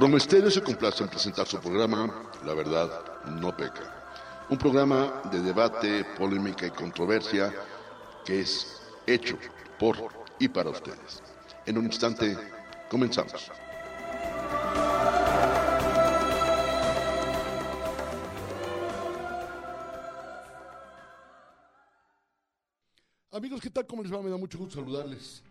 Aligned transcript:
Promo 0.00 0.16
Estéreo 0.16 0.50
se 0.50 0.62
complace 0.62 1.02
en 1.02 1.10
presentar 1.10 1.46
su 1.46 1.60
programa 1.60 2.30
La 2.46 2.54
Verdad 2.54 3.22
No 3.26 3.54
Peca. 3.54 4.46
Un 4.48 4.56
programa 4.56 5.20
de 5.30 5.42
debate, 5.42 6.06
polémica 6.16 6.66
y 6.66 6.70
controversia 6.70 7.52
que 8.24 8.40
es 8.40 8.80
hecho 9.06 9.36
por 9.78 9.96
y 10.38 10.48
para 10.48 10.70
ustedes. 10.70 11.22
En 11.66 11.76
un 11.76 11.84
instante, 11.84 12.34
comenzamos. 12.88 13.50
Amigos, 23.32 23.60
¿qué 23.60 23.68
tal? 23.68 23.86
¿Cómo 23.86 24.02
les 24.02 24.10
va? 24.10 24.22
Me 24.22 24.30
da 24.30 24.38
mucho 24.38 24.56
gusto 24.56 24.76
saludarles 24.76 25.42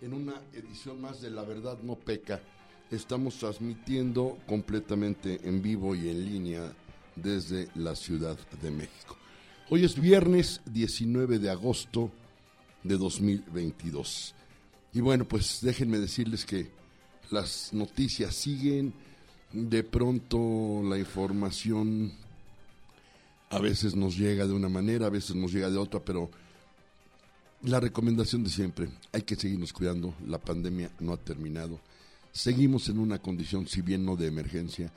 en 0.00 0.12
una 0.14 0.40
edición 0.52 1.00
más 1.00 1.20
de 1.20 1.30
La 1.30 1.42
Verdad 1.42 1.78
No 1.82 1.96
Peca. 1.96 2.40
Estamos 2.90 3.34
transmitiendo 3.38 4.38
completamente 4.46 5.40
en 5.42 5.60
vivo 5.60 5.96
y 5.96 6.08
en 6.08 6.24
línea 6.24 6.72
desde 7.16 7.68
la 7.74 7.96
Ciudad 7.96 8.38
de 8.62 8.70
México. 8.70 9.16
Hoy 9.70 9.84
es 9.84 10.00
viernes 10.00 10.60
19 10.66 11.40
de 11.40 11.50
agosto 11.50 12.12
de 12.84 12.96
2022. 12.96 14.36
Y 14.92 15.00
bueno, 15.00 15.26
pues 15.26 15.58
déjenme 15.62 15.98
decirles 15.98 16.46
que 16.46 16.70
las 17.32 17.72
noticias 17.72 18.36
siguen, 18.36 18.94
de 19.52 19.82
pronto 19.82 20.80
la 20.84 20.96
información 20.96 22.12
a 23.50 23.58
veces 23.58 23.96
nos 23.96 24.16
llega 24.16 24.46
de 24.46 24.52
una 24.52 24.68
manera, 24.68 25.06
a 25.06 25.10
veces 25.10 25.34
nos 25.34 25.52
llega 25.52 25.70
de 25.70 25.76
otra, 25.76 26.04
pero 26.04 26.30
la 27.62 27.80
recomendación 27.80 28.44
de 28.44 28.50
siempre, 28.50 28.88
hay 29.12 29.22
que 29.22 29.34
seguirnos 29.34 29.72
cuidando, 29.72 30.14
la 30.24 30.38
pandemia 30.38 30.92
no 31.00 31.12
ha 31.12 31.16
terminado, 31.16 31.80
seguimos 32.36 32.88
en 32.88 32.98
una 32.98 33.18
condición, 33.18 33.66
si 33.66 33.82
bien 33.82 34.04
no 34.04 34.16
de 34.16 34.26
emergencia, 34.26 34.92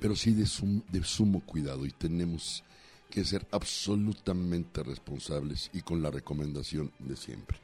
pero 0.00 0.16
sí 0.16 0.32
de, 0.32 0.48
de 0.90 1.04
sumo 1.04 1.40
cuidado 1.40 1.86
y 1.86 1.90
tenemos 1.90 2.62
que 3.10 3.24
ser 3.24 3.46
absolutamente 3.50 4.82
responsables 4.82 5.70
y 5.72 5.82
con 5.82 6.02
la 6.02 6.10
recomendación 6.10 6.90
de 6.98 7.16
siempre. 7.16 7.58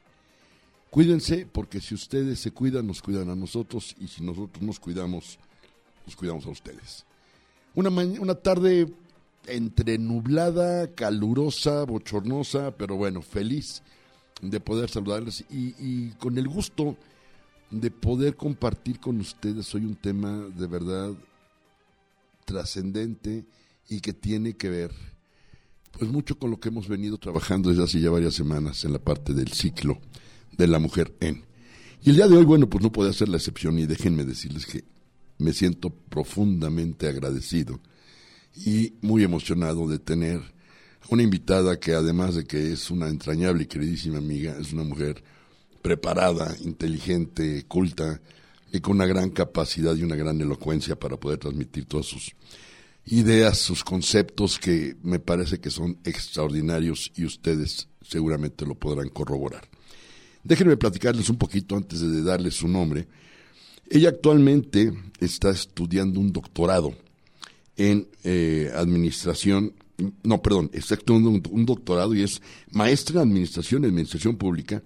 Cuídense 0.91 1.47
porque 1.51 1.81
si 1.81 1.95
ustedes 1.95 2.41
se 2.41 2.51
cuidan, 2.51 2.87
nos 2.87 3.03
cuidan 3.03 3.29
a 3.29 3.34
nosotros 3.34 3.95
y 4.01 4.09
si 4.09 4.23
nosotros 4.23 4.62
nos 4.62 4.81
cuidamos, 4.81 5.39
nos 6.06 6.17
cuidamos 6.17 6.47
a 6.47 6.51
ustedes. 6.51 7.05
Una, 7.75 7.91
una 7.91 8.34
tarde 8.34 8.89
entre 9.47 9.99
nublada, 9.99 10.95
calurosa, 10.95 11.84
bochornosa, 11.84 12.71
pero 12.77 12.97
bueno, 12.97 13.23
feliz 13.23 13.83
de 14.41 14.61
poder 14.61 14.89
saludarles 14.91 15.45
y, 15.51 16.11
con 16.12 16.39
el 16.39 16.49
gusto 16.49 16.97
de 17.71 17.91
poder 17.91 18.37
compartir 18.37 18.99
con 18.99 19.21
ustedes 19.21 19.75
hoy 19.75 19.85
un 19.85 19.97
tema 19.97 20.47
de 20.57 20.67
verdad 20.67 21.13
trascendente 22.45 23.45
y 23.89 24.01
que 24.01 24.13
tiene 24.13 24.55
que 24.57 24.71
ver 24.71 24.93
pues 25.93 26.11
mucho 26.11 26.39
con 26.39 26.51
lo 26.51 26.61
que 26.61 26.69
hemos 26.69 26.89
venido 26.89 27.19
trabajando 27.19 27.71
desde 27.71 27.85
hace 27.85 28.01
ya 28.01 28.11
varias 28.11 28.35
semanas 28.35 28.85
en 28.85 28.93
la 28.93 28.99
parte 28.99 29.35
del 29.35 29.53
ciclo 29.53 29.99
de 30.57 30.67
la 30.67 30.79
mujer 30.79 31.15
en. 31.21 31.45
Y 32.03 32.11
el 32.11 32.17
día 32.17 32.29
de 32.29 32.37
hoy, 32.37 32.45
bueno, 32.45 32.69
pues 32.69 32.83
no 32.83 32.93
puede 32.93 33.13
ser 33.13 33.29
la 33.29 33.39
excepción 33.39 33.79
y 33.79 33.87
déjenme 33.87 34.25
decirles 34.25 34.67
que 34.67 34.85
me 35.39 35.53
siento 35.53 35.91
profundamente 35.91 37.09
agradecido 37.09 37.81
y 38.55 38.95
muy 39.01 39.25
emocionado 39.25 39.89
de 39.89 39.99
tener 39.99 40.41
una 41.11 41.23
invitada 41.23 41.79
que 41.81 41.95
además 41.95 42.35
de 42.35 42.45
que 42.45 42.73
es 42.73 42.91
una 42.91 43.09
entrañable 43.09 43.65
y 43.65 43.67
queridísima 43.67 44.19
amiga, 44.19 44.57
es 44.61 44.73
una 44.73 44.85
mujer 44.85 45.23
preparada, 45.83 46.55
inteligente, 46.61 47.65
culta 47.67 48.21
y 48.73 48.81
con 48.81 48.97
una 48.97 49.07
gran 49.07 49.31
capacidad 49.31 49.97
y 49.97 50.03
una 50.03 50.17
gran 50.17 50.41
elocuencia 50.41 50.98
para 50.98 51.17
poder 51.17 51.39
transmitir 51.39 51.87
todas 51.87 52.06
sus 52.06 52.34
ideas, 53.06 53.59
sus 53.59 53.84
conceptos 53.84 54.59
que 54.59 54.97
me 55.03 55.19
parece 55.19 55.61
que 55.61 55.71
son 55.71 55.99
extraordinarios 56.05 57.11
y 57.16 57.25
ustedes 57.25 57.89
seguramente 58.03 58.66
lo 58.66 58.75
podrán 58.75 59.09
corroborar. 59.09 59.69
Déjenme 60.44 60.77
platicarles 60.77 61.28
un 61.31 61.37
poquito 61.37 61.77
antes 61.77 62.00
de 62.00 62.22
darles 62.22 62.55
su 62.55 62.69
nombre. 62.69 63.09
Ella 63.91 64.10
actualmente 64.10 64.93
está 65.21 65.50
estudiando 65.50 66.21
un 66.21 66.33
doctorado 66.33 66.95
en 67.77 68.09
eh, 68.25 68.71
administración 68.75 69.75
no, 70.22 70.41
perdón, 70.41 70.71
está 70.72 70.95
estudiando 70.95 71.31
un, 71.31 71.66
doctorado 71.66 72.15
y 72.15 72.22
es 72.22 72.41
maestra 72.71 73.21
en 73.21 73.28
administración 73.28 73.83
y 73.83 73.87
administración 73.87 74.37
pública 74.37 74.83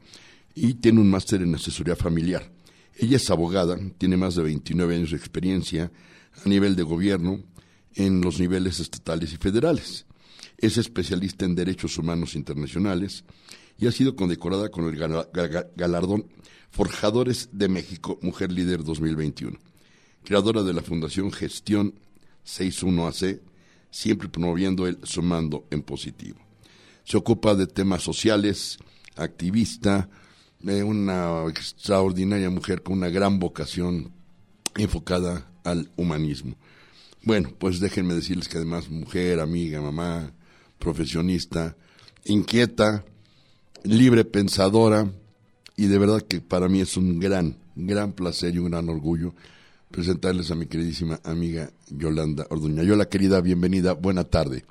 y 0.54 0.74
tiene 0.74 1.00
un 1.00 1.10
máster 1.10 1.42
en 1.42 1.54
asesoría 1.54 1.96
familiar. 1.96 2.50
Ella 2.96 3.16
es 3.16 3.30
abogada, 3.30 3.78
tiene 3.98 4.16
más 4.16 4.34
de 4.34 4.42
29 4.42 4.96
años 4.96 5.10
de 5.10 5.16
experiencia 5.16 5.90
a 6.44 6.48
nivel 6.48 6.76
de 6.76 6.82
gobierno 6.82 7.42
en 7.94 8.20
los 8.20 8.38
niveles 8.38 8.80
estatales 8.80 9.32
y 9.32 9.36
federales. 9.36 10.06
Es 10.58 10.76
especialista 10.76 11.44
en 11.44 11.54
derechos 11.54 11.98
humanos 11.98 12.34
internacionales 12.34 13.24
y 13.78 13.86
ha 13.86 13.92
sido 13.92 14.14
condecorada 14.14 14.68
con 14.68 14.84
el 14.84 14.96
galardón 15.76 16.26
Forjadores 16.70 17.50
de 17.52 17.68
México 17.68 18.18
Mujer 18.22 18.50
Líder 18.52 18.82
2021. 18.84 19.58
Creadora 20.24 20.62
de 20.62 20.72
la 20.72 20.82
Fundación 20.82 21.32
Gestión 21.32 21.94
61AC 22.46 23.40
siempre 23.90 24.28
promoviendo 24.28 24.86
el 24.86 24.98
sumando 25.04 25.66
en 25.70 25.82
positivo. 25.82 26.38
Se 27.04 27.16
ocupa 27.16 27.54
de 27.54 27.66
temas 27.66 28.02
sociales, 28.02 28.78
activista, 29.16 30.08
una 30.64 31.44
extraordinaria 31.48 32.50
mujer 32.50 32.82
con 32.82 32.98
una 32.98 33.08
gran 33.08 33.38
vocación 33.38 34.12
enfocada 34.76 35.46
al 35.64 35.90
humanismo. 35.96 36.54
Bueno, 37.24 37.52
pues 37.58 37.80
déjenme 37.80 38.14
decirles 38.14 38.48
que 38.48 38.56
además 38.56 38.90
mujer, 38.90 39.40
amiga, 39.40 39.80
mamá, 39.80 40.32
profesionista, 40.78 41.76
inquieta, 42.24 43.04
libre 43.84 44.24
pensadora, 44.24 45.10
y 45.76 45.86
de 45.86 45.98
verdad 45.98 46.22
que 46.22 46.40
para 46.40 46.68
mí 46.68 46.80
es 46.80 46.96
un 46.96 47.18
gran, 47.18 47.56
gran 47.74 48.12
placer 48.12 48.54
y 48.54 48.58
un 48.58 48.70
gran 48.70 48.88
orgullo 48.88 49.34
presentarles 49.90 50.50
a 50.50 50.54
mi 50.54 50.66
queridísima 50.66 51.20
amiga 51.22 51.70
Yolanda 51.90 52.46
Orduña. 52.50 52.82
Yola, 52.82 53.08
querida, 53.08 53.40
bienvenida, 53.40 53.92
buena 53.92 54.24
tarde. 54.24 54.64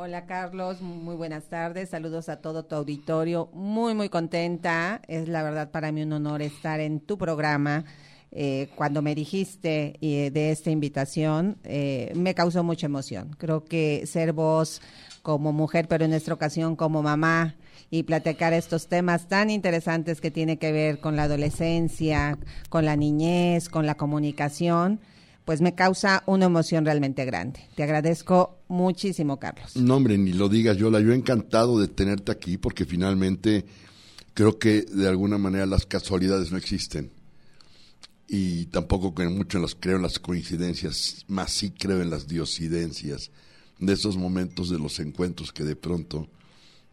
Hola 0.00 0.26
Carlos, 0.26 0.80
muy 0.80 1.16
buenas 1.16 1.48
tardes, 1.48 1.88
saludos 1.88 2.28
a 2.28 2.40
todo 2.40 2.64
tu 2.64 2.76
auditorio, 2.76 3.50
muy 3.52 3.94
muy 3.94 4.08
contenta, 4.08 5.02
es 5.08 5.26
la 5.26 5.42
verdad 5.42 5.72
para 5.72 5.90
mí 5.90 6.02
un 6.04 6.12
honor 6.12 6.40
estar 6.40 6.78
en 6.78 7.00
tu 7.00 7.18
programa. 7.18 7.84
Eh, 8.30 8.68
cuando 8.76 9.02
me 9.02 9.16
dijiste 9.16 9.98
eh, 10.00 10.30
de 10.30 10.52
esta 10.52 10.70
invitación, 10.70 11.58
eh, 11.64 12.12
me 12.14 12.36
causó 12.36 12.62
mucha 12.62 12.86
emoción. 12.86 13.34
Creo 13.38 13.64
que 13.64 14.06
ser 14.06 14.32
vos 14.32 14.82
como 15.22 15.52
mujer, 15.52 15.88
pero 15.88 16.04
en 16.04 16.12
esta 16.12 16.32
ocasión 16.32 16.76
como 16.76 17.02
mamá, 17.02 17.56
y 17.90 18.04
platicar 18.04 18.52
estos 18.52 18.86
temas 18.86 19.26
tan 19.26 19.50
interesantes 19.50 20.20
que 20.20 20.30
tiene 20.30 20.58
que 20.58 20.70
ver 20.70 21.00
con 21.00 21.16
la 21.16 21.24
adolescencia, 21.24 22.38
con 22.68 22.84
la 22.84 22.94
niñez, 22.94 23.68
con 23.68 23.84
la 23.84 23.96
comunicación, 23.96 25.00
pues 25.48 25.62
me 25.62 25.74
causa 25.74 26.24
una 26.26 26.44
emoción 26.44 26.84
realmente 26.84 27.24
grande. 27.24 27.60
Te 27.74 27.82
agradezco 27.82 28.58
muchísimo, 28.68 29.38
Carlos. 29.38 29.76
No, 29.76 29.96
hombre, 29.96 30.18
ni 30.18 30.34
lo 30.34 30.50
digas, 30.50 30.76
Yola. 30.76 31.00
Yo 31.00 31.12
he 31.12 31.14
encantado 31.14 31.80
de 31.80 31.88
tenerte 31.88 32.30
aquí 32.30 32.58
porque 32.58 32.84
finalmente 32.84 33.64
creo 34.34 34.58
que 34.58 34.82
de 34.82 35.08
alguna 35.08 35.38
manera 35.38 35.64
las 35.64 35.86
casualidades 35.86 36.52
no 36.52 36.58
existen. 36.58 37.10
Y 38.28 38.66
tampoco 38.66 39.14
creo 39.14 39.30
mucho 39.30 39.56
en 39.56 39.62
las, 39.62 39.74
creo 39.74 39.96
en 39.96 40.02
las 40.02 40.18
coincidencias, 40.18 41.24
más 41.28 41.50
sí 41.50 41.70
creo 41.70 42.02
en 42.02 42.10
las 42.10 42.28
diosidencias 42.28 43.30
de 43.78 43.94
esos 43.94 44.18
momentos 44.18 44.68
de 44.68 44.78
los 44.78 45.00
encuentros 45.00 45.50
que 45.50 45.64
de 45.64 45.76
pronto 45.76 46.28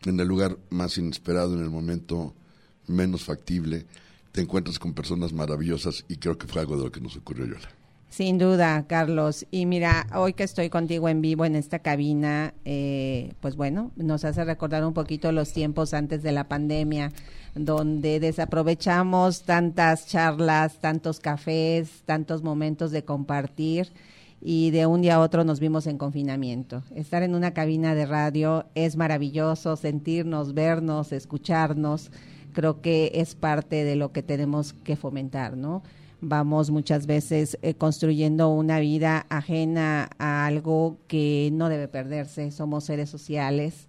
en 0.06 0.18
el 0.18 0.30
lugar 0.30 0.58
más 0.70 0.98
inesperado, 0.98 1.56
en 1.56 1.62
el 1.62 1.70
momento 1.70 2.34
menos 2.88 3.26
factible, 3.26 3.86
te 4.32 4.40
encuentras 4.40 4.80
con 4.80 4.94
personas 4.94 5.34
maravillosas 5.34 6.06
y 6.08 6.16
creo 6.16 6.38
que 6.38 6.48
fue 6.48 6.62
algo 6.62 6.78
de 6.78 6.86
lo 6.86 6.92
que 6.94 7.02
nos 7.02 7.18
ocurrió, 7.18 7.48
Yola. 7.48 7.75
Sin 8.10 8.38
duda, 8.38 8.86
Carlos. 8.88 9.46
Y 9.52 9.66
mira, 9.66 10.08
hoy 10.16 10.34
que 10.34 10.44
estoy 10.44 10.70
contigo 10.70 11.10
en 11.10 11.22
vivo 11.22 11.44
en 11.44 11.56
esta 11.56 11.80
cabina, 11.80 12.54
eh, 12.64 13.34
pues 13.42 13.58
bueno, 13.58 13.92
nos 13.98 14.24
hace 14.24 14.46
recordar 14.46 14.86
un 14.86 14.94
poquito 14.94 15.32
los 15.34 15.52
tiempos 15.52 15.94
antes 15.94 16.24
de 16.24 16.32
la 16.32 16.48
pandemia, 16.48 17.12
donde 17.56 18.20
desaprovechamos 18.22 19.44
tantas 19.44 20.08
charlas, 20.08 20.80
tantos 20.80 21.20
cafés, 21.20 22.04
tantos 22.06 22.42
momentos 22.42 22.92
de 22.92 23.04
compartir 23.04 23.92
y 24.42 24.72
de 24.72 24.86
un 24.86 25.02
día 25.02 25.16
a 25.16 25.20
otro 25.20 25.44
nos 25.44 25.60
vimos 25.60 25.88
en 25.88 25.98
confinamiento. 25.98 26.84
Estar 26.94 27.24
en 27.24 27.36
una 27.36 27.54
cabina 27.54 27.96
de 27.96 28.06
radio 28.06 28.66
es 28.76 28.96
maravilloso, 28.96 29.76
sentirnos, 29.76 30.54
vernos, 30.54 31.12
escucharnos, 31.12 32.12
creo 32.54 32.80
que 32.80 33.12
es 33.16 33.36
parte 33.36 33.84
de 33.84 33.96
lo 33.96 34.12
que 34.12 34.22
tenemos 34.24 34.74
que 34.74 34.96
fomentar, 34.96 35.58
¿no? 35.58 35.84
Vamos 36.22 36.72
muchas 36.72 37.06
veces 37.08 37.58
eh, 37.62 37.74
construyendo 37.74 38.50
una 38.50 38.80
vida 38.80 39.26
ajena 39.30 40.10
a 40.18 40.46
algo 40.46 40.98
que 41.08 41.50
no 41.54 41.70
debe 41.70 41.88
perderse, 41.88 42.52
somos 42.52 42.86
seres 42.86 43.10
sociales 43.10 43.88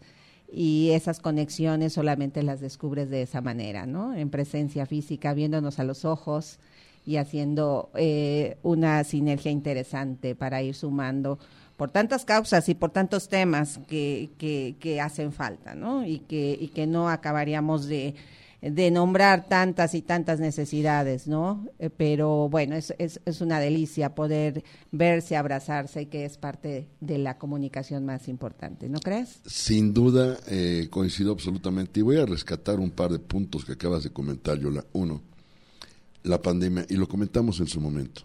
y 0.53 0.91
esas 0.93 1.21
conexiones 1.21 1.93
solamente 1.93 2.43
las 2.43 2.61
descubres 2.61 3.11
de 3.11 3.23
esa 3.23 3.41
manera, 3.41 3.87
¿no? 3.87 4.15
En 4.15 4.31
presencia 4.31 4.87
física, 4.87 5.35
viéndonos 5.35 5.79
a 5.79 5.85
los 5.85 6.05
ojos, 6.05 6.59
y 7.07 7.17
haciendo 7.17 7.89
eh, 7.95 8.59
una 8.65 9.03
sinergia 9.05 9.53
interesante 9.53 10.35
para 10.35 10.61
ir 10.63 10.75
sumando 10.75 11.39
por 11.77 11.91
tantas 11.91 12.25
causas 12.25 12.69
y 12.69 12.75
por 12.75 12.91
tantos 12.91 13.29
temas 13.29 13.79
que, 13.87 14.31
que, 14.39 15.01
hacen 15.01 15.33
falta, 15.33 15.75
¿no? 15.75 16.05
Y 16.05 16.21
que, 16.21 16.59
y 16.61 16.69
que 16.69 16.87
no 16.87 17.09
acabaríamos 17.09 17.87
de, 17.87 18.15
de 18.63 18.91
nombrar 18.91 19.49
tantas 19.49 19.95
y 19.95 20.03
tantas 20.03 20.41
necesidades, 20.41 21.27
¿no? 21.27 21.67
Eh, 21.79 21.91
pero 21.91 22.49
bueno, 22.49 22.75
es, 22.75 22.95
es, 22.99 23.21
es, 23.25 23.41
una 23.41 23.61
delicia 23.61 24.15
poder 24.15 24.65
verse, 24.93 25.37
abrazarse, 25.37 26.09
que 26.09 26.25
es 26.25 26.39
parte 26.39 26.89
de 27.01 27.19
la 27.19 27.39
comunicación 27.39 28.07
más 28.07 28.29
importante, 28.29 28.89
¿no 28.89 29.01
crees? 29.01 29.41
Sin 29.47 29.93
duda, 29.93 30.39
eh, 30.49 30.89
coincido 30.91 31.33
absolutamente. 31.33 32.01
Y 32.01 32.03
voy 32.03 32.17
a 32.17 32.27
rescatar 32.27 32.81
un 32.81 32.91
par 32.91 33.13
de 33.13 33.19
puntos 33.19 33.65
que 33.65 33.73
acabas 33.73 34.05
de 34.05 34.11
comentar, 34.11 34.59
Yola. 34.59 34.85
Uno, 34.93 35.21
la 36.23 36.41
pandemia, 36.41 36.87
y 36.89 36.95
lo 36.95 37.09
comentamos 37.09 37.61
en 37.61 37.69
su 37.69 37.81
momento. 37.81 38.23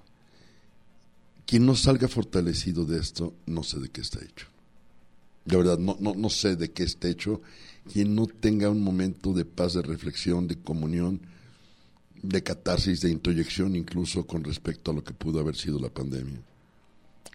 Quien 1.45 1.65
no 1.65 1.75
salga 1.75 2.07
fortalecido 2.07 2.85
de 2.85 2.99
esto, 2.99 3.33
no 3.45 3.63
sé 3.63 3.79
de 3.79 3.89
qué 3.89 4.01
está 4.01 4.23
hecho. 4.23 4.50
De 5.45 5.57
verdad, 5.57 5.77
no, 5.79 5.97
no, 5.99 6.13
no 6.13 6.29
sé 6.29 6.55
de 6.55 6.71
qué 6.71 6.83
está 6.83 7.07
hecho 7.07 7.41
quien 7.91 8.15
no 8.15 8.27
tenga 8.27 8.69
un 8.69 8.83
momento 8.83 9.33
de 9.33 9.45
paz, 9.45 9.73
de 9.73 9.81
reflexión, 9.81 10.47
de 10.47 10.57
comunión, 10.57 11.21
de 12.21 12.43
catarsis, 12.43 13.01
de 13.01 13.09
introyección 13.09 13.75
incluso 13.75 14.25
con 14.27 14.43
respecto 14.43 14.91
a 14.91 14.93
lo 14.93 15.03
que 15.03 15.13
pudo 15.13 15.39
haber 15.39 15.55
sido 15.55 15.79
la 15.79 15.89
pandemia. 15.89 16.41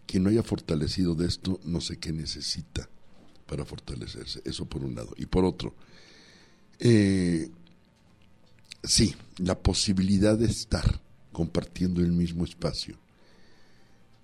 Quien 0.06 0.22
no 0.22 0.30
haya 0.30 0.42
fortalecido 0.42 1.14
de 1.14 1.26
esto, 1.26 1.58
no 1.64 1.80
sé 1.80 1.98
qué 1.98 2.12
necesita 2.12 2.88
para 3.46 3.64
fortalecerse. 3.64 4.40
Eso 4.44 4.66
por 4.66 4.84
un 4.84 4.94
lado. 4.94 5.14
Y 5.16 5.26
por 5.26 5.44
otro, 5.44 5.74
eh, 6.78 7.50
sí, 8.84 9.14
la 9.38 9.58
posibilidad 9.58 10.38
de 10.38 10.46
estar 10.46 11.00
compartiendo 11.32 12.00
el 12.00 12.12
mismo 12.12 12.44
espacio. 12.44 12.96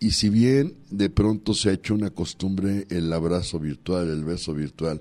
Y 0.03 0.11
si 0.11 0.31
bien 0.31 0.75
de 0.91 1.11
pronto 1.11 1.55
se 1.55 1.71
ha 1.71 1.75
hecho 1.75 1.95
una 1.95 2.11
costumbre 2.11 2.89
el 2.91 3.13
abrazo 3.13 3.61
virtual, 3.61 4.09
el 4.09 4.25
beso 4.25 4.53
virtual, 4.53 5.01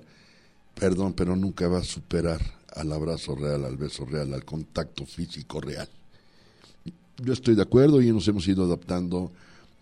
perdón, 0.76 1.12
pero 1.14 1.34
nunca 1.34 1.66
va 1.66 1.78
a 1.78 1.84
superar 1.84 2.40
al 2.72 2.92
abrazo 2.92 3.34
real, 3.34 3.64
al 3.64 3.76
beso 3.76 4.04
real, 4.04 4.32
al 4.32 4.44
contacto 4.44 5.04
físico 5.04 5.60
real. 5.60 5.88
Yo 7.20 7.32
estoy 7.32 7.56
de 7.56 7.62
acuerdo 7.62 8.00
y 8.00 8.12
nos 8.12 8.28
hemos 8.28 8.46
ido 8.46 8.62
adaptando 8.62 9.32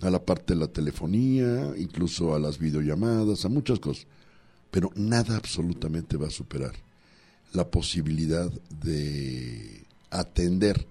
a 0.01 0.09
la 0.09 0.25
parte 0.25 0.55
de 0.55 0.61
la 0.61 0.69
telefonía, 0.69 1.71
incluso 1.77 2.35
a 2.35 2.39
las 2.39 2.59
videollamadas, 2.59 3.45
a 3.45 3.51
muchas 3.51 3.79
cosas, 3.79 4.07
pero 4.71 4.91
nada 4.95 5.37
absolutamente 5.37 6.17
va 6.17 6.29
a 6.29 6.31
superar 6.31 6.73
la 7.53 7.69
posibilidad 7.69 8.51
de 8.83 9.85
atender 10.09 10.87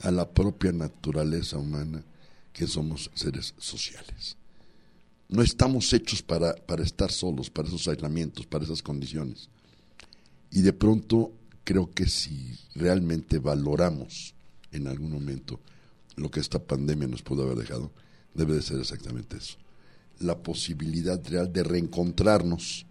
a 0.00 0.10
la 0.10 0.26
propia 0.26 0.72
naturaleza 0.72 1.58
humana 1.58 2.02
que 2.54 2.66
somos 2.66 3.10
seres 3.14 3.52
sociales. 3.58 4.38
No 5.28 5.42
estamos 5.42 5.92
hechos 5.92 6.22
para, 6.22 6.54
para 6.54 6.84
estar 6.84 7.10
solos, 7.10 7.50
para 7.50 7.68
esos 7.68 7.86
aislamientos, 7.88 8.46
para 8.46 8.64
esas 8.64 8.80
condiciones. 8.80 9.50
Y 10.50 10.62
de 10.62 10.72
pronto 10.72 11.32
creo 11.64 11.90
que 11.90 12.06
si 12.06 12.56
realmente 12.74 13.38
valoramos 13.38 14.34
en 14.70 14.86
algún 14.86 15.10
momento 15.10 15.60
lo 16.16 16.30
que 16.30 16.40
esta 16.40 16.60
pandemia 16.62 17.08
nos 17.08 17.22
pudo 17.22 17.42
haber 17.42 17.58
dejado, 17.58 17.90
debe 18.34 18.54
de 18.54 18.62
ser 18.62 18.78
exactamente 18.78 19.36
eso. 19.36 19.56
La 20.20 20.38
posibilidad 20.38 21.20
real 21.26 21.52
de 21.52 21.64
reencontrarnos 21.64 22.86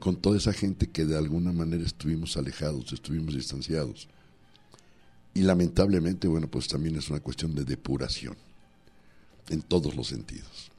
con 0.00 0.16
toda 0.16 0.38
esa 0.38 0.52
gente 0.52 0.90
que 0.90 1.04
de 1.04 1.16
alguna 1.16 1.52
manera 1.52 1.84
estuvimos 1.84 2.36
alejados, 2.36 2.92
estuvimos 2.92 3.34
distanciados. 3.34 4.08
Y 5.34 5.42
lamentablemente, 5.42 6.26
bueno, 6.26 6.50
pues 6.50 6.66
también 6.66 6.96
es 6.96 7.08
una 7.08 7.20
cuestión 7.20 7.54
de 7.54 7.64
depuración, 7.64 8.36
en 9.50 9.62
todos 9.62 9.94
los 9.94 10.08
sentidos. 10.08 10.70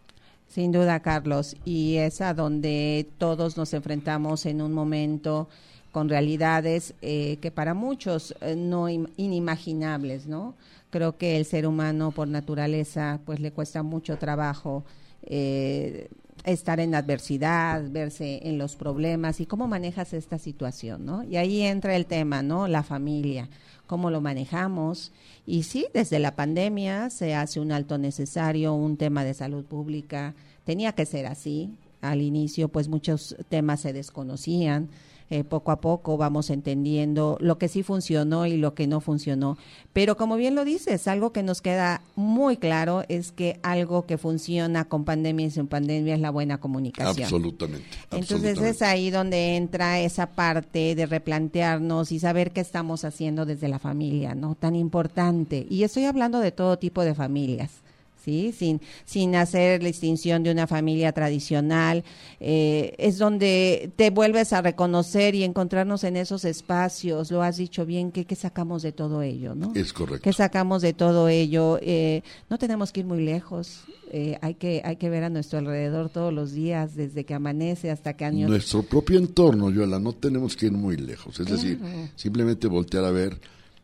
Sin 0.48 0.72
duda, 0.72 1.00
Carlos, 1.00 1.56
y 1.66 1.98
es 1.98 2.22
a 2.22 2.34
donde 2.34 3.08
todos 3.18 3.58
nos 3.58 3.74
enfrentamos 3.74 4.46
en 4.46 4.62
un 4.62 4.72
momento 4.72 5.50
con 5.92 6.10
realidades 6.10 6.96
eh, 7.02 7.38
que 7.42 7.52
para 7.52 7.74
muchos 7.74 8.36
eh, 8.42 8.56
no 8.56 8.90
inimaginables, 8.90 10.28
¿no? 10.28 10.56
Creo 10.90 11.18
que 11.18 11.38
el 11.38 11.46
ser 11.46 11.66
humano 11.66 12.12
por 12.12 12.28
naturaleza 12.28 13.20
pues 13.26 13.40
le 13.40 13.52
cuesta 13.52 13.82
mucho 13.82 14.18
trabajo 14.18 14.84
eh, 15.24 16.10
estar 16.44 16.80
en 16.80 16.96
adversidad, 16.96 17.90
verse 17.90 18.42
en 18.44 18.58
los 18.58 18.76
problemas 18.76 19.40
y 19.40 19.46
cómo 19.46 19.68
manejas 19.68 20.14
esta 20.14 20.38
situación, 20.38 21.06
¿no? 21.06 21.24
Y 21.24 21.38
ahí 21.38 21.62
entra 21.62 21.96
el 21.96 22.06
tema, 22.06 22.44
¿no? 22.44 22.68
La 22.68 22.84
familia, 22.84 23.50
cómo 23.88 24.12
lo 24.12 24.22
manejamos. 24.22 25.12
Y 25.46 25.64
sí, 25.64 25.88
desde 25.94 26.20
la 26.20 26.36
pandemia 26.36 27.10
se 27.10 27.34
hace 27.36 27.60
un 27.60 27.72
alto 27.72 27.98
necesario, 27.98 28.74
un 28.74 28.98
tema 28.98 29.24
de 29.24 29.34
salud 29.34 29.64
pública. 29.64 30.34
Tenía 30.66 30.94
que 30.94 31.06
ser 31.06 31.26
así. 31.26 31.72
Al 32.02 32.22
inicio, 32.22 32.68
pues 32.68 32.90
muchos 32.90 33.38
temas 33.48 33.80
se 33.80 33.94
desconocían 33.94 34.90
eh, 35.30 35.44
poco 35.44 35.72
a 35.72 35.82
poco 35.82 36.18
vamos 36.18 36.50
entendiendo 36.50 37.38
lo 37.40 37.58
que 37.58 37.68
sí 37.68 37.84
funcionó 37.84 38.46
y 38.46 38.58
lo 38.58 38.74
que 38.74 38.88
no 38.88 39.02
funcionó. 39.02 39.58
Pero 39.94 40.18
como 40.18 40.36
bien 40.36 40.56
lo 40.56 40.66
dices, 40.66 41.08
algo 41.08 41.32
que 41.32 41.44
nos 41.44 41.62
queda 41.62 42.02
muy 42.16 42.58
claro 42.58 43.04
es 43.10 43.32
que 43.32 43.60
algo 43.64 44.06
que 44.06 44.18
funciona 44.18 44.86
con 44.86 45.06
pandemia 45.06 45.48
y 45.48 45.52
sin 45.52 45.68
pandemia 45.68 46.16
es 46.16 46.22
la 46.22 46.32
buena 46.32 46.60
comunicación. 46.60 47.24
Absolutamente. 47.24 47.86
Entonces 48.12 48.60
es 48.62 48.82
ahí 48.82 49.10
donde 49.10 49.56
entra 49.56 50.00
esa 50.00 50.28
parte 50.28 50.96
de 50.96 51.06
replantearnos 51.06 52.12
y 52.12 52.20
saber 52.20 52.52
qué 52.52 52.62
estamos 52.62 53.06
haciendo 53.06 53.46
desde 53.46 53.68
la 53.68 53.80
familia, 53.80 54.36
¿no? 54.36 54.56
Tan 54.56 54.76
importante. 54.76 55.66
Y 55.70 55.84
estoy 55.84 56.06
hablando 56.06 56.40
de 56.40 56.52
todo 56.52 56.78
tipo 56.78 57.04
de 57.04 57.14
familias 57.14 57.83
¿sí? 58.24 58.54
Sin, 58.58 58.82
sin 59.06 59.36
hacer 59.36 59.82
la 59.82 59.88
distinción 59.88 60.44
de 60.44 60.52
una 60.52 60.68
familia 60.68 61.12
tradicional. 61.12 62.04
Eh, 62.40 62.94
es 62.98 63.18
donde 63.18 63.92
te 63.96 64.10
vuelves 64.10 64.54
a 64.54 64.62
reconocer 64.62 65.36
y 65.36 65.44
encontrarnos 65.44 66.04
en 66.04 66.18
esos 66.18 66.46
espacios. 66.46 67.32
Lo 67.32 67.44
has 67.44 67.58
dicho 67.58 67.86
bien, 67.86 68.12
¿qué, 68.12 68.36
sacamos 68.36 68.82
de 68.82 68.92
todo 68.92 69.22
ello? 69.22 69.56
¿no? 69.56 69.74
Es 69.76 69.94
correcto. 69.94 70.24
¿Qué 70.24 70.34
sacamos 70.34 70.82
de 70.82 70.94
todo 70.94 71.28
ello? 71.28 71.80
Eh, 71.82 72.24
no 72.50 72.58
tenemos 72.58 72.92
que 72.92 73.02
ir 73.02 73.06
muy 73.06 73.24
lejos. 73.24 73.84
Eh, 74.12 74.38
hay, 74.42 74.56
que, 74.56 74.82
hay 74.86 74.98
que 74.98 75.10
ver 75.10 75.24
a 75.24 75.30
nuestro 75.30 75.60
alrededor 75.60 76.10
todos 76.10 76.32
los 76.32 76.52
días, 76.52 76.96
desde 76.96 77.24
que 77.24 77.34
amanece 77.34 77.90
hasta 77.90 78.14
que 78.14 78.26
año. 78.26 78.48
Nuestro 78.48 78.84
propio 78.84 79.18
entorno, 79.18 79.72
Yola, 79.72 80.00
no 80.00 80.14
tenemos 80.14 80.56
que 80.56 80.68
ir 80.68 80.72
muy 80.72 80.98
lejos. 80.98 81.40
Es 81.40 81.48
decir, 81.48 81.80
simplemente 82.16 82.68
voltear 82.68 83.06
a 83.06 83.12
ver 83.12 83.40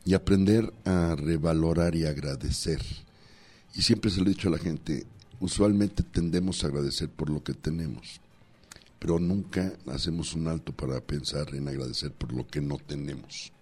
y 0.06 0.13
aprender 0.13 0.72
a 0.86 1.15
revalorar 1.15 1.96
y 1.96 2.05
agradecer 2.05 2.79
y 3.79 3.81
siempre 3.81 4.12
se 4.12 4.19
lo 4.19 4.25
he 4.25 4.33
dicho 4.33 4.50
a 4.50 4.51
la 4.51 4.57
gente, 4.57 5.05
usualmente 5.39 6.03
tendemos 6.03 6.62
a 6.62 6.67
agradecer 6.67 7.07
por 7.07 7.29
lo 7.29 7.41
que 7.41 7.53
tenemos, 7.53 8.19
pero 9.00 9.19
nunca 9.19 9.71
hacemos 9.88 10.33
un 10.33 10.50
alto 10.50 10.74
para 10.74 11.00
pensar 11.00 11.55
en 11.55 11.65
agradecer 11.65 12.12
por 12.12 12.33
lo 12.33 12.45
que 12.45 12.59
no 12.59 12.77
tenemos. 12.77 13.53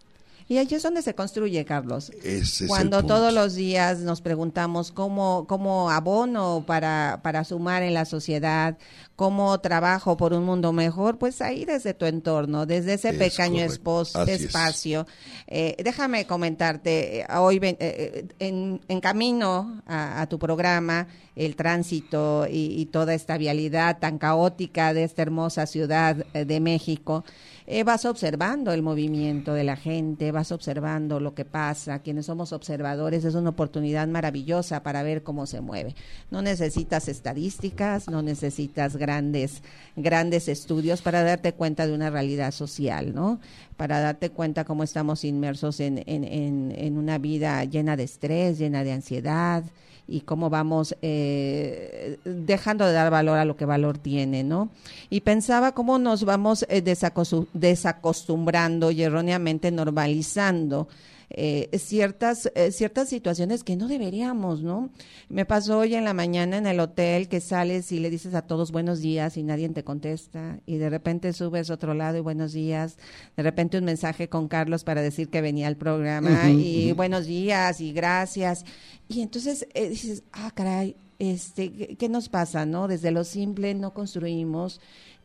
Y 0.50 0.58
ahí 0.60 0.68
es 0.72 0.82
donde 0.82 1.02
se 1.02 1.14
construye, 1.14 1.66
Carlos. 1.66 2.10
Ese 2.24 2.68
Cuando 2.68 3.04
todos 3.04 3.34
los 3.34 3.56
días 3.56 4.00
nos 4.00 4.22
preguntamos 4.22 4.94
cómo, 4.94 5.46
cómo 5.46 5.92
abono 5.92 6.64
para, 6.66 7.20
para 7.22 7.44
sumar 7.44 7.84
en 7.84 7.94
la 7.94 8.06
sociedad, 8.06 8.78
cómo 9.18 9.60
trabajo 9.60 10.16
por 10.16 10.32
un 10.32 10.46
mundo 10.46 10.72
mejor, 10.72 11.18
pues 11.18 11.42
ahí 11.42 11.66
desde 11.66 11.94
tu 11.94 12.06
entorno, 12.06 12.66
desde 12.66 12.94
ese 12.94 13.12
pequeño 13.14 13.66
espacio. 13.66 15.06
Eh, 15.48 15.76
déjame 15.84 16.26
comentarte, 16.26 17.22
eh, 17.22 17.26
hoy 17.36 17.60
eh, 17.62 18.28
en, 18.40 18.80
en, 18.88 19.02
camino 19.02 19.82
a, 19.86 20.28
tu 20.30 20.40
programa, 20.40 21.08
el 21.36 21.56
tránsito 21.56 22.46
y, 22.48 22.80
y, 22.80 22.86
toda 22.86 23.14
esta 23.14 23.38
vialidad 23.38 24.00
tan 24.00 24.18
caótica 24.18 24.94
de 24.94 25.04
esta 25.04 25.24
hermosa 25.24 25.66
ciudad 25.66 26.16
de 26.16 26.60
México, 26.60 27.26
eh, 27.70 27.84
vas 27.84 28.06
observando 28.06 28.72
el 28.72 28.82
movimiento 28.82 29.54
de 29.54 29.66
la 29.66 29.76
gente, 29.76 30.32
vas 30.32 30.54
observando 30.54 31.20
lo 31.20 31.36
que 31.36 31.44
pasa. 31.44 32.00
Quienes 32.00 32.28
somos 32.28 32.54
observadores 32.54 33.26
es 33.26 33.36
una 33.36 33.50
oportunidad 33.50 34.08
maravillosa 34.08 34.84
para 34.84 35.04
ver 35.04 35.22
cómo 35.22 35.46
se 35.46 35.60
mueve. 35.60 35.94
No 36.32 36.42
necesitas 36.42 37.10
estadísticas, 37.10 38.08
no 38.08 38.22
necesitas 38.22 38.96
grandes, 38.96 39.64
grandes 39.98 40.48
estudios 40.48 41.02
para 41.02 41.24
darte 41.24 41.52
cuenta 41.52 41.86
de 41.86 41.94
una 41.94 42.10
realidad 42.10 42.52
social, 42.52 43.14
¿no? 43.14 43.42
Para 43.76 44.00
darte 44.00 44.30
cuenta 44.30 44.64
cómo 44.64 44.84
estamos 44.84 45.26
inmersos 45.26 45.82
en, 45.82 45.98
en, 46.08 46.24
en, 46.24 46.74
en 46.74 46.98
una 46.98 47.18
vida 47.18 47.62
llena 47.66 47.98
de 47.98 48.04
estrés, 48.04 48.60
llena 48.60 48.86
de 48.86 48.94
ansiedad, 48.94 49.66
y 50.08 50.22
cómo 50.22 50.50
vamos 50.50 50.96
eh, 51.02 52.18
dejando 52.24 52.86
de 52.86 52.94
dar 52.94 53.12
valor 53.12 53.38
a 53.38 53.46
lo 53.46 53.58
que 53.58 53.66
valor 53.66 53.98
tiene, 53.98 54.44
¿no? 54.44 54.70
Y 55.10 55.22
pensaba 55.22 55.74
cómo 55.74 56.00
nos 56.00 56.24
vamos 56.24 56.66
eh, 56.70 56.82
desacostumbrando 56.82 58.92
y 58.92 59.04
erróneamente 59.04 59.72
normalizando 59.72 60.88
eh, 61.30 61.70
ciertas, 61.78 62.50
eh, 62.56 62.72
ciertas 62.72 63.10
situaciones 63.10 63.66
que 63.66 63.76
no 63.76 63.90
deberíamos, 63.90 64.62
¿no? 64.62 64.90
Me 65.28 65.46
pasó 65.46 65.80
hoy 65.80 65.94
en 65.96 66.06
la 66.06 66.14
mañana 66.14 66.58
en 66.58 66.68
el 66.68 66.80
hotel 66.80 67.28
que 67.28 67.42
sales 67.42 67.92
y 67.92 68.00
le 68.00 68.10
dices 68.10 68.34
a 68.34 68.44
todos 68.44 68.72
buenos 68.72 69.02
días 69.02 69.36
y 69.36 69.44
nadie 69.44 69.68
te 69.70 69.84
contesta 69.84 70.60
y 70.66 70.78
de 70.78 70.90
repente 70.90 71.34
subes 71.34 71.70
otro 71.70 71.94
lado 71.94 72.18
y 72.18 72.22
buenos 72.22 72.54
días, 72.54 72.98
de 73.36 73.44
repente 73.44 73.78
un 73.78 73.84
mensaje 73.84 74.30
con 74.30 74.48
Carlos 74.48 74.86
para 74.86 75.02
decir 75.02 75.30
que 75.30 75.42
venía 75.42 75.68
al 75.68 75.76
programa 75.76 76.50
y 76.50 76.94
buenos 76.94 77.26
días 77.26 77.82
y 77.82 77.92
gracias 77.92 78.64
y 79.10 79.22
entonces 79.22 79.68
eh, 79.74 79.90
dices, 79.90 80.24
ah, 80.32 80.52
caray, 80.54 80.96
este, 81.20 81.98
¿qué 81.98 82.10
nos 82.10 82.30
pasa, 82.30 82.66
no? 82.66 82.88
Desde 82.88 83.12
lo 83.12 83.24
simple 83.24 83.74
no 83.74 83.94
construimos 83.94 84.80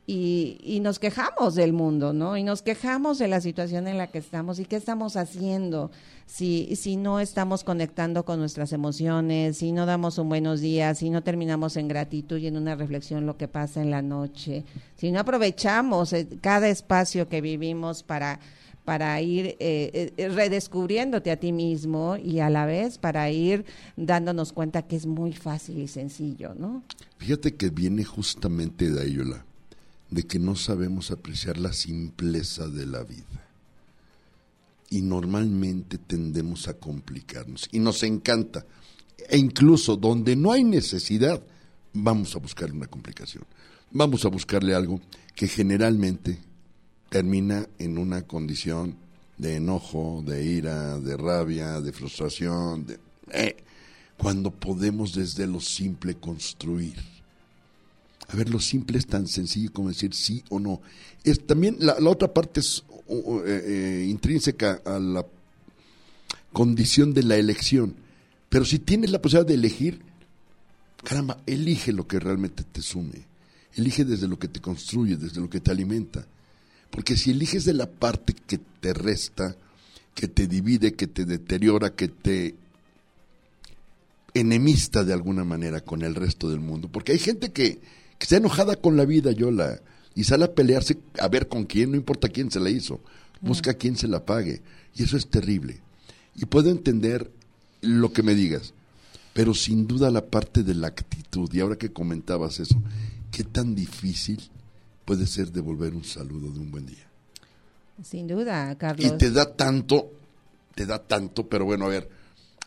y, 0.06 0.58
y, 0.62 0.80
nos 0.80 0.98
quejamos 0.98 1.54
del 1.54 1.72
mundo, 1.72 2.12
¿no? 2.12 2.36
Y 2.36 2.42
nos 2.42 2.62
quejamos 2.62 3.18
de 3.18 3.28
la 3.28 3.40
situación 3.40 3.86
en 3.86 3.98
la 3.98 4.08
que 4.08 4.18
estamos 4.18 4.58
y 4.58 4.64
qué 4.64 4.74
estamos 4.74 5.16
haciendo 5.16 5.92
si, 6.26 6.74
si 6.76 6.96
no 6.96 7.20
estamos 7.20 7.62
conectando 7.62 8.24
con 8.24 8.38
nuestras 8.38 8.72
emociones, 8.72 9.58
si 9.58 9.70
no 9.70 9.86
damos 9.86 10.18
un 10.18 10.28
buenos 10.28 10.60
días, 10.60 10.98
si 10.98 11.10
no 11.10 11.22
terminamos 11.22 11.76
en 11.76 11.88
gratitud 11.88 12.38
y 12.38 12.46
en 12.46 12.56
una 12.56 12.74
reflexión 12.74 13.26
lo 13.26 13.36
que 13.36 13.48
pasa 13.48 13.82
en 13.82 13.90
la 13.90 14.02
noche, 14.02 14.64
si 14.96 15.12
no 15.12 15.20
aprovechamos 15.20 16.12
eh, 16.12 16.26
cada 16.40 16.68
espacio 16.68 17.28
que 17.28 17.40
vivimos 17.40 18.02
para 18.02 18.40
para 18.84 19.20
ir 19.20 19.56
eh, 19.60 20.12
eh, 20.16 20.28
redescubriéndote 20.28 21.30
a 21.30 21.36
ti 21.36 21.52
mismo 21.52 22.16
y 22.16 22.40
a 22.40 22.50
la 22.50 22.66
vez 22.66 22.98
para 22.98 23.30
ir 23.30 23.64
dándonos 23.96 24.52
cuenta 24.52 24.82
que 24.82 24.96
es 24.96 25.06
muy 25.06 25.32
fácil 25.32 25.78
y 25.78 25.86
sencillo, 25.86 26.52
¿no? 26.58 26.82
Fíjate 27.18 27.54
que 27.54 27.70
viene 27.70 28.02
justamente 28.02 28.90
de 28.90 29.02
ahí, 29.02 29.12
Yola 29.12 29.44
de 30.12 30.24
que 30.24 30.38
no 30.38 30.56
sabemos 30.56 31.10
apreciar 31.10 31.56
la 31.56 31.72
simpleza 31.72 32.68
de 32.68 32.84
la 32.84 33.02
vida. 33.02 33.48
Y 34.90 35.00
normalmente 35.00 35.96
tendemos 35.96 36.68
a 36.68 36.74
complicarnos. 36.74 37.66
Y 37.72 37.78
nos 37.78 38.02
encanta. 38.02 38.66
E 39.30 39.38
incluso 39.38 39.96
donde 39.96 40.36
no 40.36 40.52
hay 40.52 40.64
necesidad, 40.64 41.42
vamos 41.94 42.36
a 42.36 42.40
buscarle 42.40 42.76
una 42.76 42.88
complicación. 42.88 43.44
Vamos 43.90 44.26
a 44.26 44.28
buscarle 44.28 44.74
algo 44.74 45.00
que 45.34 45.48
generalmente 45.48 46.38
termina 47.08 47.66
en 47.78 47.96
una 47.96 48.22
condición 48.22 48.96
de 49.38 49.56
enojo, 49.56 50.22
de 50.26 50.44
ira, 50.44 51.00
de 51.00 51.16
rabia, 51.16 51.80
de 51.80 51.92
frustración, 51.92 52.84
de, 52.84 53.00
eh, 53.30 53.56
cuando 54.18 54.50
podemos 54.50 55.14
desde 55.14 55.46
lo 55.46 55.60
simple 55.60 56.16
construir 56.16 57.11
a 58.32 58.36
ver, 58.36 58.48
lo 58.48 58.60
simple 58.60 58.98
es 58.98 59.06
tan 59.06 59.26
sencillo 59.26 59.70
como 59.72 59.90
decir 59.90 60.14
sí 60.14 60.42
o 60.48 60.58
no. 60.58 60.80
Es, 61.22 61.46
también 61.46 61.76
la, 61.80 61.96
otra 62.08 62.32
parte 62.32 62.60
es 62.60 62.82
eh, 63.08 63.42
eh, 63.46 64.06
intrínseca 64.08 64.80
a 64.86 64.98
la 64.98 65.26
condición 66.50 67.12
de 67.12 67.24
la 67.24 67.36
elección. 67.36 67.94
Pero 68.48 68.64
si 68.64 68.78
tienes 68.78 69.10
la 69.10 69.20
posibilidad 69.20 69.46
de 69.46 69.54
elegir, 69.54 70.00
caramba, 71.04 71.42
elige 71.44 71.92
lo 71.92 72.06
que 72.06 72.18
realmente 72.18 72.64
te 72.64 72.80
sume. 72.80 73.26
Elige 73.74 74.06
desde 74.06 74.28
lo 74.28 74.38
que 74.38 74.48
te 74.48 74.60
construye, 74.60 75.16
desde 75.16 75.40
lo 75.40 75.50
que 75.50 75.60
te 75.60 75.70
alimenta. 75.70 76.26
Porque 76.90 77.18
si 77.18 77.32
eliges 77.32 77.66
de 77.66 77.74
la 77.74 77.86
parte 77.86 78.34
que 78.34 78.58
te 78.80 78.94
resta, 78.94 79.56
que 80.14 80.28
te 80.28 80.46
divide, 80.46 80.94
que 80.94 81.06
te 81.06 81.26
deteriora, 81.26 81.94
que 81.94 82.08
te 82.08 82.54
enemista 84.32 85.04
de 85.04 85.12
alguna 85.12 85.44
manera 85.44 85.82
con 85.82 86.00
el 86.00 86.14
resto 86.14 86.48
del 86.48 86.60
mundo. 86.60 86.88
Porque 86.90 87.12
hay 87.12 87.18
gente 87.18 87.52
que, 87.52 87.80
que 88.22 88.26
está 88.26 88.36
enojada 88.36 88.76
con 88.76 88.96
la 88.96 89.04
vida, 89.04 89.32
Yola, 89.32 89.80
y 90.14 90.22
sale 90.22 90.44
a 90.44 90.54
pelearse 90.54 90.96
a 91.18 91.26
ver 91.26 91.48
con 91.48 91.64
quién, 91.64 91.90
no 91.90 91.96
importa 91.96 92.28
quién 92.28 92.52
se 92.52 92.60
la 92.60 92.70
hizo, 92.70 93.00
busca 93.40 93.72
a 93.72 93.74
quién 93.74 93.96
se 93.96 94.06
la 94.06 94.24
pague, 94.24 94.62
y 94.94 95.02
eso 95.02 95.16
es 95.16 95.26
terrible. 95.26 95.80
Y 96.36 96.44
puedo 96.44 96.70
entender 96.70 97.32
lo 97.80 98.12
que 98.12 98.22
me 98.22 98.36
digas, 98.36 98.74
pero 99.32 99.54
sin 99.54 99.88
duda 99.88 100.08
la 100.12 100.24
parte 100.24 100.62
de 100.62 100.72
la 100.72 100.86
actitud, 100.86 101.52
y 101.52 101.58
ahora 101.58 101.74
que 101.74 101.92
comentabas 101.92 102.60
eso, 102.60 102.80
¿qué 103.32 103.42
tan 103.42 103.74
difícil 103.74 104.40
puede 105.04 105.26
ser 105.26 105.50
devolver 105.50 105.92
un 105.92 106.04
saludo 106.04 106.52
de 106.52 106.60
un 106.60 106.70
buen 106.70 106.86
día? 106.86 107.08
Sin 108.04 108.28
duda, 108.28 108.78
Carlos. 108.78 109.04
Y 109.04 109.18
te 109.18 109.32
da 109.32 109.52
tanto, 109.52 110.12
te 110.76 110.86
da 110.86 111.02
tanto, 111.02 111.48
pero 111.48 111.64
bueno, 111.64 111.86
a 111.86 111.88
ver, 111.88 112.08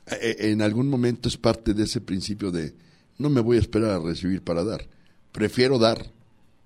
eh, 0.07 0.17
eh, 0.21 0.51
en 0.51 0.61
algún 0.61 0.89
momento 0.89 1.29
es 1.29 1.37
parte 1.37 1.73
de 1.73 1.83
ese 1.83 2.01
principio 2.01 2.51
de 2.51 2.75
no 3.17 3.29
me 3.29 3.39
voy 3.39 3.55
a 3.55 3.61
esperar 3.61 3.91
a 3.91 3.99
recibir 3.99 4.41
para 4.41 4.65
dar 4.65 4.93
prefiero 5.35 5.77
dar 5.77 6.09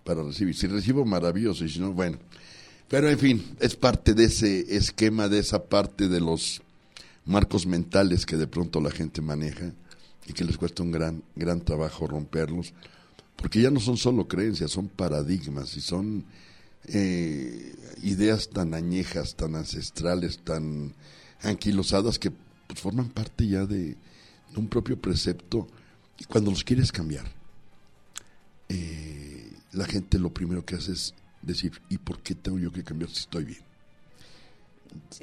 para 0.04 0.22
recibir. 0.22 0.56
Si 0.56 0.68
recibo, 0.68 1.04
maravilloso, 1.04 1.66
y 1.66 1.70
si 1.70 1.80
no, 1.80 1.92
bueno. 1.92 2.20
Pero 2.88 3.10
en 3.10 3.18
fin, 3.18 3.44
es 3.60 3.76
parte 3.76 4.14
de 4.14 4.26
ese 4.26 4.76
esquema, 4.76 5.28
de 5.28 5.40
esa 5.40 5.64
parte 5.64 6.08
de 6.08 6.22
los 6.22 6.62
marcos 7.26 7.66
mentales 7.66 8.28
que 8.28 8.38
de 8.38 8.46
pronto 8.46 8.80
la 8.80 8.92
gente 8.92 9.22
maneja 9.22 9.74
y 10.28 10.34
que 10.34 10.44
les 10.44 10.58
cuesta 10.58 10.84
un 10.84 10.92
gran, 10.92 11.24
gran 11.36 11.62
trabajo 11.62 12.06
romperlos, 12.06 12.74
porque 13.36 13.60
ya 13.60 13.72
no 13.72 13.80
son 13.80 13.98
solo 13.98 14.28
creencias, 14.28 14.70
son 14.70 14.88
paradigmas 14.88 15.76
y 15.76 15.82
son 15.82 16.24
eh, 16.86 17.74
ideas 18.04 18.50
tan 18.50 18.76
añejas, 18.76 19.36
tan 19.36 19.56
ancestrales, 19.56 20.40
tan 20.44 20.94
anquilosadas 21.42 22.20
que 22.20 22.32
pues, 22.68 22.80
forman 22.80 23.10
parte 23.10 23.48
ya 23.48 23.66
de, 23.66 23.96
de 23.96 24.58
un 24.58 24.68
propio 24.68 25.00
precepto 25.00 25.68
y 26.20 26.26
cuando 26.26 26.52
los 26.52 26.64
quieres 26.64 26.92
cambiar 26.92 27.39
eh, 28.70 29.52
la 29.74 29.86
gente 29.86 30.20
lo 30.20 30.34
primero 30.34 30.66
que 30.66 30.76
hace 30.76 30.94
es 30.94 31.14
decir, 31.42 31.82
¿y 31.90 31.98
por 31.98 32.22
qué 32.22 32.36
tengo 32.36 32.60
yo 32.60 32.72
que 32.72 32.84
cambiar 32.84 33.10
si 33.10 33.22
estoy 33.22 33.46
bien? 33.46 33.62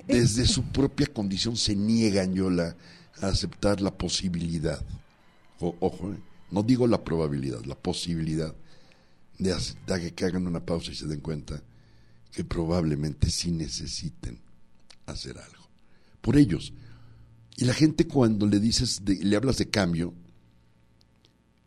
Desde 0.07 0.47
su 0.47 0.65
propia 0.65 1.07
condición 1.07 1.57
se 1.57 1.75
niegan, 1.75 2.35
yo 2.35 2.50
la, 2.50 2.76
a 3.21 3.29
aceptar 3.29 3.81
la 3.81 3.97
posibilidad, 3.97 4.85
ojo, 5.59 6.12
eh, 6.12 6.19
no 6.50 6.62
digo 6.62 6.87
la 6.87 7.03
probabilidad, 7.03 7.65
la 7.65 7.75
posibilidad 7.75 8.55
de, 9.38 9.55
de 9.87 10.15
que 10.15 10.25
hagan 10.25 10.47
una 10.47 10.65
pausa 10.65 10.93
y 10.93 10.95
se 10.95 11.07
den 11.07 11.21
cuenta 11.21 11.61
que 12.33 12.45
probablemente 12.45 13.31
sí 13.31 13.50
necesiten 13.50 14.38
hacer 15.07 15.38
algo. 15.38 15.69
Por 16.21 16.37
ellos. 16.37 16.73
Y 17.57 17.65
la 17.65 17.73
gente 17.73 18.07
cuando 18.07 18.47
le 18.47 18.61
dices, 18.61 19.03
le 19.07 19.37
hablas 19.37 19.57
de 19.59 19.71
cambio, 19.71 20.12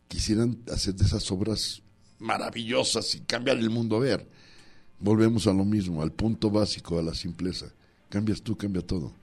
quisieran 0.10 0.58
hacer 0.70 0.96
de 0.96 1.06
esas 1.06 1.32
obras 1.32 1.82
maravillosas 2.18 3.16
y 3.16 3.22
cambiar 3.22 3.58
el 3.58 3.70
mundo 3.70 3.96
a 3.96 4.00
ver. 4.00 4.28
Volvemos 5.00 5.48
a 5.48 5.54
lo 5.54 5.64
mismo, 5.64 6.02
al 6.02 6.12
punto 6.12 6.52
básico, 6.52 7.00
a 7.00 7.02
la 7.02 7.14
simpleza. 7.14 7.68
Cambias 8.10 8.42
tú, 8.42 8.58
cambia 8.58 8.82
todo. 8.82 9.14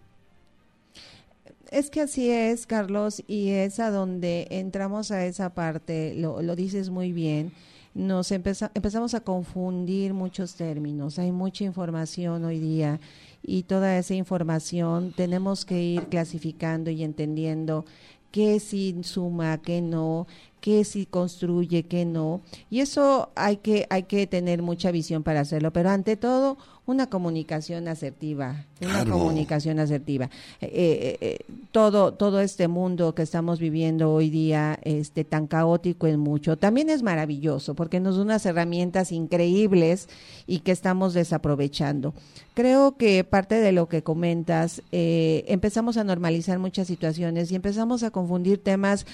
Es 1.71 1.91
que 1.91 2.01
así 2.01 2.31
es, 2.31 2.65
Carlos, 2.67 3.23
y 3.27 3.49
es 3.49 3.81
a 3.81 3.91
donde 3.91 4.47
entramos 4.51 5.11
a 5.11 5.27
esa 5.27 5.53
parte, 5.53 6.15
lo, 6.15 6.41
lo 6.41 6.55
dices 6.55 6.89
muy 6.91 7.13
bien, 7.13 7.53
nos 7.93 8.31
empezamos 8.31 9.15
a 9.15 9.21
confundir 9.21 10.15
muchos 10.15 10.55
términos, 10.55 11.19
hay 11.19 11.33
mucha 11.33 11.65
información 11.65 12.45
hoy 12.45 12.61
día 12.61 13.01
y 13.43 13.63
toda 13.63 13.99
esa 13.99 14.15
información 14.15 15.13
tenemos 15.17 15.65
que 15.65 15.83
ir 15.83 16.03
clasificando 16.05 16.91
y 16.91 17.03
entendiendo 17.03 17.85
qué 18.31 18.61
sí 18.61 18.97
suma, 19.03 19.59
qué 19.59 19.81
no, 19.81 20.27
qué 20.61 20.85
sí 20.85 21.07
construye, 21.07 21.85
qué 21.85 22.05
no. 22.05 22.43
Y 22.71 22.81
eso 22.81 23.31
hay 23.37 23.59
que, 23.59 23.87
hay 23.91 24.05
que 24.05 24.27
tener 24.27 24.63
mucha 24.63 24.91
visión 24.91 25.23
para 25.23 25.41
hacerlo, 25.41 25.73
pero 25.73 25.91
ante 25.91 26.17
todo 26.17 26.59
una 26.87 27.09
comunicación 27.09 27.89
asertiva, 27.89 28.65
una 28.81 29.05
comunicación 29.05 29.81
asertiva. 29.81 30.31
Eh, 30.61 30.71
eh, 30.73 31.19
eh, 31.21 31.39
todo, 31.73 32.15
todo 32.15 32.41
este 32.41 32.69
mundo 32.69 33.13
que 33.13 33.23
estamos 33.23 33.59
viviendo 33.59 34.13
hoy 34.13 34.31
día, 34.31 34.79
este, 34.83 35.25
tan 35.25 35.49
caótico 35.49 36.07
es 36.07 36.17
mucho, 36.17 36.57
también 36.57 36.89
es 36.89 37.03
maravilloso 37.03 37.75
porque 37.75 37.99
nos 37.99 38.17
da 38.17 38.23
unas 38.23 38.47
herramientas 38.47 39.11
increíbles 39.11 40.09
y 40.47 40.61
que 40.61 40.71
estamos 40.71 41.13
desaprovechando. 41.13 42.15
Creo 42.55 42.97
que 42.97 43.25
parte 43.25 43.57
de 43.57 43.73
lo 43.73 43.89
que 43.89 44.03
comentas, 44.03 44.81
empezamos 44.91 45.97
a 45.97 46.05
normalizar 46.05 46.59
muchas 46.59 46.87
situaciones 46.87 47.51
y 47.51 47.57
empezamos 47.57 48.03
a 48.03 48.11
confundir 48.11 48.63
temas 48.63 49.05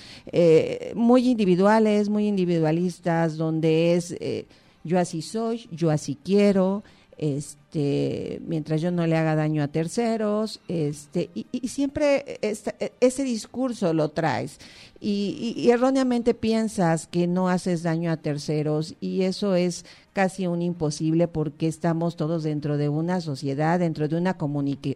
muy 0.95 1.29
individuales, 1.29 2.09
muy 2.09 2.29
individualistas, 2.29 3.37
donde 3.37 3.95
es 3.95 4.15
yo 4.85 4.99
así 4.99 5.23
soy, 5.23 5.69
yo 5.71 5.91
así 5.91 6.17
quiero, 6.23 6.83
este, 7.23 8.43
mientras 8.45 8.81
yo 8.81 8.91
no 8.91 9.07
le 9.07 9.17
haga 9.17 9.37
daño 9.37 9.63
a 9.63 9.69
terceros, 9.69 10.61
este, 10.67 11.31
y, 11.35 11.69
siempre 11.69 12.41
ese 12.99 13.23
discurso 13.23 13.93
lo 13.93 14.09
traes. 14.09 14.59
Y, 14.99 15.71
erróneamente 15.71 16.35
piensas 16.35 17.07
que 17.07 17.29
no 17.29 17.49
haces 17.49 17.85
daño 17.85 18.11
a 18.11 18.17
terceros, 18.17 18.97
y 19.01 19.23
eso 19.23 19.55
es 19.55 19.85
casi 20.13 20.49
un 20.49 20.63
imposible 20.63 21.29
porque 21.29 21.69
estamos 21.69 22.17
todos 22.17 22.43
dentro 22.43 22.77
de 22.77 22.89
una 22.89 23.21
sociedad, 23.21 23.79
dentro 23.79 24.09
de 24.09 24.17
una, 24.17 24.37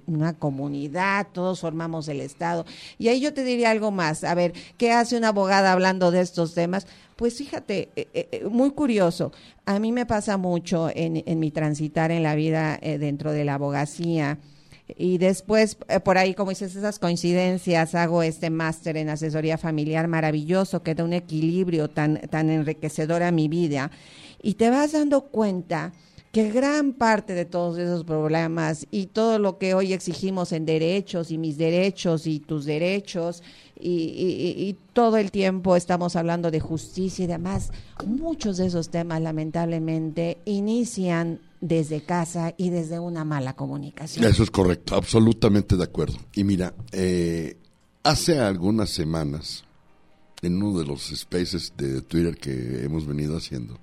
una 0.07 0.33
comunidad, 0.37 1.29
todos 1.33 1.61
formamos 1.61 2.09
el 2.09 2.21
Estado. 2.21 2.67
Y 2.99 3.07
ahí 3.07 3.21
yo 3.21 3.35
te 3.35 3.45
diría 3.45 3.71
algo 3.71 3.93
más. 3.93 4.25
A 4.25 4.35
ver, 4.35 4.53
¿qué 4.79 4.91
hace 4.91 5.17
una 5.17 5.29
abogada 5.29 5.73
hablando 5.73 6.11
de 6.11 6.23
estos 6.23 6.55
temas? 6.55 6.89
Pues 7.17 7.39
fíjate, 7.39 7.89
eh, 7.97 8.09
eh, 8.13 8.29
eh, 8.31 8.45
muy 8.45 8.73
curioso. 8.73 9.33
A 9.65 9.79
mí 9.79 9.91
me 9.91 10.05
pasa 10.05 10.37
mucho 10.37 10.91
en, 10.95 11.23
en 11.27 11.41
mi 11.41 11.51
transitar 11.51 12.11
en 12.11 12.23
la 12.23 12.35
vida 12.35 12.79
dentro 12.79 13.33
de 13.33 13.45
la 13.45 13.55
abogacía. 13.55 14.39
Y 14.99 15.17
después, 15.17 15.79
por 16.05 16.19
ahí, 16.19 16.35
como 16.35 16.51
dices, 16.51 16.77
esas 16.77 16.99
coincidencias, 16.99 17.95
hago 17.95 18.23
este 18.23 18.51
máster 18.51 18.99
en 18.99 19.09
asesoría 19.09 19.57
familiar 19.57 20.07
maravilloso 20.09 20.83
que 20.83 20.95
da 20.95 21.05
un 21.05 21.15
equilibrio 21.15 21.89
tan, 21.89 22.21
tan 22.29 22.51
enriquecedor 22.51 23.23
a 23.23 23.33
mi 23.33 23.49
vida. 23.49 23.91
Y 24.43 24.55
te 24.55 24.69
vas 24.69 24.93
dando 24.93 25.23
cuenta 25.23 25.93
que 26.37 26.51
gran 26.51 26.93
parte 26.93 27.33
de 27.33 27.47
todos 27.47 27.79
esos 27.79 28.05
problemas 28.05 28.87
y 28.91 29.07
todo 29.07 29.39
lo 29.39 29.57
que 29.57 29.73
hoy 29.73 29.95
exigimos 29.95 30.53
en 30.53 30.67
derechos 30.67 31.31
y 31.31 31.39
mis 31.39 31.57
derechos 31.57 32.27
y 32.27 32.41
tus 32.41 32.67
derechos 32.67 33.43
y, 33.81 34.77
todo 34.93 35.17
el 35.17 35.31
tiempo 35.31 35.77
estamos 35.77 36.15
hablando 36.15 36.51
de 36.51 36.61
justicia 36.61 37.25
y 37.25 37.27
demás, 37.27 37.71
muchos 38.05 38.59
de 38.59 38.67
esos 38.67 38.91
temas 38.91 39.23
lamentablemente 39.23 40.37
inician 40.45 41.41
desde 41.63 42.03
casa 42.03 42.53
y 42.59 42.69
desde 42.69 42.99
una 42.99 43.25
mala 43.25 43.57
comunicación. 43.57 44.23
Eso 44.27 44.43
es 44.43 44.51
correcto, 44.51 44.95
absolutamente 44.95 45.75
de 45.75 45.85
acuerdo. 45.85 46.19
Y 46.35 46.45
mira, 46.45 46.75
eh, 46.93 47.57
hace 48.03 48.41
algunas 48.41 48.91
semanas, 48.91 49.65
en 50.43 50.63
uno 50.63 50.79
de 50.79 50.85
los 50.85 51.07
spaces 51.17 51.73
de 51.79 52.03
Twitter 52.03 52.37
que 52.37 52.85
hemos 52.85 53.07
venido 53.07 53.39
haciendo, 53.39 53.79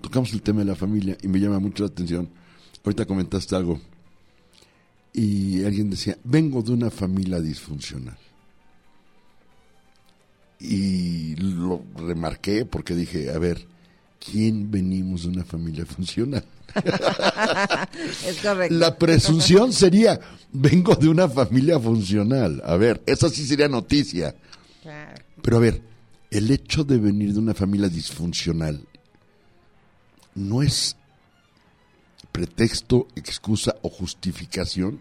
tocamos 0.00 0.32
el 0.32 0.42
tema 0.42 0.60
de 0.60 0.66
la 0.66 0.76
familia 0.76 1.16
y 1.22 1.28
me 1.28 1.38
llama 1.38 1.58
mucho 1.58 1.84
la 1.84 1.88
atención. 1.88 2.28
Ahorita 2.84 3.04
comentaste 3.04 3.54
algo 3.56 3.80
y 5.12 5.64
alguien 5.64 5.90
decía, 5.90 6.16
vengo 6.24 6.62
de 6.62 6.72
una 6.72 6.90
familia 6.90 7.40
disfuncional. 7.40 8.16
Y 10.60 11.36
lo 11.36 11.82
remarqué 11.96 12.64
porque 12.64 12.94
dije, 12.94 13.30
a 13.30 13.38
ver, 13.38 13.66
¿quién 14.18 14.70
venimos 14.70 15.22
de 15.22 15.28
una 15.30 15.44
familia 15.44 15.86
funcional? 15.86 16.44
es 18.26 18.38
correcto. 18.42 18.74
La 18.74 18.96
presunción 18.96 19.72
sería, 19.72 20.20
vengo 20.52 20.94
de 20.94 21.08
una 21.08 21.28
familia 21.28 21.80
funcional. 21.80 22.62
A 22.64 22.76
ver, 22.76 23.02
esa 23.06 23.28
sí 23.28 23.46
sería 23.46 23.68
noticia. 23.68 24.34
Pero 25.42 25.56
a 25.56 25.60
ver, 25.60 25.82
el 26.30 26.50
hecho 26.50 26.84
de 26.84 26.98
venir 26.98 27.32
de 27.32 27.40
una 27.40 27.54
familia 27.54 27.88
disfuncional 27.88 28.84
no 30.40 30.62
es 30.62 30.96
pretexto, 32.32 33.08
excusa 33.16 33.76
o 33.82 33.88
justificación 33.88 35.00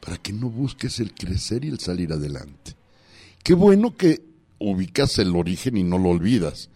para 0.00 0.18
que 0.18 0.32
no 0.32 0.50
busques 0.50 1.00
el 1.00 1.14
crecer 1.14 1.64
y 1.64 1.68
el 1.68 1.80
salir 1.80 2.12
adelante. 2.12 2.76
Qué 3.42 3.54
bueno 3.54 3.96
que 3.96 4.22
ubicas 4.58 5.18
el 5.18 5.34
origen 5.34 5.76
y 5.76 5.82
no 5.82 5.98
lo 5.98 6.10
olvidas, 6.10 6.70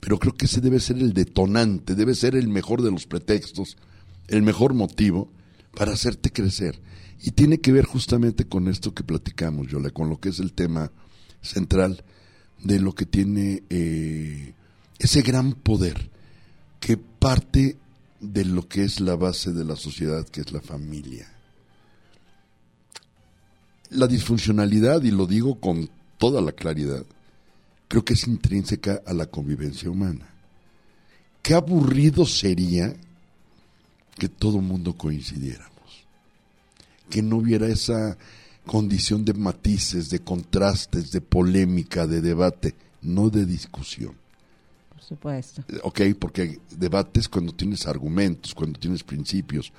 pero 0.00 0.18
creo 0.18 0.34
que 0.34 0.46
ese 0.46 0.60
debe 0.60 0.80
ser 0.80 0.98
el 0.98 1.12
detonante, 1.12 1.94
debe 1.94 2.14
ser 2.14 2.36
el 2.36 2.48
mejor 2.48 2.82
de 2.82 2.90
los 2.90 3.06
pretextos, 3.06 3.76
el 4.28 4.42
mejor 4.42 4.74
motivo 4.74 5.30
para 5.74 5.92
hacerte 5.92 6.30
crecer. 6.30 6.80
Y 7.22 7.30
tiene 7.30 7.58
que 7.58 7.72
ver 7.72 7.86
justamente 7.86 8.46
con 8.46 8.68
esto 8.68 8.94
que 8.94 9.02
platicamos, 9.02 9.68
Yola, 9.68 9.90
con 9.90 10.10
lo 10.10 10.20
que 10.20 10.28
es 10.28 10.38
el 10.38 10.52
tema 10.52 10.92
central 11.40 12.04
de 12.62 12.80
lo 12.80 12.94
que 12.94 13.06
tiene 13.06 13.62
eh, 13.70 14.54
ese 14.98 15.22
gran 15.22 15.52
poder 15.52 16.10
que 16.86 16.96
parte 16.96 17.76
de 18.20 18.44
lo 18.44 18.68
que 18.68 18.84
es 18.84 19.00
la 19.00 19.16
base 19.16 19.52
de 19.52 19.64
la 19.64 19.74
sociedad, 19.74 20.24
que 20.24 20.42
es 20.42 20.52
la 20.52 20.60
familia. 20.60 21.28
La 23.90 24.06
disfuncionalidad, 24.06 25.02
y 25.02 25.10
lo 25.10 25.26
digo 25.26 25.58
con 25.58 25.90
toda 26.16 26.40
la 26.40 26.52
claridad, 26.52 27.04
creo 27.88 28.04
que 28.04 28.12
es 28.12 28.28
intrínseca 28.28 29.02
a 29.04 29.14
la 29.14 29.26
convivencia 29.26 29.90
humana. 29.90 30.28
Qué 31.42 31.54
aburrido 31.54 32.24
sería 32.24 32.94
que 34.16 34.28
todo 34.28 34.60
mundo 34.60 34.96
coincidiéramos, 34.96 36.06
que 37.10 37.20
no 37.20 37.38
hubiera 37.38 37.66
esa 37.66 38.16
condición 38.64 39.24
de 39.24 39.34
matices, 39.34 40.08
de 40.08 40.20
contrastes, 40.20 41.10
de 41.10 41.20
polémica, 41.20 42.06
de 42.06 42.20
debate, 42.20 42.76
no 43.02 43.28
de 43.28 43.44
discusión 43.44 44.14
supuesto. 45.06 45.62
Ok, 45.82 46.00
porque 46.18 46.58
debates 46.70 47.28
cuando 47.28 47.52
tienes 47.52 47.86
argumentos, 47.86 48.54
cuando 48.54 48.78
tienes 48.78 49.02
principios, 49.02 49.72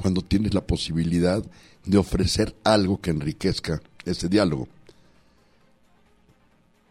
cuando 0.00 0.22
tienes 0.22 0.54
la 0.54 0.66
posibilidad 0.66 1.44
de 1.84 1.98
ofrecer 1.98 2.54
algo 2.64 3.00
que 3.00 3.10
enriquezca 3.10 3.82
ese 4.04 4.28
diálogo. 4.28 4.68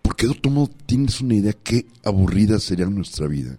Porque 0.02 0.26
de 0.26 0.34
otro 0.34 0.52
modo 0.52 0.70
tienes 0.86 1.22
una 1.22 1.36
idea 1.36 1.54
qué 1.54 1.86
aburrida 2.04 2.60
sería 2.60 2.88
nuestra 2.88 3.28
vida. 3.28 3.58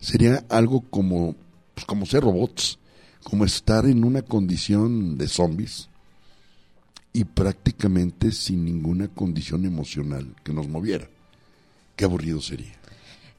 Sería 0.00 0.44
algo 0.48 0.82
como, 0.82 1.34
pues, 1.74 1.86
como 1.86 2.06
ser 2.06 2.22
robots, 2.22 2.78
como 3.24 3.44
estar 3.44 3.86
en 3.86 4.04
una 4.04 4.22
condición 4.22 5.18
de 5.18 5.26
zombies 5.26 5.88
y 7.12 7.24
prácticamente 7.24 8.30
sin 8.30 8.64
ninguna 8.64 9.08
condición 9.08 9.64
emocional 9.64 10.34
que 10.44 10.52
nos 10.52 10.68
moviera. 10.68 11.08
Qué 11.96 12.04
aburrido 12.04 12.40
sería. 12.42 12.76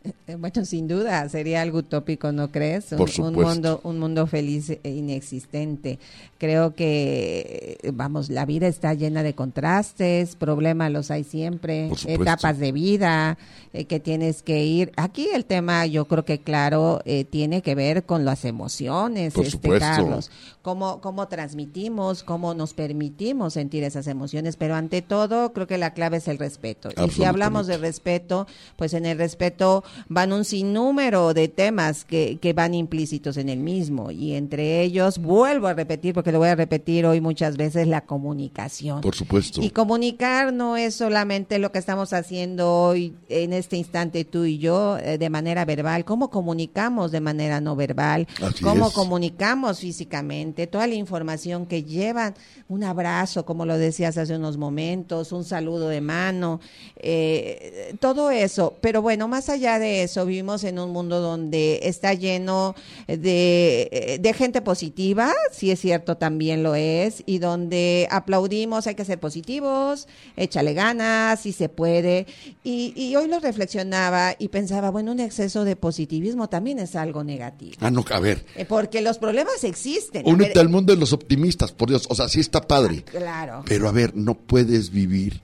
Eh, 0.04 0.36
bueno, 0.36 0.66
sin 0.66 0.88
duda, 0.88 1.28
sería 1.30 1.62
algo 1.62 1.80
utópico, 1.80 2.32
¿no 2.32 2.52
crees? 2.52 2.92
Un, 2.92 3.34
mundo, 3.34 3.82
un 3.84 4.00
mundo 4.00 4.28
feliz 4.28 4.70
e 4.70 4.90
inexistente. 4.90 6.00
Creo 6.38 6.76
que, 6.76 7.78
vamos, 7.94 8.30
la 8.30 8.46
vida 8.46 8.68
está 8.68 8.94
llena 8.94 9.24
de 9.24 9.34
contrastes, 9.34 10.36
problemas 10.36 10.92
los 10.92 11.12
hay 11.12 11.24
siempre, 11.24 11.92
etapas 12.06 12.60
de 12.60 12.72
vida 12.72 13.38
eh, 13.74 13.86
que 13.86 14.00
tienes 14.00 14.44
que 14.44 14.64
ir. 14.64 14.92
Aquí 14.98 15.30
el 15.34 15.46
tema, 15.46 15.86
yo 15.86 16.06
creo 16.06 16.26
que 16.26 16.40
claro, 16.40 17.02
eh, 17.06 17.26
tiene 17.26 17.62
que 17.62 17.76
ver 17.76 18.04
con 18.04 18.24
las 18.24 18.46
emociones, 18.46 19.36
este, 19.36 19.80
Carlos. 19.80 20.32
Cómo, 20.62 21.02
cómo 21.02 21.28
transmitimos, 21.28 22.24
cómo 22.24 22.54
nos 22.54 22.74
permitimos 22.74 23.54
sentir 23.54 23.84
esas 23.84 24.08
emociones, 24.08 24.58
pero 24.58 24.76
ante 24.76 25.02
todo, 25.02 25.54
creo 25.54 25.66
que 25.66 25.78
la 25.78 25.94
clave 25.94 26.18
es 26.18 26.28
el 26.28 26.38
respeto. 26.38 26.90
Y 27.06 27.10
si 27.10 27.24
hablamos 27.24 27.68
de 27.68 27.78
respeto, 27.78 28.48
pues 28.76 28.94
en 28.94 29.06
el 29.06 29.18
respeto 29.18 29.84
van 30.10 30.34
un 30.34 30.46
sinnúmero 30.46 31.34
de 31.34 31.48
temas 31.48 32.06
que, 32.06 32.38
que 32.42 32.54
van 32.54 32.74
implícitos 32.74 33.38
en 33.38 33.50
el 33.50 33.60
mismo 33.60 34.12
y 34.12 34.34
entre 34.34 34.82
ellos, 34.82 35.20
vuelvo 35.20 35.68
a 35.68 35.74
repetir, 35.74 36.14
porque 36.14 36.32
lo 36.32 36.40
voy 36.40 36.50
a 36.50 36.56
repetir 36.56 37.06
hoy 37.06 37.22
muchas 37.22 37.58
veces, 37.58 37.88
la 37.88 38.02
comunicación. 38.02 39.02
Por 39.02 39.16
supuesto. 39.16 39.62
Y 39.62 39.70
comunicar 39.72 40.54
no 40.54 40.78
es 40.78 40.96
solamente 40.96 41.60
lo 41.60 41.72
que 41.72 41.80
estamos 41.80 42.14
haciendo 42.14 42.72
hoy, 42.72 43.16
en 43.30 43.54
este 43.54 43.78
instante 43.78 44.26
tú 44.26 44.46
y 44.46 44.58
yo, 44.58 44.98
eh, 44.98 45.18
de 45.18 45.30
manera 45.30 45.66
verbal, 45.66 46.06
cómo 46.06 46.30
comunicamos 46.30 47.12
de 47.12 47.22
manera 47.22 47.62
no 47.62 47.76
verbal, 47.76 48.28
cómo 48.62 48.92
comunicamos 48.92 49.80
físicamente, 49.80 50.68
toda 50.68 50.88
la 50.88 50.96
información 50.96 51.66
que 51.66 51.84
llevan, 51.84 52.36
un 52.68 52.84
abrazo, 52.84 53.46
como 53.46 53.66
lo 53.66 53.78
decías 53.78 54.18
hace 54.18 54.36
unos 54.36 54.58
momentos, 54.58 55.32
un 55.32 55.44
saludo 55.44 55.90
de 55.90 56.02
mano, 56.02 56.60
eh, 56.98 57.96
todo 58.00 58.32
eso. 58.32 58.76
Pero 58.82 59.02
bueno, 59.02 59.28
más 59.28 59.50
allá 59.50 59.77
de 59.80 60.04
eso, 60.04 60.26
vivimos 60.26 60.64
en 60.64 60.80
un 60.80 60.92
mundo 60.92 61.22
donde 61.22 61.80
está 61.84 62.14
lleno 62.14 62.76
de, 63.08 64.20
de 64.22 64.34
gente 64.34 64.62
positiva, 64.62 65.34
si 65.52 65.72
es 65.72 65.80
cierto, 65.80 66.18
también 66.18 66.64
lo 66.64 66.76
es, 66.76 67.24
y 67.26 67.40
donde 67.40 68.08
aplaudimos, 68.12 68.88
hay 68.88 68.96
que 68.96 69.06
ser 69.06 69.20
positivos, 69.20 70.08
échale 70.36 70.74
ganas, 70.74 71.42
si 71.42 71.52
se 71.52 71.70
puede. 71.70 72.28
Y, 72.64 72.94
y 72.96 73.16
hoy 73.16 73.28
lo 73.28 73.40
reflexionaba 73.40 74.36
y 74.38 74.50
pensaba, 74.50 74.90
bueno, 74.90 75.12
un 75.12 75.20
exceso 75.20 75.64
de 75.64 75.76
positivismo 75.76 76.50
también 76.50 76.80
es 76.80 76.96
algo 76.96 77.24
negativo. 77.24 77.76
Ah, 77.80 77.92
no, 77.92 78.04
a 78.10 78.20
ver. 78.20 78.46
Eh, 78.56 78.66
porque 78.66 79.02
los 79.02 79.18
problemas 79.18 79.64
existen. 79.64 80.24
Únete 80.26 80.60
al 80.60 80.70
mundo 80.70 80.94
de 80.94 81.00
los 81.00 81.14
optimistas, 81.14 81.72
por 81.72 81.90
Dios. 81.90 82.06
O 82.10 82.16
sea, 82.16 82.28
sí 82.30 82.40
está 82.40 82.62
padre. 82.62 83.04
claro. 83.04 83.64
Pero 83.66 83.88
a 83.88 83.92
ver, 83.92 84.16
no 84.16 84.36
puedes 84.36 84.92
vivir 84.92 85.42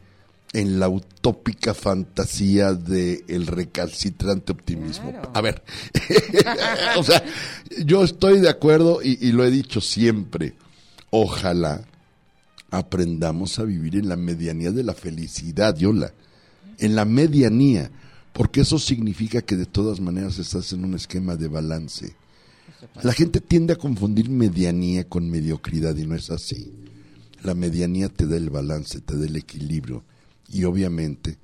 en 0.54 0.80
la 0.80 0.88
utópica 0.88 1.74
fantasía 1.74 2.74
de 2.74 3.26
el 3.28 3.48
recalcitrante 3.48 4.52
optimismo. 4.52 5.12
A 5.34 5.42
ver, 5.42 5.64
o 6.98 7.04
sea, 7.04 7.24
yo 7.84 8.04
estoy 8.04 8.40
de 8.40 8.50
acuerdo 8.50 9.00
y, 9.04 9.32
lo 9.32 9.44
he 9.44 9.52
dicho 9.52 9.82
siempre. 9.82 10.54
Ojalá 11.10 11.84
aprendamos 12.70 13.58
a 13.60 13.64
vivir 13.64 13.96
en 13.96 14.10
la 14.10 14.16
medianía 14.16 14.72
de 14.72 14.84
la 14.84 14.94
felicidad, 14.94 15.76
Yola. 15.76 16.14
En 16.78 16.96
la 16.96 17.06
medianía, 17.06 17.92
porque 18.32 18.62
eso 18.62 18.78
significa 18.78 19.42
que 19.42 19.56
de 19.56 19.66
todas 19.66 20.00
maneras 20.00 20.38
estás 20.38 20.72
en 20.74 20.86
un 20.86 20.94
esquema 20.94 21.36
de 21.36 21.48
balance. 21.48 22.16
La 23.02 23.14
gente 23.14 23.42
tiende 23.42 23.74
a 23.74 23.78
confundir 23.78 24.30
medianía 24.30 25.08
con 25.08 25.30
mediocridad 25.30 25.96
y 25.96 26.06
no 26.06 26.16
es 26.16 26.30
así. 26.30 26.72
La 27.42 27.56
medianía 27.56 28.10
te 28.10 28.28
da 28.28 28.38
el 28.38 28.50
balance, 28.50 29.02
te 29.02 29.18
da 29.18 29.26
el 29.26 29.36
equilibrio 29.36 30.04
y 30.50 30.64
obviamente 30.66 31.38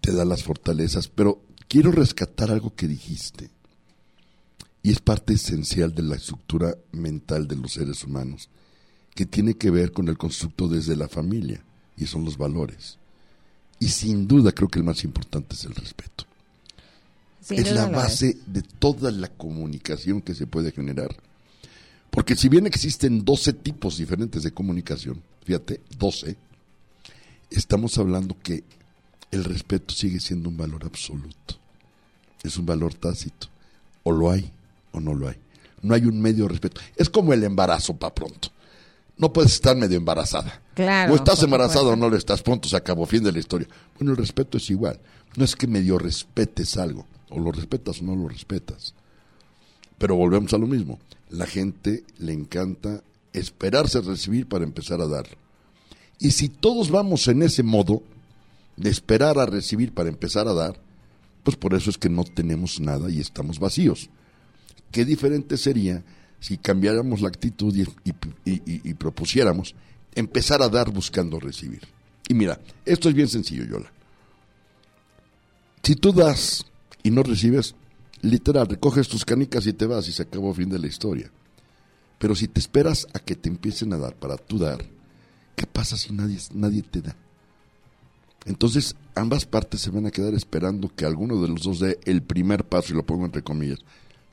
te 0.00 0.12
da 0.12 0.24
las 0.24 0.42
fortalezas, 0.42 1.08
pero 1.08 1.42
quiero 1.68 1.92
rescatar 1.92 2.50
algo 2.50 2.74
que 2.74 2.88
dijiste 2.88 3.50
y 4.82 4.90
es 4.92 5.00
parte 5.00 5.34
esencial 5.34 5.94
de 5.94 6.02
la 6.02 6.14
estructura 6.14 6.76
mental 6.92 7.48
de 7.48 7.56
los 7.56 7.72
seres 7.72 8.04
humanos, 8.04 8.48
que 9.14 9.26
tiene 9.26 9.54
que 9.54 9.70
ver 9.70 9.90
con 9.90 10.06
el 10.06 10.16
constructo 10.16 10.68
desde 10.68 10.94
la 10.94 11.08
familia 11.08 11.60
y 11.96 12.06
son 12.06 12.24
los 12.24 12.38
valores. 12.38 12.98
Y 13.80 13.88
sin 13.88 14.28
duda 14.28 14.52
creo 14.52 14.68
que 14.68 14.78
el 14.78 14.84
más 14.84 15.02
importante 15.02 15.56
es 15.56 15.64
el 15.64 15.74
respeto. 15.74 16.24
es 17.50 17.72
la 17.72 17.86
base 17.86 18.38
de 18.46 18.62
toda 18.62 19.10
la 19.10 19.28
comunicación 19.28 20.22
que 20.22 20.36
se 20.36 20.46
puede 20.46 20.70
generar. 20.70 21.16
Porque 22.10 22.36
si 22.36 22.48
bien 22.48 22.66
existen 22.66 23.24
12 23.24 23.54
tipos 23.54 23.98
diferentes 23.98 24.44
de 24.44 24.52
comunicación, 24.52 25.20
fíjate, 25.44 25.80
12, 25.98 26.36
estamos 27.50 27.98
hablando 27.98 28.36
que 28.42 28.64
el 29.30 29.44
respeto 29.44 29.94
sigue 29.94 30.20
siendo 30.20 30.48
un 30.48 30.56
valor 30.56 30.84
absoluto. 30.84 31.56
Es 32.42 32.56
un 32.56 32.66
valor 32.66 32.94
tácito. 32.94 33.48
O 34.02 34.12
lo 34.12 34.30
hay 34.30 34.50
o 34.92 35.00
no 35.00 35.14
lo 35.14 35.28
hay. 35.28 35.36
No 35.82 35.94
hay 35.94 36.04
un 36.04 36.20
medio 36.20 36.48
respeto. 36.48 36.80
Es 36.96 37.10
como 37.10 37.32
el 37.32 37.44
embarazo 37.44 37.96
para 37.96 38.14
pronto. 38.14 38.48
No 39.18 39.32
puedes 39.32 39.52
estar 39.52 39.76
medio 39.76 39.96
embarazada. 39.96 40.60
Claro. 40.74 41.12
O 41.12 41.16
estás 41.16 41.42
embarazada 41.42 41.86
o 41.86 41.96
no 41.96 42.10
lo 42.10 42.16
estás, 42.16 42.42
pronto 42.42 42.68
se 42.68 42.76
acabó, 42.76 43.06
fin 43.06 43.22
de 43.22 43.32
la 43.32 43.38
historia. 43.38 43.66
Bueno, 43.98 44.12
el 44.12 44.18
respeto 44.18 44.58
es 44.58 44.68
igual. 44.70 45.00
No 45.36 45.44
es 45.44 45.56
que 45.56 45.66
medio 45.66 45.98
respetes 45.98 46.76
algo. 46.76 47.06
O 47.30 47.40
lo 47.40 47.50
respetas 47.50 48.00
o 48.00 48.04
no 48.04 48.14
lo 48.14 48.28
respetas. 48.28 48.94
Pero 49.98 50.16
volvemos 50.16 50.52
a 50.52 50.58
lo 50.58 50.66
mismo. 50.66 50.98
La 51.30 51.46
gente 51.46 52.04
le 52.18 52.32
encanta 52.32 53.02
esperarse 53.32 53.98
a 53.98 54.02
recibir 54.02 54.46
para 54.46 54.64
empezar 54.64 55.00
a 55.00 55.06
dar. 55.06 55.26
Y 56.18 56.30
si 56.30 56.48
todos 56.48 56.90
vamos 56.90 57.28
en 57.28 57.42
ese 57.42 57.62
modo 57.62 58.02
de 58.76 58.90
esperar 58.90 59.38
a 59.38 59.46
recibir 59.46 59.92
para 59.92 60.08
empezar 60.08 60.48
a 60.48 60.54
dar, 60.54 60.80
pues 61.42 61.56
por 61.56 61.74
eso 61.74 61.90
es 61.90 61.98
que 61.98 62.08
no 62.08 62.24
tenemos 62.24 62.80
nada 62.80 63.10
y 63.10 63.20
estamos 63.20 63.58
vacíos. 63.58 64.10
Qué 64.90 65.04
diferente 65.04 65.56
sería 65.56 66.02
si 66.40 66.58
cambiáramos 66.58 67.20
la 67.20 67.28
actitud 67.28 67.74
y, 68.44 68.94
propusiéramos 68.94 69.74
empezar 70.14 70.62
a 70.62 70.68
dar 70.68 70.90
buscando 70.90 71.38
recibir. 71.38 71.82
Y 72.28 72.34
mira, 72.34 72.60
esto 72.84 73.08
es 73.08 73.14
bien 73.14 73.28
sencillo, 73.28 73.64
Yola. 73.64 73.92
Si 75.82 75.94
tú 75.94 76.12
das 76.12 76.66
y 77.02 77.10
no 77.10 77.22
recibes, 77.22 77.74
literal, 78.22 78.66
recoges 78.66 79.06
tus 79.08 79.24
canicas 79.24 79.66
y 79.66 79.72
te 79.72 79.86
vas 79.86 80.08
y 80.08 80.12
se 80.12 80.22
acabó 80.22 80.52
fin 80.52 80.68
de 80.68 80.78
la 80.78 80.88
historia. 80.88 81.30
Pero 82.18 82.34
si 82.34 82.48
te 82.48 82.58
esperas 82.58 83.06
a 83.12 83.20
que 83.20 83.36
te 83.36 83.48
empiecen 83.48 83.92
a 83.92 83.98
dar 83.98 84.16
para 84.16 84.36
tú 84.36 84.58
dar, 84.58 84.84
¿qué 84.84 84.95
pasa 85.76 85.98
si 85.98 86.10
nadie, 86.14 86.38
nadie 86.54 86.82
te 86.82 87.02
da? 87.02 87.14
Entonces, 88.46 88.96
ambas 89.14 89.44
partes 89.44 89.82
se 89.82 89.90
van 89.90 90.06
a 90.06 90.10
quedar 90.10 90.32
esperando 90.32 90.88
que 90.88 91.04
alguno 91.04 91.42
de 91.42 91.48
los 91.48 91.64
dos 91.64 91.80
dé 91.80 92.00
el 92.06 92.22
primer 92.22 92.64
paso, 92.64 92.94
y 92.94 92.96
lo 92.96 93.04
pongo 93.04 93.26
entre 93.26 93.42
comillas, 93.42 93.80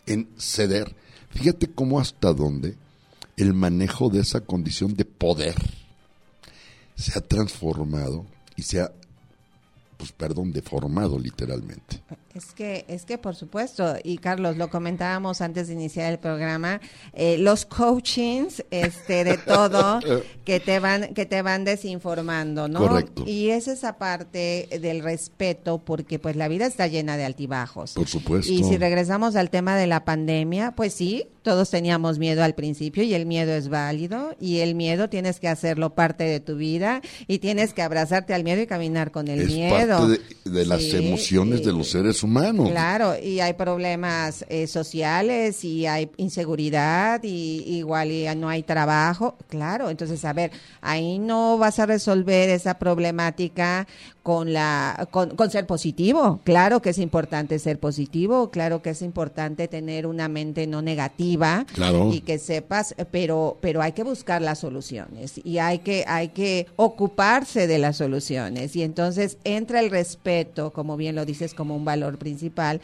en 0.06 0.30
ceder. 0.38 0.96
Fíjate 1.32 1.68
cómo 1.68 2.00
hasta 2.00 2.32
dónde 2.32 2.78
el 3.36 3.54
manejo 3.54 4.08
de 4.08 4.22
esa 4.22 4.40
condición 4.40 4.94
de 4.94 5.04
poder 5.04 5.56
se 6.96 7.18
ha 7.20 7.22
transformado 7.22 8.26
y 8.56 8.62
se 8.62 8.80
ha, 8.80 8.94
pues 10.04 10.12
perdón, 10.12 10.52
deformado 10.52 11.18
literalmente. 11.18 12.02
Es 12.36 12.48
que, 12.48 12.84
es 12.90 13.06
que 13.06 13.18
por 13.18 13.36
supuesto, 13.36 13.96
y 14.04 14.18
Carlos, 14.18 14.58
lo 14.58 14.70
comentábamos 14.70 15.40
antes 15.40 15.68
de 15.68 15.76
iniciar 15.76 16.12
el 16.12 16.20
programa, 16.20 16.82
eh, 17.14 17.38
los 17.38 17.66
coachings, 17.66 18.66
este, 18.70 19.24
de 19.24 19.38
todo, 19.38 20.02
que 20.44 20.60
te 20.60 20.80
van, 20.80 21.14
que 21.14 21.26
te 21.26 21.42
van 21.42 21.64
desinformando, 21.64 22.68
¿no? 22.68 22.80
Correcto. 22.80 23.24
Y 23.26 23.52
es 23.52 23.70
esa 23.70 23.98
parte 23.98 24.68
del 24.82 25.02
respeto, 25.02 25.78
porque 25.78 26.20
pues 26.20 26.36
la 26.36 26.50
vida 26.50 26.66
está 26.66 26.88
llena 26.88 27.16
de 27.16 27.24
altibajos. 27.24 27.94
Por 27.94 28.10
supuesto. 28.10 28.52
Y 28.52 28.66
si 28.66 28.76
regresamos 28.76 29.38
al 29.38 29.50
tema 29.50 29.78
de 29.78 29.88
la 29.88 30.04
pandemia, 30.04 30.74
pues 30.76 30.94
sí, 30.94 31.28
todos 31.44 31.70
teníamos 31.70 32.18
miedo 32.20 32.44
al 32.44 32.56
principio 32.56 33.04
y 33.04 33.14
el 33.14 33.26
miedo 33.26 33.54
es 33.54 33.68
válido 33.70 34.36
y 34.40 34.60
el 34.60 34.74
miedo 34.76 35.10
tienes 35.10 35.40
que 35.40 35.48
hacerlo 35.48 35.94
parte 35.94 36.24
de 36.24 36.40
tu 36.40 36.56
vida 36.56 37.02
y 37.28 37.40
tienes 37.40 37.74
que 37.74 37.82
abrazarte 37.84 38.34
al 38.34 38.44
miedo 38.44 38.62
y 38.62 38.68
caminar 38.68 39.12
con 39.12 39.28
el 39.28 39.42
es 39.42 39.48
miedo. 39.48 39.98
parte 40.00 40.22
de, 40.46 40.52
de 40.52 40.66
las 40.66 40.82
Sí, 40.82 40.96
emociones 40.96 41.64
de 41.64 41.72
los 41.74 41.92
seres 41.92 42.24
humanos. 42.24 42.70
Claro, 42.70 43.16
y 43.22 43.40
hay 43.42 43.54
problemas 43.54 44.46
eh, 44.50 44.68
sociales 44.68 45.64
y 45.64 45.86
hay 45.86 46.10
inseguridad 46.18 47.22
y 47.24 47.64
igual 47.68 48.12
y 48.12 48.26
no 48.36 48.50
hay 48.50 48.64
trabajo. 48.64 49.38
Claro, 49.50 49.90
entonces, 49.90 50.24
a 50.26 50.34
ver, 50.34 50.52
ahí 50.82 51.20
no 51.20 51.58
vas 51.58 51.80
a 51.80 51.86
resolver 51.86 52.50
esa 52.50 52.80
problemática 52.80 53.88
con 54.24 54.54
la 54.54 55.08
con, 55.12 55.36
con 55.36 55.52
ser 55.52 55.68
positivo. 55.68 56.40
Claro 56.46 56.82
que 56.82 56.92
es 56.92 56.98
importante 56.98 57.60
ser 57.60 57.78
positivo, 57.78 58.50
claro 58.52 58.82
que 58.82 58.92
es 58.92 59.02
importante 59.02 59.68
tener 59.68 60.08
una 60.08 60.30
mente 60.30 60.66
no 60.66 60.82
negativa 60.82 61.66
Claro. 61.74 62.10
y 62.12 62.22
que 62.22 62.40
sepas, 62.40 62.96
pero 63.12 63.58
pero 63.62 63.82
hay 63.82 63.92
que 63.92 64.04
buscar 64.04 64.42
las 64.42 64.60
soluciones 64.60 65.42
y 65.44 65.58
hay 65.58 65.80
que 65.80 66.06
hay 66.08 66.30
que 66.30 66.68
ocuparse 66.78 67.68
de 67.68 67.78
las 67.80 67.98
soluciones 67.98 68.76
y 68.78 68.84
entonces 68.84 69.38
entra 69.44 69.82
el 69.82 69.90
respeto, 69.92 70.72
como 70.72 70.96
bien 70.96 71.16
lo 71.16 71.26
dices, 71.26 71.54
como 71.54 71.76
un 71.76 71.84
valor 71.84 72.18
principal 72.18 72.80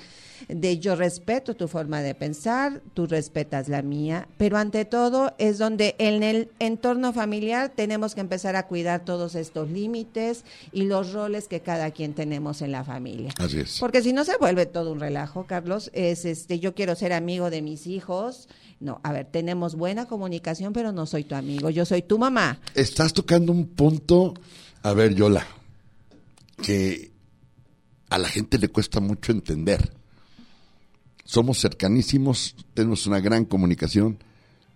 de 0.47 0.79
yo 0.79 0.95
respeto 0.95 1.55
tu 1.55 1.67
forma 1.67 2.01
de 2.01 2.15
pensar, 2.15 2.81
tú 2.93 3.07
respetas 3.07 3.69
la 3.69 3.81
mía, 3.81 4.27
pero 4.37 4.57
ante 4.57 4.85
todo 4.85 5.33
es 5.37 5.57
donde 5.57 5.95
en 5.97 6.23
el 6.23 6.49
entorno 6.59 7.13
familiar 7.13 7.71
tenemos 7.75 8.15
que 8.15 8.21
empezar 8.21 8.55
a 8.55 8.67
cuidar 8.67 9.05
todos 9.05 9.35
estos 9.35 9.69
límites 9.69 10.43
y 10.71 10.83
los 10.83 11.13
roles 11.13 11.47
que 11.47 11.61
cada 11.61 11.91
quien 11.91 12.13
tenemos 12.13 12.61
en 12.61 12.71
la 12.71 12.83
familia. 12.83 13.31
Así 13.37 13.59
es. 13.59 13.79
Porque 13.79 14.01
si 14.01 14.13
no 14.13 14.23
se 14.23 14.37
vuelve 14.37 14.65
todo 14.65 14.91
un 14.91 14.99
relajo, 14.99 15.45
Carlos, 15.45 15.89
es 15.93 16.25
este 16.25 16.59
yo 16.59 16.73
quiero 16.75 16.95
ser 16.95 17.13
amigo 17.13 17.49
de 17.49 17.61
mis 17.61 17.87
hijos. 17.87 18.47
No, 18.79 19.01
a 19.03 19.11
ver, 19.11 19.25
tenemos 19.25 19.75
buena 19.75 20.05
comunicación, 20.05 20.71
pero 20.73 20.91
no 20.91 21.05
soy 21.05 21.23
tu 21.25 21.35
amigo, 21.35 21.69
yo 21.69 21.85
soy 21.85 22.01
tu 22.01 22.17
mamá. 22.17 22.59
Estás 22.75 23.13
tocando 23.13 23.51
un 23.51 23.67
punto, 23.67 24.33
a 24.83 24.93
ver, 24.93 25.13
Yola, 25.15 25.45
que 26.63 27.11
a 28.09 28.17
la 28.17 28.27
gente 28.27 28.57
le 28.57 28.69
cuesta 28.69 28.99
mucho 28.99 29.31
entender. 29.31 29.98
Somos 31.29 31.59
cercanísimos, 31.59 32.55
tenemos 32.73 33.05
una 33.05 33.19
gran 33.19 33.45
comunicación, 33.45 34.17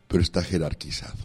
pero 0.07 0.21
está 0.21 0.43
jerarquizado. 0.43 1.17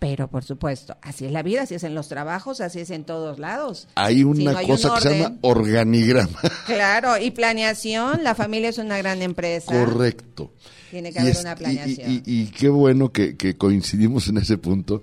Pero 0.00 0.26
por 0.28 0.42
supuesto, 0.42 0.96
así 1.00 1.26
es 1.26 1.30
la 1.32 1.44
vida, 1.44 1.62
así 1.62 1.76
es 1.76 1.84
en 1.84 1.94
los 1.94 2.08
trabajos, 2.08 2.60
así 2.60 2.80
es 2.80 2.90
en 2.90 3.04
todos 3.04 3.38
lados. 3.38 3.86
Hay 3.94 4.16
Si 4.16 4.24
una 4.24 4.52
no 4.52 4.58
hay 4.58 4.66
cosa 4.66 4.88
un 4.90 4.94
que 4.96 5.08
se 5.08 5.18
llama 5.22 5.36
organigrama. 5.42 6.40
Claro, 6.66 7.18
y 7.18 7.30
planeación, 7.30 8.24
la 8.24 8.34
familia 8.34 8.70
es 8.70 8.78
una 8.78 8.98
gran 8.98 9.22
empresa. 9.22 9.70
Correcto. 9.72 10.52
Tiene 10.90 11.12
que 11.12 11.18
Y 11.18 11.22
haber 11.22 11.32
es- 11.34 11.40
una 11.40 11.54
planeación. 11.54 12.10
Y, 12.10 12.14
y- 12.26 12.40
y 12.42 12.46
qué 12.46 12.68
bueno 12.68 13.12
que, 13.12 13.36
que 13.36 13.56
coincidimos 13.56 14.26
en 14.26 14.38
ese 14.38 14.58
punto, 14.58 15.02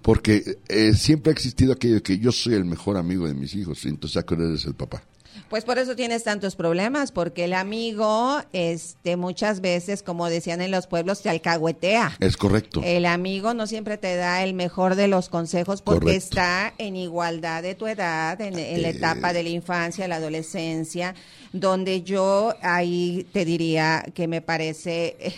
porque 0.00 0.58
eh, 0.68 0.92
siempre 0.94 1.30
ha 1.30 1.34
existido 1.34 1.72
aquello 1.72 1.94
de 1.96 2.02
que 2.02 2.18
yo 2.18 2.30
soy 2.30 2.54
el 2.54 2.64
mejor 2.64 2.96
amigo 2.96 3.26
de 3.26 3.34
mis 3.34 3.52
hijos, 3.56 3.84
y 3.84 3.88
entonces 3.88 4.24
que 4.24 4.34
eres 4.34 4.64
el 4.64 4.74
papá. 4.74 5.02
Pues 5.48 5.64
por 5.64 5.78
eso 5.78 5.96
tienes 5.96 6.24
tantos 6.24 6.56
problemas, 6.56 7.12
porque 7.12 7.44
el 7.44 7.52
amigo, 7.52 8.40
este, 8.52 9.16
muchas 9.16 9.60
veces, 9.60 10.02
como 10.02 10.28
decían 10.28 10.60
en 10.62 10.70
los 10.70 10.86
pueblos, 10.86 11.22
te 11.22 11.28
alcahuetea. 11.30 12.16
Es 12.20 12.36
correcto. 12.36 12.80
El 12.84 13.04
amigo 13.06 13.52
no 13.54 13.66
siempre 13.66 13.98
te 13.98 14.16
da 14.16 14.42
el 14.44 14.54
mejor 14.54 14.94
de 14.94 15.08
los 15.08 15.28
consejos 15.28 15.82
porque 15.82 16.00
Correcto. 16.00 16.24
está 16.24 16.74
en 16.78 16.96
igualdad 16.96 17.62
de 17.62 17.74
tu 17.74 17.86
edad, 17.86 18.40
en, 18.40 18.58
en 18.58 18.82
la 18.82 18.88
etapa 18.88 19.32
de 19.32 19.42
la 19.42 19.48
infancia, 19.50 20.08
la 20.08 20.16
adolescencia, 20.16 21.14
donde 21.52 22.02
yo 22.02 22.54
ahí 22.62 23.26
te 23.32 23.44
diría 23.44 24.04
que 24.14 24.28
me 24.28 24.40
parece... 24.40 25.16
eh, 25.18 25.34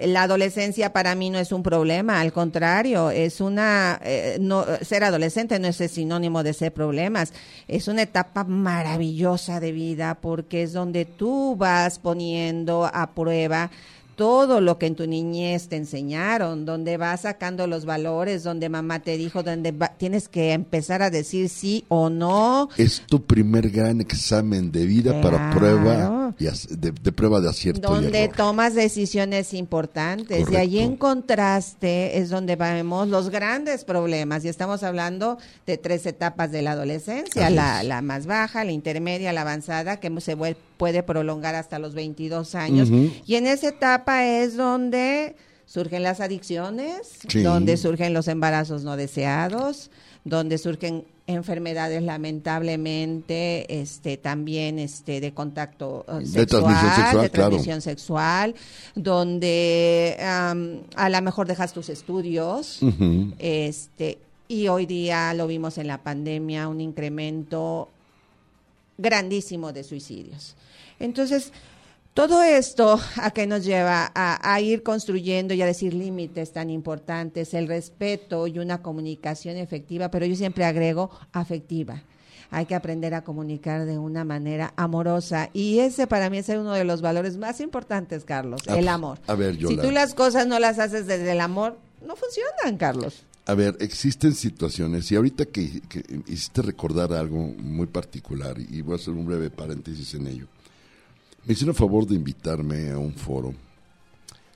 la 0.00 0.22
adolescencia 0.22 0.92
para 0.92 1.14
mí 1.14 1.30
no 1.30 1.38
es 1.38 1.52
un 1.52 1.62
problema, 1.62 2.20
al 2.20 2.32
contrario, 2.32 3.10
es 3.10 3.40
una 3.40 3.98
eh, 4.04 4.36
no 4.40 4.64
ser 4.82 5.04
adolescente 5.04 5.58
no 5.58 5.68
es 5.68 5.80
el 5.80 5.88
sinónimo 5.88 6.42
de 6.42 6.52
ser 6.52 6.72
problemas, 6.72 7.32
es 7.66 7.88
una 7.88 8.02
etapa 8.02 8.44
maravillosa 8.44 9.60
de 9.60 9.72
vida 9.72 10.18
porque 10.20 10.62
es 10.62 10.72
donde 10.72 11.04
tú 11.04 11.56
vas 11.56 11.98
poniendo 11.98 12.88
a 12.92 13.10
prueba 13.14 13.70
todo 14.16 14.60
lo 14.60 14.78
que 14.78 14.86
en 14.86 14.96
tu 14.96 15.06
niñez 15.06 15.68
te 15.68 15.76
enseñaron, 15.76 16.64
donde 16.64 16.96
vas 16.96 17.20
sacando 17.20 17.66
los 17.66 17.84
valores, 17.84 18.42
donde 18.42 18.68
mamá 18.68 19.00
te 19.00 19.16
dijo, 19.18 19.42
donde 19.42 19.72
va- 19.72 19.92
tienes 19.96 20.28
que 20.28 20.52
empezar 20.52 21.02
a 21.02 21.10
decir 21.10 21.48
sí 21.50 21.84
o 21.88 22.08
no. 22.10 22.68
Es 22.78 23.02
tu 23.06 23.22
primer 23.24 23.70
gran 23.70 24.00
examen 24.00 24.72
de 24.72 24.86
vida 24.86 25.20
para 25.20 25.50
prueba 25.50 26.34
y 26.38 26.44
de, 26.44 26.92
de 26.92 27.12
prueba 27.12 27.40
de 27.40 27.50
acierto 27.50 27.80
y 27.90 27.94
donde 28.02 28.24
error. 28.24 28.36
tomas 28.36 28.74
decisiones 28.74 29.52
importantes. 29.54 30.50
Y 30.50 30.56
allí 30.56 30.78
en 30.80 30.96
contraste 30.96 32.18
es 32.18 32.30
donde 32.30 32.56
vemos 32.56 33.08
los 33.08 33.28
grandes 33.30 33.84
problemas. 33.84 34.44
Y 34.44 34.48
estamos 34.48 34.82
hablando 34.82 35.38
de 35.66 35.76
tres 35.78 36.06
etapas 36.06 36.50
de 36.50 36.62
la 36.62 36.72
adolescencia, 36.72 37.50
la, 37.50 37.82
la 37.82 38.00
más 38.02 38.26
baja, 38.26 38.64
la 38.64 38.72
intermedia, 38.72 39.32
la 39.32 39.42
avanzada, 39.42 39.98
que 39.98 40.08
se 40.20 40.36
vuel- 40.36 40.56
puede 40.76 41.02
prolongar 41.02 41.54
hasta 41.54 41.78
los 41.78 41.94
22 41.94 42.54
años. 42.54 42.88
Y 43.26 43.34
en 43.36 43.46
esa 43.46 43.68
etapa 43.68 44.24
es 44.26 44.56
donde 44.56 45.36
surgen 45.66 46.02
las 46.02 46.20
adicciones, 46.20 47.18
Sí. 47.28 47.42
donde 47.42 47.76
surgen 47.76 48.12
los 48.14 48.28
embarazos 48.28 48.84
no 48.84 48.96
deseados, 48.96 49.90
donde 50.24 50.58
surgen 50.58 51.04
enfermedades 51.28 52.02
lamentablemente 52.04 53.80
este 53.80 54.16
también 54.16 54.78
este 54.78 55.20
de 55.20 55.32
contacto 55.34 56.04
eh, 56.08 56.20
De 56.20 56.26
sexual, 56.26 56.46
transmisión 56.46 56.90
sexual, 56.94 57.22
de 57.22 57.30
claro. 57.30 57.48
transmisión 57.50 57.80
sexual, 57.80 58.54
donde 58.94 60.16
am, 60.20 60.82
a 60.94 61.08
lo 61.08 61.22
mejor 61.22 61.48
dejas 61.48 61.72
tus 61.72 61.88
estudios, 61.88 62.80
este 63.38 64.18
y 64.48 64.68
hoy 64.68 64.86
día 64.86 65.34
lo 65.34 65.48
vimos 65.48 65.78
en 65.78 65.88
la 65.88 66.02
pandemia 66.04 66.68
un 66.68 66.80
incremento 66.80 67.88
grandísimo 68.98 69.72
de 69.72 69.82
suicidios. 69.84 70.54
Entonces, 71.00 71.52
Todo 72.14 72.42
esto 72.42 72.98
a 73.16 73.30
qué 73.30 73.46
nos 73.46 73.62
lleva 73.62 74.10
a, 74.14 74.54
a, 74.54 74.60
ir 74.62 74.82
construyendo 74.82 75.52
y 75.52 75.60
a 75.60 75.66
decir 75.66 75.92
límites 75.92 76.50
tan 76.50 76.70
importantes, 76.70 77.52
el 77.52 77.68
respeto 77.68 78.46
y 78.46 78.58
una 78.58 78.80
comunicación 78.80 79.58
efectiva, 79.58 80.10
pero 80.10 80.24
yo 80.24 80.34
siempre 80.34 80.64
agrego 80.64 81.10
afectiva. 81.32 82.02
Hay 82.50 82.64
que 82.64 82.74
aprender 82.74 83.12
a 83.12 83.22
comunicar 83.22 83.84
de 83.84 83.98
una 83.98 84.24
manera 84.24 84.72
amorosa 84.76 85.50
y 85.52 85.80
ese 85.80 86.06
para 86.06 86.30
mí 86.30 86.38
es 86.38 86.48
uno 86.48 86.72
de 86.72 86.84
los 86.84 87.02
valores 87.02 87.36
más 87.36 87.60
importantes, 87.60 88.24
Carlos, 88.24 88.62
A- 88.66 88.78
el 88.78 88.88
amor. 88.88 89.18
a 89.26 89.34
ver, 89.34 89.56
si 89.58 89.76
tú 89.76 89.90
las 89.90 90.14
cosas 90.14 90.46
no 90.46 90.58
las 90.58 90.78
haces 90.78 91.06
desde 91.06 91.32
el 91.32 91.40
amor, 91.42 91.76
no 92.00 92.16
funcionan, 92.16 92.78
Carlos. 92.78 93.24
A 93.44 93.52
ver, 93.52 93.76
existen 93.80 94.34
situaciones, 94.34 95.12
y 95.12 95.16
ahorita 95.16 95.44
que, 95.44 95.82
que 95.82 96.02
hiciste 96.28 96.62
recordar 96.62 97.12
algo 97.12 97.36
muy 97.58 97.86
particular, 97.88 98.56
y 98.58 98.80
voy 98.80 98.94
a 98.94 98.96
hacer 98.96 99.12
un 99.12 99.26
breve 99.26 99.50
paréntesis 99.50 100.14
en 100.14 100.28
ello. 100.28 100.46
Me 101.46 101.52
hicieron 101.52 101.76
favor 101.76 102.06
de 102.06 102.16
invitarme 102.16 102.90
a 102.90 102.98
un 102.98 103.14
foro, 103.14 103.54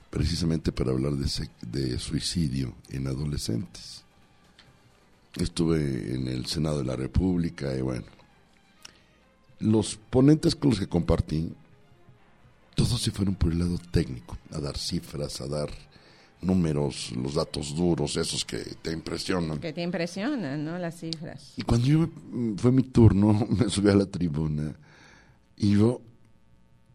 precisamente 0.09 0.73
para 0.73 0.91
hablar 0.91 1.13
de, 1.13 1.49
de 1.61 1.97
suicidio 1.97 2.73
en 2.89 3.07
adolescentes. 3.07 4.03
Estuve 5.37 6.13
en 6.13 6.27
el 6.27 6.45
Senado 6.47 6.79
de 6.79 6.83
la 6.83 6.97
República, 6.97 7.73
y 7.73 7.81
bueno, 7.81 8.03
los 9.59 9.95
ponentes 9.95 10.53
con 10.53 10.71
los 10.71 10.79
que 10.79 10.87
compartí, 10.87 11.53
todos 12.75 13.01
se 13.01 13.11
fueron 13.11 13.35
por 13.35 13.53
el 13.53 13.59
lado 13.59 13.77
técnico, 13.91 14.37
a 14.51 14.59
dar 14.59 14.77
cifras, 14.77 15.39
a 15.39 15.47
dar 15.47 15.69
números, 16.41 17.13
los 17.15 17.35
datos 17.35 17.73
duros, 17.73 18.17
esos 18.17 18.43
que 18.43 18.57
te 18.81 18.91
impresionan. 18.91 19.59
Que 19.59 19.71
te 19.71 19.81
impresionan, 19.81 20.65
¿no? 20.65 20.77
Las 20.77 20.99
cifras. 20.99 21.53
Y 21.55 21.61
cuando 21.61 21.87
yo 21.87 22.09
fue 22.57 22.73
mi 22.73 22.83
turno, 22.83 23.47
me 23.49 23.69
subí 23.69 23.89
a 23.89 23.95
la 23.95 24.07
tribuna 24.07 24.75
y 25.55 25.77
yo 25.77 26.01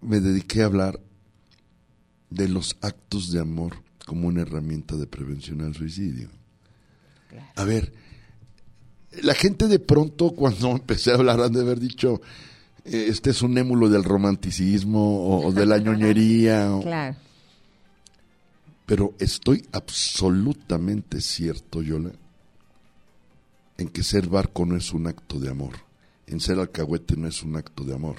me 0.01 0.21
dediqué 0.21 0.63
a 0.63 0.67
hablar 0.67 1.01
de 2.31 2.49
los 2.49 2.77
actos 2.81 3.31
de 3.33 3.41
amor 3.41 3.83
como 4.07 4.29
una 4.29 4.43
herramienta 4.43 4.97
de 4.97 5.07
prevención 5.07 5.61
al 5.63 5.75
suicidio. 5.75 6.29
Claro. 7.29 7.47
A 7.57 7.65
ver, 7.65 7.93
la 9.23 9.35
gente 9.35 9.67
de 9.69 9.79
pronto 9.79 10.31
cuando 10.33 10.71
empecé 10.73 11.11
a 11.11 11.15
hablar 11.15 11.41
han 11.41 11.53
de 11.53 11.61
haber 11.61 11.81
dicho, 11.81 12.21
eh, 12.85 13.07
este 13.09 13.31
es 13.31 13.43
un 13.43 13.57
émulo 13.59 13.89
del 13.89 14.05
romanticismo 14.05 15.27
o, 15.27 15.47
o 15.49 15.53
de 15.53 15.67
la 15.67 15.79
ñoñería. 15.79 16.73
o- 16.75 16.83
Claro. 16.83 17.17
Pero 18.87 19.15
estoy 19.19 19.67
absolutamente 19.73 21.21
cierto, 21.21 21.83
Yola, 21.83 22.13
en 23.79 23.89
que 23.89 24.05
ser 24.05 24.29
barco 24.29 24.65
no 24.65 24.77
es 24.77 24.93
un 24.93 25.09
acto 25.09 25.41
de 25.41 25.51
amor, 25.51 25.73
en 26.29 26.39
ser 26.39 26.61
alcahuete 26.61 27.17
no 27.17 27.27
es 27.27 27.43
un 27.43 27.57
acto 27.57 27.83
de 27.83 27.95
amor. 27.95 28.19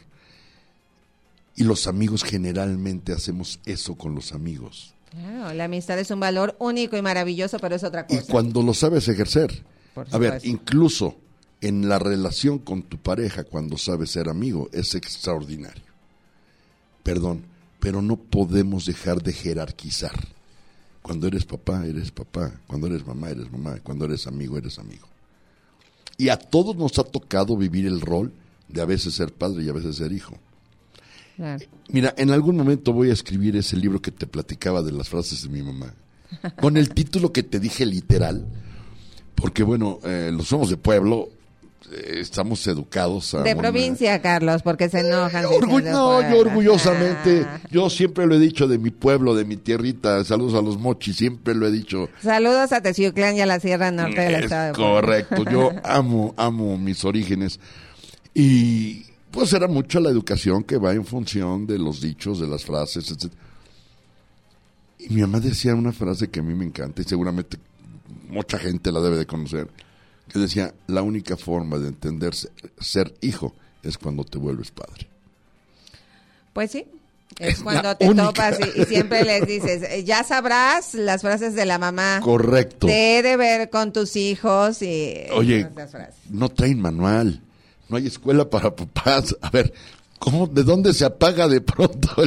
Y 1.58 1.64
los 1.66 1.88
amigos 1.88 2.24
generalmente 2.24 3.12
hacemos 3.12 3.60
eso 3.66 3.96
con 3.96 4.16
los 4.16 4.32
amigos. 4.32 4.94
Claro, 5.12 5.54
la 5.54 5.66
amistad 5.66 5.98
es 6.00 6.12
un 6.12 6.20
valor 6.20 6.56
único 6.60 6.96
y 6.96 7.02
maravilloso, 7.02 7.58
pero 7.60 7.76
es 7.76 7.84
otra 7.84 8.06
Y 8.10 8.18
cosa. 8.18 8.32
cuando 8.32 8.62
lo 8.62 8.74
sabes 8.74 9.08
ejercer, 9.08 9.64
a 10.12 10.18
ver, 10.18 10.40
incluso 10.44 11.16
en 11.60 11.90
la 11.90 11.98
relación 11.98 12.60
con 12.60 12.84
tu 12.84 12.98
pareja, 12.98 13.44
cuando 13.44 13.78
sabes 13.78 14.12
ser 14.12 14.30
amigo, 14.30 14.70
es 14.72 14.94
extraordinario. 14.96 15.84
Perdón, 17.04 17.44
pero 17.80 18.02
no 18.02 18.18
podemos 18.18 18.86
dejar 18.86 19.24
de 19.24 19.34
jerarquizar. 19.34 20.28
Cuando 21.02 21.26
eres 21.28 21.46
papá, 21.46 21.86
eres 21.86 22.12
papá. 22.12 22.52
Cuando 22.68 22.88
eres 22.88 23.06
mamá, 23.08 23.30
eres 23.30 23.52
mamá. 23.52 23.78
Cuando 23.82 24.06
eres 24.06 24.28
amigo, 24.28 24.58
eres 24.58 24.78
amigo. 24.78 25.08
Y 26.18 26.30
a 26.30 26.38
todos 26.38 26.76
nos 26.76 27.00
ha 27.00 27.04
tocado 27.04 27.56
vivir 27.58 27.88
el 27.88 28.02
rol 28.02 28.32
de 28.68 28.82
a 28.82 28.86
veces 28.86 29.16
ser 29.16 29.34
padre 29.34 29.64
y 29.64 29.70
a 29.70 29.74
veces 29.74 29.96
ser 29.96 30.12
hijo. 30.12 30.38
Claro. 31.38 31.64
Mira, 31.90 32.14
en 32.18 32.32
algún 32.32 32.58
momento 32.58 32.92
voy 32.92 33.10
a 33.12 33.14
escribir 33.14 33.56
ese 33.56 33.78
libro 33.78 34.02
que 34.02 34.12
te 34.12 34.28
platicaba 34.28 34.82
de 34.82 34.92
las 34.92 35.08
frases 35.08 35.44
de 35.44 35.50
mi 35.50 35.62
mamá. 35.64 35.94
Con 36.60 36.76
el 36.76 36.90
título 36.90 37.32
que 37.32 37.44
te 37.44 37.60
dije 37.60 37.86
literal, 37.86 38.46
porque 39.36 39.64
bueno, 39.64 40.00
eh, 40.04 40.30
los 40.34 40.48
somos 40.50 40.70
de 40.70 40.76
pueblo, 40.78 41.30
eh, 41.92 42.18
estamos 42.20 42.66
educados 42.68 43.34
a... 43.36 43.44
De 43.44 43.54
una- 43.54 43.62
provincia, 43.62 44.20
Carlos, 44.22 44.62
porque 44.64 44.90
se 44.90 45.02
enojan. 45.02 45.44
de 45.48 45.84
no, 45.92 46.22
yo 46.30 46.40
orgullosamente, 46.40 47.46
Ah. 47.48 47.62
yo 47.72 47.90
siempre 47.90 48.26
lo 48.26 48.36
he 48.36 48.40
dicho 48.40 48.68
de 48.68 48.78
mi 48.78 48.90
pueblo, 48.90 49.36
de 49.36 49.46
mi 49.46 49.56
tierrita, 49.56 50.22
saludos 50.26 50.56
a 50.56 50.62
los 50.62 50.78
mochis, 50.78 51.16
siempre 51.16 51.56
lo 51.56 51.66
he 51.68 51.72
dicho. 51.72 52.10
Saludos 52.22 52.74
a 52.74 52.82
Teciuclán 52.82 53.38
y 53.38 53.42
a 53.42 53.46
la 53.46 53.60
Sierra 53.62 53.92
Norte 53.92 54.20
del 54.20 54.36
Es 54.36 54.44
estado 54.46 54.68
de 54.68 54.74
correcto, 54.74 55.46
yo 55.50 55.72
amo, 55.84 56.34
amo 56.36 56.78
mis 56.78 57.06
orígenes. 57.06 57.60
Y 58.34 59.06
pues 59.38 59.54
era 59.54 59.68
mucho 59.68 60.00
la 60.00 60.10
educación 60.10 60.64
que 60.64 60.78
va 60.78 60.94
en 60.94 61.06
función 61.06 61.68
de 61.68 61.78
los 61.78 62.02
dichos, 62.02 62.40
de 62.40 62.48
las 62.48 62.66
frases, 62.66 63.12
etc. 63.12 63.32
Y 64.98 65.14
mi 65.14 65.22
mamá 65.22 65.40
decía 65.40 65.76
una 65.76 65.92
frase 65.92 66.32
que 66.32 66.40
a 66.40 66.44
mí 66.44 66.56
me 66.56 66.66
encanta 66.66 67.04
y 67.04 67.06
seguramente 67.06 67.60
mucha 68.30 68.58
gente 68.58 68.92
la 68.92 69.00
debe 69.00 69.16
de 69.16 69.28
conocer, 69.28 69.70
que 70.28 70.40
decía, 70.40 70.74
la 70.88 71.04
única 71.04 71.38
forma 71.38 71.78
de 71.78 71.90
entender 71.90 72.34
ser, 72.34 73.14
hijo 73.22 73.54
es 73.84 74.00
cuando 74.00 74.24
te 74.24 74.40
vuelves 74.40 74.72
padre. 74.72 75.08
Pues 76.54 76.72
sí. 76.72 76.88
Es 77.38 77.62
cuando 77.62 77.84
la 77.84 77.96
te 77.96 78.10
única. 78.10 78.26
topas 78.26 78.58
y, 78.60 78.82
y 78.82 78.86
siempre 78.86 79.24
les 79.24 79.46
dices, 79.46 79.84
eh, 79.84 80.04
ya 80.04 80.24
sabrás 80.24 80.96
las 80.96 81.22
frases 81.22 81.54
de 81.54 81.68
la 81.68 81.78
mamá. 81.78 82.22
Correcto. 82.24 82.88
Te 82.88 83.20
he 83.20 83.22
de 83.22 83.38
ver 83.38 83.70
con 83.70 83.94
tus 83.94 84.16
hijos 84.16 84.82
y 84.82 85.14
Oye, 85.32 85.70
no 86.32 86.50
traen 86.50 86.82
manual, 86.82 87.44
no 87.90 87.98
hay 87.98 88.08
escuela 88.08 88.50
para 88.50 88.76
papás. 88.76 89.36
A 89.42 89.50
ver, 89.50 89.74
¿cómo, 90.20 90.48
¿de 90.48 90.64
dónde 90.64 90.94
se 90.94 91.06
apaga 91.06 91.48
de 91.48 91.62
pronto? 91.62 92.10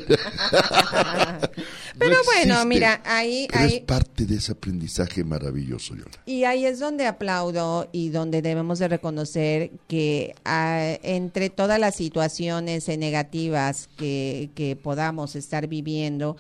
Pero 1.98 2.16
No 2.16 2.24
bueno, 2.24 2.64
mira, 2.64 3.02
ahí, 3.04 3.46
Pero 3.52 3.64
es 3.66 3.80
parte 3.80 4.24
de 4.24 4.36
ese 4.36 4.52
aprendizaje 4.52 5.22
maravilloso, 5.22 5.94
Yola. 5.94 6.10
y 6.24 6.44
ahí 6.44 6.64
es 6.64 6.78
donde 6.78 7.06
aplaudo 7.06 7.88
y 7.92 8.08
donde 8.08 8.40
debemos 8.40 8.78
de 8.78 8.88
reconocer 8.88 9.72
que 9.86 10.34
ah, 10.46 10.96
entre 11.02 11.50
todas 11.50 11.78
las 11.78 11.96
situaciones 11.96 12.88
negativas 12.88 13.88
que, 13.98 14.48
que 14.54 14.76
podamos 14.76 15.36
estar 15.36 15.66
viviendo, 15.66 16.36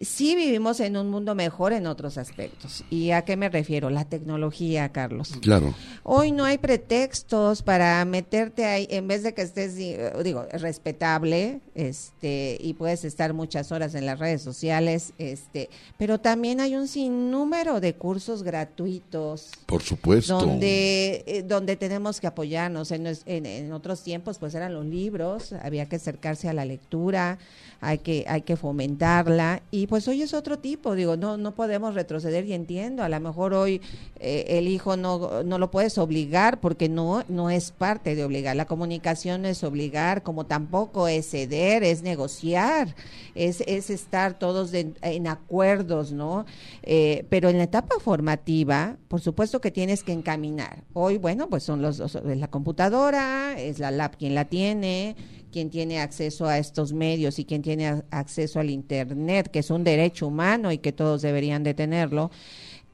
sí 0.00 0.34
vivimos 0.34 0.80
en 0.80 0.96
un 0.96 1.10
mundo 1.10 1.34
mejor 1.34 1.72
en 1.72 1.86
otros 1.86 2.18
aspectos. 2.18 2.84
¿Y 2.90 3.10
a 3.10 3.22
qué 3.22 3.36
me 3.36 3.48
refiero? 3.48 3.90
La 3.90 4.04
tecnología, 4.04 4.90
Carlos. 4.90 5.34
Claro. 5.40 5.74
Hoy 6.02 6.32
no 6.32 6.44
hay 6.44 6.58
pretextos 6.58 7.62
para 7.62 8.04
meterte 8.04 8.64
ahí, 8.64 8.86
en 8.90 9.08
vez 9.08 9.22
de 9.22 9.34
que 9.34 9.42
estés, 9.42 9.76
eh, 9.78 10.12
digo, 10.24 10.46
respetable, 10.52 11.60
este, 11.74 12.58
y 12.60 12.74
puedes 12.74 13.04
estar 13.04 13.32
muchas 13.34 13.72
horas 13.72 13.94
en 13.94 14.06
las 14.06 14.18
redes 14.18 14.42
sociales, 14.42 15.12
este, 15.18 15.68
pero 15.98 16.18
también 16.20 16.60
hay 16.60 16.76
un 16.76 16.88
sinnúmero 16.88 17.80
de 17.80 17.94
cursos 17.94 18.42
gratuitos 18.42 19.50
Por 19.66 19.82
supuesto. 19.82 20.38
donde 20.40 21.24
eh, 21.26 21.42
donde 21.42 21.76
tenemos 21.76 22.20
que 22.20 22.26
apoyarnos 22.26 22.90
en, 22.90 23.06
en, 23.06 23.46
en 23.46 23.72
otros 23.72 24.02
tiempos 24.02 24.38
pues 24.38 24.54
eran 24.54 24.74
los 24.74 24.84
libros 24.84 25.52
había 25.52 25.86
que 25.86 25.96
acercarse 25.96 26.48
a 26.48 26.52
la 26.52 26.64
lectura 26.64 27.38
hay 27.80 27.98
que 27.98 28.24
hay 28.28 28.42
que 28.42 28.56
fomentarla 28.56 29.62
y 29.70 29.86
pues 29.90 30.08
hoy 30.08 30.22
es 30.22 30.32
otro 30.32 30.58
tipo 30.58 30.94
digo 30.94 31.16
no 31.18 31.36
no 31.36 31.54
podemos 31.54 31.94
retroceder 31.94 32.46
y 32.46 32.54
entiendo 32.54 33.02
a 33.02 33.08
lo 33.10 33.20
mejor 33.20 33.52
hoy 33.52 33.82
eh, 34.18 34.46
el 34.48 34.68
hijo 34.68 34.96
no 34.96 35.42
no 35.42 35.58
lo 35.58 35.70
puedes 35.70 35.98
obligar 35.98 36.60
porque 36.60 36.88
no 36.88 37.24
no 37.28 37.50
es 37.50 37.72
parte 37.72 38.14
de 38.14 38.24
obligar 38.24 38.56
la 38.56 38.64
comunicación 38.64 39.42
no 39.42 39.48
es 39.48 39.62
obligar 39.64 40.22
como 40.22 40.46
tampoco 40.46 41.08
es 41.08 41.28
ceder 41.30 41.82
es 41.82 42.02
negociar 42.02 42.94
es 43.34 43.60
es 43.66 43.90
estar 43.90 44.38
todos 44.38 44.70
de- 44.70 44.94
en 45.02 45.26
acuerdos 45.26 46.12
no 46.12 46.46
Eh, 46.82 47.26
pero 47.28 47.48
en 47.50 47.58
la 47.58 47.64
etapa 47.64 47.96
formativa 48.00 48.96
por 49.08 49.20
supuesto 49.20 49.60
que 49.60 49.70
tienes 49.72 50.02
que 50.04 50.12
encaminar. 50.12 50.84
Hoy 50.94 51.18
bueno 51.18 51.48
pues 51.48 51.62
son 51.64 51.82
los 51.82 51.98
dos 51.98 52.14
es 52.14 52.38
la 52.38 52.48
computadora 52.48 53.58
es 53.60 53.78
la 53.80 53.90
lab 53.90 54.16
quien 54.16 54.34
la 54.34 54.44
tiene 54.44 55.16
quien 55.50 55.70
tiene 55.70 56.00
acceso 56.00 56.46
a 56.46 56.58
estos 56.58 56.92
medios 56.92 57.38
y 57.38 57.44
quien 57.44 57.62
tiene 57.62 58.02
acceso 58.10 58.60
al 58.60 58.70
internet 58.70 59.48
que 59.48 59.60
es 59.60 59.70
un 59.70 59.84
derecho 59.84 60.26
humano 60.26 60.72
y 60.72 60.78
que 60.78 60.92
todos 60.92 61.22
deberían 61.22 61.62
de 61.62 61.74
tenerlo 61.74 62.30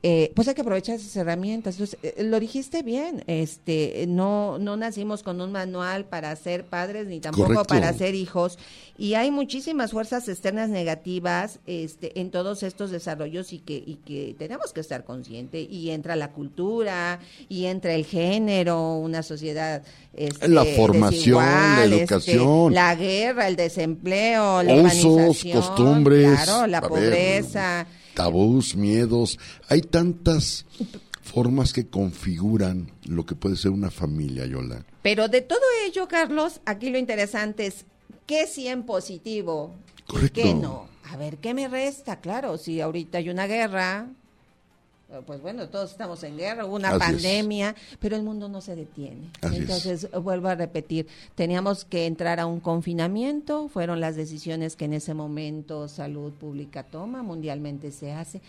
eh, 0.09 0.31
pues 0.37 0.47
hay 0.47 0.55
que 0.55 0.61
aprovechar 0.61 0.95
esas 0.95 1.17
herramientas. 1.17 1.75
Entonces, 1.75 1.99
eh, 2.05 2.23
lo 2.23 2.39
dijiste 2.39 2.85
bien, 2.85 3.25
este, 3.27 4.05
no, 4.07 4.57
no 4.57 4.77
nacimos 4.77 5.25
con 5.25 5.41
un 5.41 5.51
manual 5.51 6.05
para 6.05 6.37
ser 6.37 6.65
padres 6.65 7.09
ni 7.09 7.19
tampoco 7.19 7.49
Correcto. 7.49 7.75
para 7.75 7.93
ser 7.93 8.15
hijos. 8.15 8.57
Y 8.97 9.15
hay 9.15 9.33
muchísimas 9.33 9.91
fuerzas 9.91 10.29
externas 10.29 10.69
negativas 10.69 11.59
este, 11.67 12.21
en 12.21 12.31
todos 12.31 12.63
estos 12.63 12.93
desarrollos 12.93 13.53
y 13.53 13.59
que, 13.59 13.83
y 13.85 13.99
que 14.07 14.37
tenemos 14.39 14.73
que 14.73 14.79
estar 14.79 15.03
conscientes. 15.03 15.67
Y 15.69 15.91
entra 15.91 16.15
la 16.15 16.31
cultura, 16.31 17.19
y 17.49 17.65
entra 17.65 17.93
el 17.93 18.05
género, 18.07 18.99
una 18.99 19.25
sociedad 19.25 19.83
este, 20.15 20.47
La 20.47 20.65
formación, 20.65 21.45
la 21.45 21.85
este, 21.85 21.97
educación. 21.97 22.73
la 22.73 22.95
guerra, 22.95 23.49
el 23.49 23.57
desempleo, 23.57 24.63
la 24.63 24.73
Usos, 24.73 25.45
costumbres. 25.53 26.45
claro, 26.45 26.69
la 26.69 26.81
ver, 26.81 26.89
pobreza. 26.89 27.89
Tabús, 28.17 28.75
miedos. 28.75 29.39
Hay 29.69 29.83
tantas 29.83 30.65
formas 31.23 31.73
que 31.73 31.87
configuran 31.87 32.91
lo 33.05 33.27
que 33.27 33.37
puede 33.37 33.57
ser 33.57 33.71
una 33.71 33.91
familia, 33.91 34.47
Yola. 34.47 34.85
Pero 35.03 35.29
de 35.29 35.43
todo 35.43 35.61
ello, 35.87 36.09
Carlos, 36.09 36.61
aquí 36.65 36.91
lo 36.91 36.99
interesante 36.99 37.67
es 37.67 37.85
qué 38.27 38.47
sí 38.47 38.67
en 38.67 38.85
positivo 38.85 39.75
Correcto. 40.07 40.41
¿Qué 40.41 40.55
no? 40.55 40.89
A 41.11 41.17
ver, 41.17 41.39
¿qué 41.39 41.53
me 41.55 41.69
resta? 41.69 42.21
Claro, 42.21 42.59
si 42.59 42.81
ahorita 42.81 43.19
hay 43.19 43.29
una 43.29 43.47
guerra, 43.47 44.09
pues 45.25 45.41
bueno, 45.41 45.69
todos 45.69 45.93
estamos 45.93 46.23
en 46.25 46.37
guerra, 46.37 46.65
hubo 46.67 46.75
una 46.75 46.89
Así 46.89 46.97
es. 46.97 47.03
pandemia, 47.03 47.77
pero 48.01 48.17
el 48.17 48.23
mundo 48.23 48.49
no 48.49 48.61
se 48.61 48.75
detiene. 48.75 49.31
Así 49.41 49.55
es. 49.55 49.61
Entonces, 49.61 50.09
vuelvo 50.23 50.49
a 50.49 50.57
repetir, 50.57 51.07
teníamos 51.35 51.85
que 51.85 52.07
entrar 52.07 52.41
a 52.41 52.47
un 52.47 52.61
confinamiento, 52.61 53.69
fueron 53.69 54.01
las 54.01 54.17
decisiones 54.17 54.75
que 54.75 54.87
en 54.87 54.95
ese 54.95 55.15
momento 55.15 55.87
Salud 55.89 56.33
Pública 56.33 56.83
toma, 56.83 57.23
mundialmente 57.23 57.93
se 57.93 58.13
hace, 58.13 58.41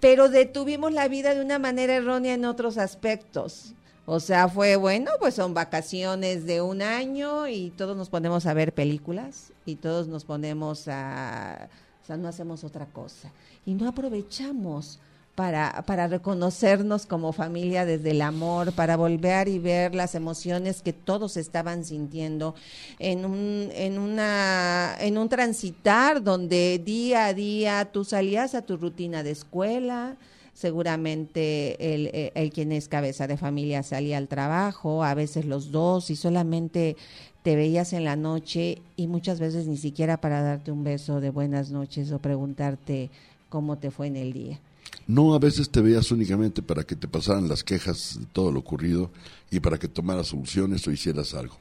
pero 0.00 0.28
detuvimos 0.28 0.92
la 0.92 1.08
vida 1.08 1.34
de 1.34 1.42
una 1.42 1.58
manera 1.58 1.94
errónea 1.94 2.34
en 2.34 2.44
otros 2.44 2.76
aspectos. 2.76 3.72
O 4.06 4.18
sea, 4.18 4.48
fue 4.48 4.76
bueno, 4.76 5.12
pues 5.20 5.34
son 5.34 5.54
vacaciones 5.54 6.44
de 6.44 6.60
un 6.60 6.82
año 6.82 7.46
y 7.46 7.70
todos 7.70 7.96
nos 7.96 8.08
ponemos 8.08 8.44
a 8.46 8.54
ver 8.54 8.74
películas 8.74 9.52
y 9.64 9.76
todos 9.76 10.08
nos 10.08 10.24
ponemos 10.24 10.88
a, 10.88 11.68
o 12.02 12.06
sea, 12.06 12.16
no 12.16 12.26
hacemos 12.26 12.64
otra 12.64 12.86
cosa 12.86 13.30
y 13.64 13.74
no 13.74 13.88
aprovechamos 13.88 14.98
para, 15.40 15.84
para 15.86 16.06
reconocernos 16.06 17.06
como 17.06 17.32
familia 17.32 17.86
desde 17.86 18.10
el 18.10 18.20
amor, 18.20 18.72
para 18.72 18.98
volver 18.98 19.48
y 19.48 19.58
ver 19.58 19.94
las 19.94 20.14
emociones 20.14 20.82
que 20.82 20.92
todos 20.92 21.38
estaban 21.38 21.86
sintiendo 21.86 22.54
en 22.98 23.24
un, 23.24 23.70
en 23.72 23.98
una, 23.98 24.94
en 25.00 25.16
un 25.16 25.30
transitar 25.30 26.22
donde 26.22 26.78
día 26.84 27.24
a 27.24 27.32
día 27.32 27.88
tú 27.90 28.04
salías 28.04 28.54
a 28.54 28.60
tu 28.60 28.76
rutina 28.76 29.22
de 29.22 29.30
escuela, 29.30 30.18
seguramente 30.52 31.94
el, 31.94 32.08
el, 32.08 32.32
el 32.34 32.52
quien 32.52 32.70
es 32.70 32.86
cabeza 32.86 33.26
de 33.26 33.38
familia 33.38 33.82
salía 33.82 34.18
al 34.18 34.28
trabajo, 34.28 35.04
a 35.04 35.14
veces 35.14 35.46
los 35.46 35.72
dos, 35.72 36.10
y 36.10 36.16
solamente 36.16 36.98
te 37.42 37.56
veías 37.56 37.94
en 37.94 38.04
la 38.04 38.16
noche 38.16 38.82
y 38.94 39.06
muchas 39.06 39.40
veces 39.40 39.66
ni 39.66 39.78
siquiera 39.78 40.18
para 40.18 40.42
darte 40.42 40.70
un 40.70 40.84
beso 40.84 41.22
de 41.22 41.30
buenas 41.30 41.70
noches 41.70 42.12
o 42.12 42.18
preguntarte 42.18 43.08
cómo 43.48 43.78
te 43.78 43.90
fue 43.90 44.08
en 44.08 44.16
el 44.16 44.34
día. 44.34 44.60
No, 45.06 45.34
a 45.34 45.38
veces 45.38 45.70
te 45.70 45.80
veías 45.80 46.10
únicamente 46.12 46.62
para 46.62 46.84
que 46.84 46.96
te 46.96 47.08
pasaran 47.08 47.48
las 47.48 47.64
quejas 47.64 48.18
de 48.20 48.26
todo 48.26 48.52
lo 48.52 48.60
ocurrido 48.60 49.10
y 49.50 49.60
para 49.60 49.78
que 49.78 49.88
tomaras 49.88 50.28
soluciones 50.28 50.86
o 50.86 50.92
hicieras 50.92 51.34
algo. 51.34 51.58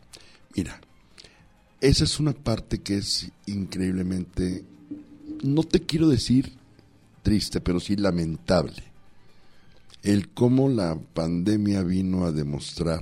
Mira, 0.55 0.79
esa 1.81 2.03
es 2.03 2.19
una 2.19 2.33
parte 2.33 2.79
que 2.79 2.97
es 2.97 3.31
increíblemente, 3.45 4.65
no 5.43 5.63
te 5.63 5.81
quiero 5.81 6.07
decir 6.09 6.53
triste, 7.23 7.61
pero 7.61 7.79
sí 7.79 7.95
lamentable. 7.95 8.83
El 10.03 10.29
cómo 10.29 10.69
la 10.69 10.97
pandemia 11.13 11.83
vino 11.83 12.25
a 12.25 12.31
demostrar 12.31 13.01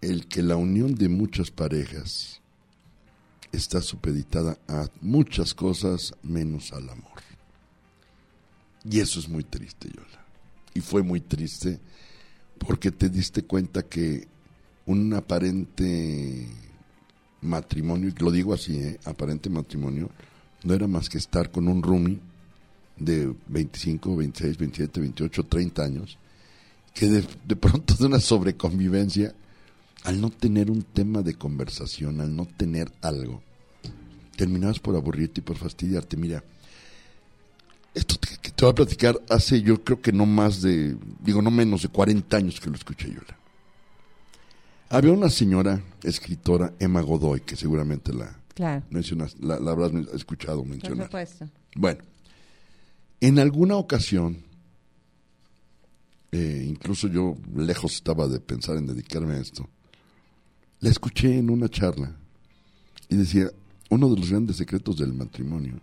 el 0.00 0.26
que 0.26 0.42
la 0.42 0.56
unión 0.56 0.94
de 0.94 1.08
muchas 1.08 1.50
parejas 1.50 2.40
está 3.52 3.80
supeditada 3.80 4.58
a 4.68 4.88
muchas 5.00 5.54
cosas 5.54 6.14
menos 6.22 6.72
al 6.72 6.90
amor. 6.90 7.35
Y 8.88 9.00
eso 9.00 9.18
es 9.18 9.28
muy 9.28 9.44
triste, 9.44 9.88
Yola. 9.88 10.24
Y 10.74 10.80
fue 10.80 11.02
muy 11.02 11.20
triste 11.20 11.80
porque 12.58 12.90
te 12.90 13.08
diste 13.08 13.42
cuenta 13.42 13.82
que 13.82 14.28
un 14.86 15.12
aparente 15.14 16.46
matrimonio, 17.42 18.12
lo 18.18 18.30
digo 18.30 18.54
así, 18.54 18.78
¿eh? 18.78 18.98
aparente 19.04 19.50
matrimonio, 19.50 20.10
no 20.62 20.74
era 20.74 20.86
más 20.86 21.08
que 21.08 21.18
estar 21.18 21.50
con 21.50 21.68
un 21.68 21.82
roomie 21.82 22.20
de 22.96 23.34
25, 23.48 24.16
26, 24.16 24.58
27, 24.58 25.00
28, 25.00 25.44
30 25.44 25.82
años, 25.82 26.18
que 26.94 27.06
de, 27.06 27.26
de 27.46 27.56
pronto 27.56 27.94
de 27.94 28.06
una 28.06 28.20
sobreconvivencia, 28.20 29.34
al 30.04 30.20
no 30.20 30.30
tener 30.30 30.70
un 30.70 30.82
tema 30.82 31.22
de 31.22 31.34
conversación, 31.34 32.20
al 32.20 32.34
no 32.34 32.46
tener 32.46 32.90
algo, 33.02 33.42
terminabas 34.36 34.78
por 34.78 34.96
aburrirte 34.96 35.40
y 35.40 35.44
por 35.44 35.56
fastidiarte. 35.56 36.16
Mira, 36.16 36.42
esto 37.94 38.18
que 38.20 38.35
te 38.56 38.64
voy 38.64 38.72
a 38.72 38.74
platicar 38.74 39.20
hace 39.28 39.60
yo 39.60 39.84
creo 39.84 40.00
que 40.00 40.12
no 40.12 40.24
más 40.24 40.62
de, 40.62 40.96
digo, 41.20 41.42
no 41.42 41.50
menos 41.50 41.82
de 41.82 41.88
40 41.88 42.36
años 42.36 42.58
que 42.58 42.70
lo 42.70 42.76
escuché 42.76 43.12
yo. 43.12 43.20
Había 44.88 45.12
una 45.12 45.28
señora 45.28 45.82
escritora, 46.02 46.72
Emma 46.78 47.02
Godoy, 47.02 47.40
que 47.40 47.54
seguramente 47.54 48.12
la, 48.14 48.34
Claro, 48.54 48.82
mencionas, 48.88 49.36
la, 49.40 49.60
la 49.60 49.72
habrás 49.72 49.92
escuchado 50.14 50.60
por 50.60 50.68
mencionar. 50.68 51.06
supuesto. 51.06 51.50
Bueno, 51.74 52.00
en 53.20 53.38
alguna 53.38 53.76
ocasión, 53.76 54.38
eh, 56.32 56.64
incluso 56.66 57.08
yo 57.08 57.36
lejos 57.54 57.94
estaba 57.96 58.26
de 58.26 58.40
pensar 58.40 58.76
en 58.76 58.86
dedicarme 58.86 59.34
a 59.34 59.38
esto, 59.38 59.68
la 60.80 60.88
escuché 60.88 61.36
en 61.36 61.50
una 61.50 61.68
charla 61.68 62.16
y 63.10 63.16
decía, 63.16 63.50
uno 63.90 64.08
de 64.08 64.18
los 64.18 64.30
grandes 64.30 64.56
secretos 64.56 64.96
del 64.96 65.12
matrimonio 65.12 65.80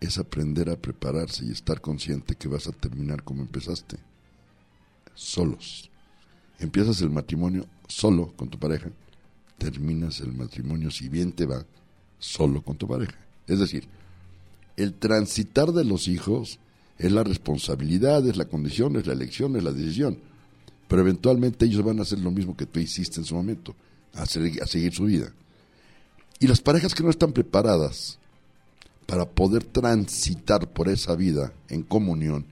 es 0.00 0.18
aprender 0.18 0.70
a 0.70 0.76
prepararse 0.76 1.44
y 1.44 1.50
estar 1.50 1.80
consciente 1.80 2.36
que 2.36 2.48
vas 2.48 2.66
a 2.68 2.72
terminar 2.72 3.22
como 3.24 3.42
empezaste, 3.42 3.98
solos. 5.14 5.90
Empiezas 6.58 7.00
el 7.02 7.10
matrimonio 7.10 7.66
solo 7.88 8.32
con 8.36 8.48
tu 8.48 8.58
pareja, 8.58 8.90
terminas 9.58 10.20
el 10.20 10.32
matrimonio, 10.32 10.90
si 10.90 11.08
bien 11.08 11.32
te 11.32 11.46
va, 11.46 11.64
solo 12.18 12.62
con 12.62 12.76
tu 12.76 12.86
pareja. 12.86 13.14
Es 13.46 13.58
decir, 13.58 13.88
el 14.76 14.94
transitar 14.94 15.72
de 15.72 15.84
los 15.84 16.06
hijos 16.06 16.58
es 16.98 17.12
la 17.12 17.24
responsabilidad, 17.24 18.26
es 18.26 18.36
la 18.36 18.46
condición, 18.46 18.96
es 18.96 19.06
la 19.06 19.12
elección, 19.12 19.56
es 19.56 19.64
la 19.64 19.72
decisión. 19.72 20.18
Pero 20.88 21.02
eventualmente 21.02 21.66
ellos 21.66 21.84
van 21.84 21.98
a 21.98 22.02
hacer 22.02 22.18
lo 22.20 22.30
mismo 22.30 22.56
que 22.56 22.66
tú 22.66 22.80
hiciste 22.80 23.20
en 23.20 23.24
su 23.24 23.34
momento, 23.34 23.74
a, 24.14 24.22
hacer- 24.22 24.62
a 24.62 24.66
seguir 24.66 24.94
su 24.94 25.04
vida. 25.04 25.32
Y 26.40 26.46
las 26.46 26.60
parejas 26.60 26.94
que 26.94 27.02
no 27.02 27.10
están 27.10 27.32
preparadas 27.32 28.17
para 29.08 29.24
poder 29.24 29.64
transitar 29.64 30.68
por 30.68 30.86
esa 30.90 31.16
vida 31.16 31.50
en 31.70 31.82
comunión 31.82 32.44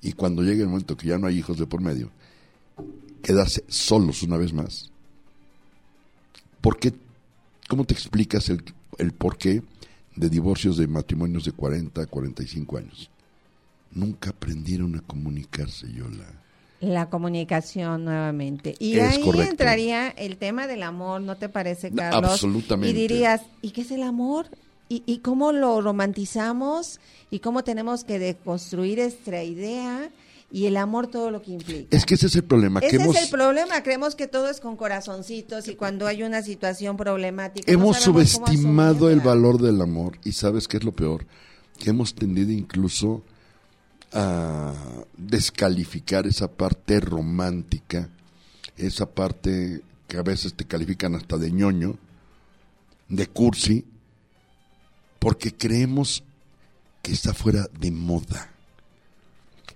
y 0.00 0.14
cuando 0.14 0.42
llegue 0.42 0.62
el 0.62 0.68
momento 0.68 0.96
que 0.96 1.06
ya 1.06 1.16
no 1.16 1.28
hay 1.28 1.38
hijos 1.38 1.58
de 1.58 1.66
por 1.68 1.80
medio, 1.80 2.10
quedarse 3.22 3.62
solos 3.68 4.24
una 4.24 4.36
vez 4.36 4.52
más. 4.52 4.90
¿Por 6.60 6.76
qué? 6.80 6.92
¿Cómo 7.68 7.84
te 7.84 7.94
explicas 7.94 8.48
el, 8.48 8.64
el 8.98 9.12
porqué 9.12 9.62
de 10.16 10.28
divorcios 10.28 10.76
de 10.76 10.88
matrimonios 10.88 11.44
de 11.44 11.52
40 11.52 12.02
a 12.02 12.06
45 12.06 12.78
años? 12.78 13.08
Nunca 13.92 14.30
aprendieron 14.30 14.96
a 14.96 15.02
comunicarse, 15.02 15.86
Yola. 15.92 16.26
La 16.80 17.08
comunicación 17.10 18.06
nuevamente. 18.06 18.74
Y 18.80 18.98
Es 18.98 19.08
ahí 19.08 19.22
correcto. 19.22 19.50
entraría 19.52 20.08
el 20.08 20.36
tema 20.36 20.66
del 20.66 20.82
amor, 20.82 21.20
¿no 21.20 21.36
te 21.36 21.48
parece, 21.48 21.92
Carlos? 21.92 22.32
absolutamente. 22.32 22.90
Y 22.90 23.00
dirías, 23.00 23.42
¿y 23.60 23.70
qué 23.70 23.82
es 23.82 23.92
el 23.92 24.02
amor? 24.02 24.46
¿Y, 24.92 25.02
y 25.06 25.18
cómo 25.20 25.52
lo 25.52 25.80
romantizamos? 25.80 27.00
¿Y 27.30 27.38
cómo 27.38 27.64
tenemos 27.64 28.04
que 28.04 28.18
deconstruir 28.18 28.98
esta 28.98 29.42
idea? 29.42 30.10
Y 30.50 30.66
el 30.66 30.76
amor, 30.76 31.06
todo 31.06 31.30
lo 31.30 31.40
que 31.40 31.52
implica. 31.52 31.96
Es 31.96 32.04
que 32.04 32.16
ese 32.16 32.26
es 32.26 32.36
el 32.36 32.44
problema, 32.44 32.78
que 32.80 32.88
Ese 32.88 32.96
hemos, 32.96 33.16
es 33.16 33.22
el 33.22 33.30
problema, 33.30 33.82
creemos 33.82 34.14
que 34.14 34.26
todo 34.28 34.50
es 34.50 34.60
con 34.60 34.76
corazoncitos 34.76 35.66
y 35.68 35.76
cuando 35.76 36.06
hay 36.06 36.24
una 36.24 36.42
situación 36.42 36.98
problemática. 36.98 37.72
hemos 37.72 38.00
subestimado 38.00 39.08
el 39.08 39.20
valor 39.20 39.62
del 39.62 39.80
amor 39.80 40.18
y 40.24 40.32
sabes 40.32 40.68
qué 40.68 40.76
es 40.76 40.84
lo 40.84 40.92
peor, 40.92 41.24
que 41.78 41.88
hemos 41.88 42.14
tendido 42.14 42.52
incluso 42.52 43.22
a 44.12 44.74
descalificar 45.16 46.26
esa 46.26 46.48
parte 46.48 47.00
romántica, 47.00 48.10
esa 48.76 49.06
parte 49.06 49.80
que 50.06 50.18
a 50.18 50.22
veces 50.22 50.52
te 50.52 50.66
califican 50.66 51.14
hasta 51.14 51.38
de 51.38 51.50
ñoño, 51.50 51.96
de 53.08 53.26
cursi, 53.26 53.86
porque 55.22 55.54
creemos 55.54 56.24
que 57.00 57.12
está 57.12 57.32
fuera 57.32 57.68
de 57.78 57.92
moda. 57.92 58.50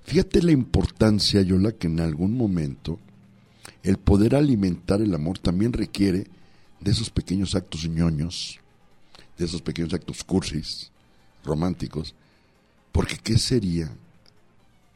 Fíjate 0.03 0.43
la 0.43 0.51
importancia, 0.51 1.41
Yola, 1.41 1.71
que 1.71 1.87
en 1.87 2.01
algún 2.01 2.37
momento 2.37 2.99
el 3.85 3.97
poder 3.97 4.35
alimentar 4.35 5.01
el 5.01 5.15
amor 5.15 5.39
también 5.39 5.73
requiere 5.73 6.27
de 6.81 6.91
esos 6.91 7.11
pequeños 7.11 7.55
actos 7.55 7.89
ñoños, 7.89 8.59
de 9.39 9.45
esos 9.45 9.63
pequeños 9.63 9.95
actos 9.95 10.25
cursis, 10.25 10.91
románticos, 11.45 12.17
porque 12.91 13.17
¿qué 13.17 13.39
sería 13.39 13.97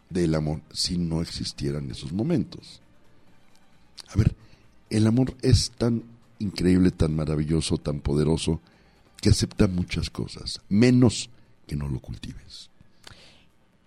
del 0.09 0.35
amor 0.35 0.63
si 0.73 0.99
no 0.99 1.23
existieran 1.23 1.89
esos 1.93 2.13
momentos? 2.13 2.83
A 4.09 4.17
ver, 4.17 4.35
el 4.91 5.07
amor 5.07 5.37
es 5.43 5.71
tan 5.71 6.03
increíble, 6.41 6.91
tan 6.91 7.15
maravilloso, 7.15 7.79
tan 7.79 8.01
poderoso, 8.01 8.61
que 9.21 9.31
acepta 9.31 9.67
muchas 9.67 10.11
cosas, 10.11 10.61
menos 10.69 11.31
que 11.67 11.77
no 11.77 11.89
lo 11.89 12.01
cultives. 12.01 12.71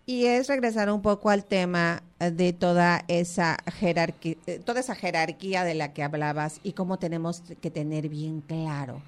Y 0.06 0.26
es 0.26 0.48
regresar 0.48 0.92
un 0.92 1.02
poco 1.02 1.30
al 1.30 1.46
tema 1.46 2.04
eh, 2.20 2.32
de 2.32 2.52
toda 2.52 3.06
esa 3.08 3.58
jerarquía, 3.78 4.36
toda 4.66 4.82
esa 4.82 4.96
jerarquía 4.96 5.64
de 5.64 5.76
la 5.76 5.94
que 5.94 6.04
hablabas 6.04 6.60
y 6.64 6.74
cómo 6.74 7.00
tenemos 7.00 7.42
que 7.62 7.72
tener 7.72 8.10
bien 8.10 8.42
claro 8.42 9.02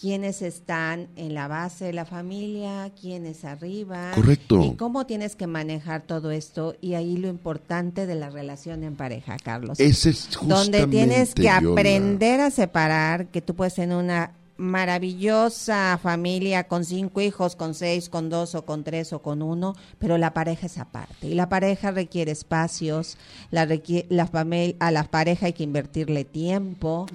quiénes 0.00 0.42
están 0.42 1.08
en 1.16 1.34
la 1.34 1.48
base 1.48 1.84
de 1.84 1.92
la 1.92 2.04
familia, 2.04 2.90
quiénes 3.00 3.44
arriba. 3.44 4.10
Correcto. 4.14 4.60
Y 4.62 4.76
cómo 4.76 5.06
tienes 5.06 5.36
que 5.36 5.46
manejar 5.46 6.02
todo 6.02 6.30
esto 6.30 6.74
y 6.80 6.94
ahí 6.94 7.16
lo 7.16 7.28
importante 7.28 8.06
de 8.06 8.14
la 8.14 8.30
relación 8.30 8.82
en 8.84 8.96
pareja, 8.96 9.36
Carlos. 9.42 9.78
Ese 9.78 10.10
es 10.10 10.36
justamente 10.36 10.80
donde 10.80 10.96
tienes 10.96 11.34
que 11.34 11.48
aprender 11.48 12.40
a 12.40 12.50
separar 12.50 13.26
que 13.26 13.42
tú 13.42 13.54
puedes 13.54 13.74
tener 13.74 13.96
una 13.96 14.32
maravillosa 14.56 15.98
familia 16.02 16.68
con 16.68 16.84
cinco 16.84 17.20
hijos, 17.20 17.56
con 17.56 17.74
seis, 17.74 18.08
con 18.08 18.28
dos 18.28 18.54
o 18.54 18.64
con 18.64 18.84
tres 18.84 19.12
o 19.12 19.20
con 19.20 19.42
uno, 19.42 19.74
pero 19.98 20.18
la 20.18 20.34
pareja 20.34 20.66
es 20.66 20.78
aparte. 20.78 21.28
Y 21.28 21.34
la 21.34 21.48
pareja 21.48 21.90
requiere 21.90 22.32
espacios, 22.32 23.16
la, 23.50 23.66
la 23.66 24.30
a 24.78 24.90
la 24.90 25.04
pareja 25.04 25.46
hay 25.46 25.52
que 25.52 25.62
invertirle 25.62 26.24
tiempo, 26.24 27.06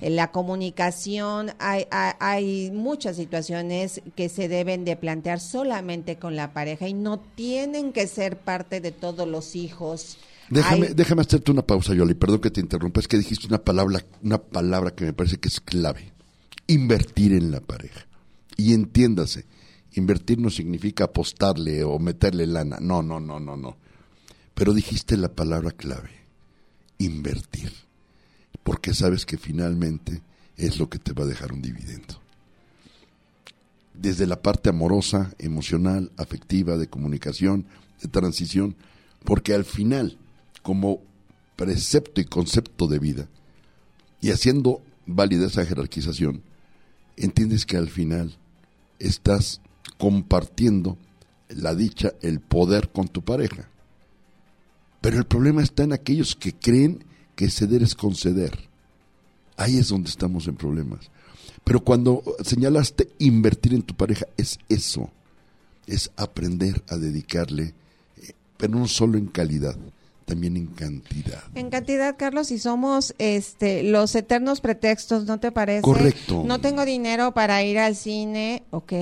en 0.00 0.16
la 0.16 0.30
comunicación 0.30 1.52
hay, 1.58 1.86
hay, 1.90 2.70
muchas 2.70 3.16
situaciones 3.16 4.02
que 4.14 4.28
se 4.28 4.48
deben 4.48 4.84
de 4.84 4.96
plantear 4.96 5.40
solamente 5.40 6.16
con 6.16 6.36
la 6.36 6.52
pareja 6.52 6.88
y 6.88 6.94
no 6.94 7.18
tienen 7.18 7.92
que 7.92 8.06
ser 8.06 8.38
parte 8.38 8.80
de 8.80 8.92
todos 8.92 9.28
los 9.28 9.56
hijos. 9.56 10.18
Déjame, 10.48 10.88
déjame 10.88 11.22
hacerte 11.22 11.52
una 11.52 11.62
pausa, 11.62 11.94
Yoli, 11.94 12.14
perdón 12.14 12.40
que 12.40 12.50
te 12.50 12.60
interrumpa, 12.60 13.00
es 13.00 13.06
que 13.06 13.18
dijiste 13.18 13.46
una 13.46 13.58
palabra, 13.58 14.04
una 14.22 14.38
palabra 14.38 14.90
que 14.90 15.04
me 15.04 15.12
parece 15.12 15.38
que 15.38 15.48
es 15.48 15.60
clave 15.60 16.12
invertir 16.70 17.32
en 17.32 17.50
la 17.50 17.60
pareja. 17.60 18.06
Y 18.56 18.74
entiéndase, 18.74 19.44
invertir 19.94 20.38
no 20.38 20.50
significa 20.50 21.04
apostarle 21.04 21.82
o 21.82 21.98
meterle 21.98 22.46
lana. 22.46 22.78
No, 22.80 23.02
no, 23.02 23.18
no, 23.18 23.40
no, 23.40 23.56
no. 23.56 23.76
Pero 24.54 24.72
dijiste 24.72 25.16
la 25.16 25.28
palabra 25.28 25.72
clave, 25.72 26.10
invertir. 26.98 27.72
Porque 28.62 28.94
sabes 28.94 29.26
que 29.26 29.36
finalmente 29.36 30.22
es 30.56 30.78
lo 30.78 30.88
que 30.88 30.98
te 30.98 31.12
va 31.12 31.24
a 31.24 31.28
dejar 31.28 31.52
un 31.52 31.62
dividendo. 31.62 32.20
Desde 33.94 34.26
la 34.26 34.40
parte 34.40 34.70
amorosa, 34.70 35.32
emocional, 35.38 36.12
afectiva, 36.16 36.76
de 36.76 36.88
comunicación, 36.88 37.66
de 38.00 38.08
transición, 38.08 38.76
porque 39.24 39.54
al 39.54 39.64
final, 39.64 40.18
como 40.62 41.02
precepto 41.56 42.20
y 42.20 42.24
concepto 42.26 42.86
de 42.86 42.98
vida, 42.98 43.28
y 44.20 44.30
haciendo 44.30 44.82
válida 45.06 45.46
esa 45.46 45.66
jerarquización, 45.66 46.42
entiendes 47.24 47.66
que 47.66 47.76
al 47.76 47.88
final 47.88 48.36
estás 48.98 49.60
compartiendo 49.98 50.98
la 51.48 51.74
dicha, 51.74 52.12
el 52.22 52.40
poder 52.40 52.90
con 52.90 53.08
tu 53.08 53.22
pareja. 53.22 53.68
Pero 55.00 55.18
el 55.18 55.24
problema 55.24 55.62
está 55.62 55.82
en 55.82 55.92
aquellos 55.92 56.36
que 56.36 56.52
creen 56.52 57.04
que 57.34 57.50
ceder 57.50 57.82
es 57.82 57.94
conceder. 57.94 58.68
Ahí 59.56 59.78
es 59.78 59.88
donde 59.88 60.10
estamos 60.10 60.46
en 60.46 60.56
problemas. 60.56 61.10
Pero 61.64 61.80
cuando 61.80 62.22
señalaste 62.44 63.10
invertir 63.18 63.74
en 63.74 63.82
tu 63.82 63.94
pareja, 63.94 64.26
es 64.36 64.58
eso. 64.68 65.10
Es 65.86 66.10
aprender 66.16 66.82
a 66.88 66.96
dedicarle, 66.96 67.74
eh, 68.16 68.32
pero 68.56 68.78
no 68.78 68.86
solo 68.86 69.18
en 69.18 69.26
calidad, 69.26 69.76
también 70.30 70.56
en 70.56 70.68
cantidad. 70.68 71.42
En 71.56 71.70
cantidad, 71.70 72.14
Carlos, 72.16 72.52
y 72.52 72.60
somos 72.60 73.16
este 73.18 73.82
los 73.82 74.14
eternos 74.14 74.60
pretextos, 74.60 75.24
¿no 75.24 75.40
te 75.40 75.50
parece? 75.50 75.82
Correcto. 75.82 76.44
No 76.46 76.60
tengo 76.60 76.84
dinero 76.84 77.34
para 77.34 77.64
ir 77.64 77.80
al 77.80 77.96
cine, 77.96 78.62
ok, 78.70 78.92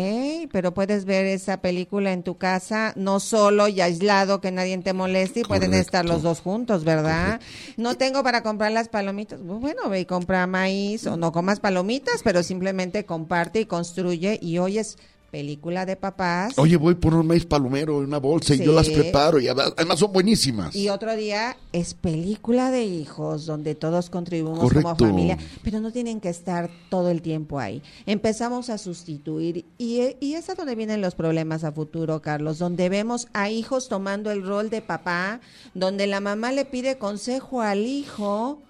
pero 0.51 0.73
puedes 0.73 1.05
ver 1.05 1.27
esa 1.27 1.61
película 1.61 2.15
en 2.15 2.23
tu 2.23 2.39
casa, 2.39 2.95
no 2.97 3.21
solo 3.21 3.69
y 3.69 3.83
aislado, 3.83 4.41
que 4.41 4.51
nadie 4.51 4.79
te 4.79 4.95
moleste 4.95 5.41
y 5.41 5.45
pueden 5.45 5.75
estar 5.75 6.07
los 6.07 6.23
dos 6.23 6.41
juntos, 6.41 6.85
¿verdad? 6.85 7.41
No 7.77 7.97
tengo 7.97 8.23
para 8.23 8.43
comprar 8.43 8.73
las 8.73 8.89
palomitas, 8.89 9.39
bueno, 9.43 9.91
ve 9.91 10.01
y 10.01 10.05
compra 10.07 10.47
maíz 10.47 11.07
o 11.07 11.19
no 11.19 11.31
comas 11.31 11.61
palomitas, 11.61 12.23
pero 12.25 12.43
simplemente 12.43 13.05
comparte 13.05 13.61
y 13.61 13.67
construye 13.67 14.39
y 14.41 14.57
hoy 14.57 14.79
es 14.79 14.97
película 15.31 15.85
de 15.85 15.97
papás. 15.97 16.59
Oye, 16.59 16.77
voy 16.77 16.95
por 16.95 17.15
un 17.15 17.27
maíz 17.27 17.45
palomero 17.45 17.99
en 17.99 18.07
una 18.07 18.19
bolsa 18.19 18.55
y 18.55 18.65
yo 18.65 18.73
las 18.73 18.89
preparo 18.89 19.39
y 19.39 19.49
además 19.49 19.99
son 19.99 20.13
buenísimas. 20.13 20.75
Y 20.75 20.89
otro 20.89 21.15
día 21.17 21.57
es 21.73 21.95
película 21.95 22.71
de 22.71 22.85
hijos 22.85 23.47
donde 23.47 23.75
todos 23.75 24.11
contribuimos 24.11 24.73
como 24.73 24.97
familia, 24.97 25.39
pero 25.63 25.81
no 25.81 25.93
tienen 25.93 26.21
que 26.21 26.31
estar 26.31 26.71
todo 26.89 27.11
el 27.11 27.23
tiempo 27.23 27.59
ahí. 27.59 27.83
Empezamos 28.07 28.71
a 28.71 28.79
sustituir 28.79 29.67
y, 29.77 30.17
y 30.21 30.35
es 30.35 30.49
a 30.49 30.55
donde 30.55 30.75
vienen 30.75 31.01
los 31.01 31.15
problemas 31.15 31.65
a 31.65 31.73
futuro, 31.73 32.23
Carlos, 32.23 32.59
donde 32.59 32.89
vemos 32.89 33.29
a 33.35 33.51
hijos 33.51 33.89
tomando 33.89 34.31
el 34.31 34.47
rol 34.47 34.71
de 34.71 34.81
papá, 34.81 35.41
donde 35.75 36.07
la 36.07 36.21
mamá 36.21 36.53
le 36.53 36.65
pide 36.65 36.97
consejo 36.99 37.61
al 37.61 37.87
hijo 37.87 38.63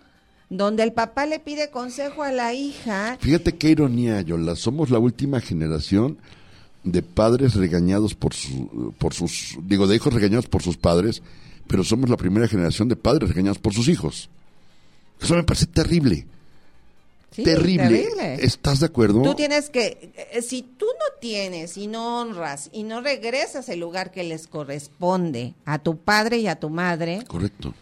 donde 0.50 0.82
el 0.82 0.94
papá 0.94 1.26
le 1.26 1.40
pide 1.40 1.70
consejo 1.70 2.22
a 2.22 2.32
la 2.32 2.54
hija. 2.54 3.18
Fíjate 3.20 3.56
qué 3.56 3.68
ironía, 3.68 4.22
Yola. 4.22 4.56
Somos 4.56 4.88
la 4.88 4.98
última 4.98 5.40
generación 5.42 6.18
de 6.84 7.02
padres 7.02 7.54
regañados 7.54 8.14
por, 8.14 8.34
su, 8.34 8.94
por 8.98 9.14
sus, 9.14 9.56
digo, 9.62 9.86
de 9.86 9.96
hijos 9.96 10.12
regañados 10.12 10.46
por 10.46 10.62
sus 10.62 10.76
padres, 10.76 11.22
pero 11.66 11.84
somos 11.84 12.08
la 12.08 12.16
primera 12.16 12.48
generación 12.48 12.88
de 12.88 12.96
padres 12.96 13.28
regañados 13.28 13.58
por 13.58 13.74
sus 13.74 13.88
hijos. 13.88 14.30
Eso 15.20 15.34
me 15.34 15.42
parece 15.42 15.66
terrible. 15.66 16.26
terrible. 17.34 18.08
¿Estás 18.40 18.80
de 18.80 18.86
acuerdo? 18.86 19.22
Tú 19.22 19.34
tienes 19.34 19.68
que, 19.70 20.12
eh, 20.32 20.42
si 20.42 20.62
tú 20.62 20.86
no 20.86 21.20
tienes 21.20 21.76
y 21.76 21.88
no 21.88 22.20
honras 22.20 22.70
y 22.72 22.84
no 22.84 23.00
regresas 23.00 23.68
el 23.68 23.80
lugar 23.80 24.10
que 24.10 24.22
les 24.22 24.46
corresponde 24.46 25.54
a 25.64 25.78
tu 25.78 25.96
padre 25.98 26.38
y 26.38 26.46
a 26.46 26.58
tu 26.58 26.70
madre. 26.70 27.24
Correcto 27.26 27.74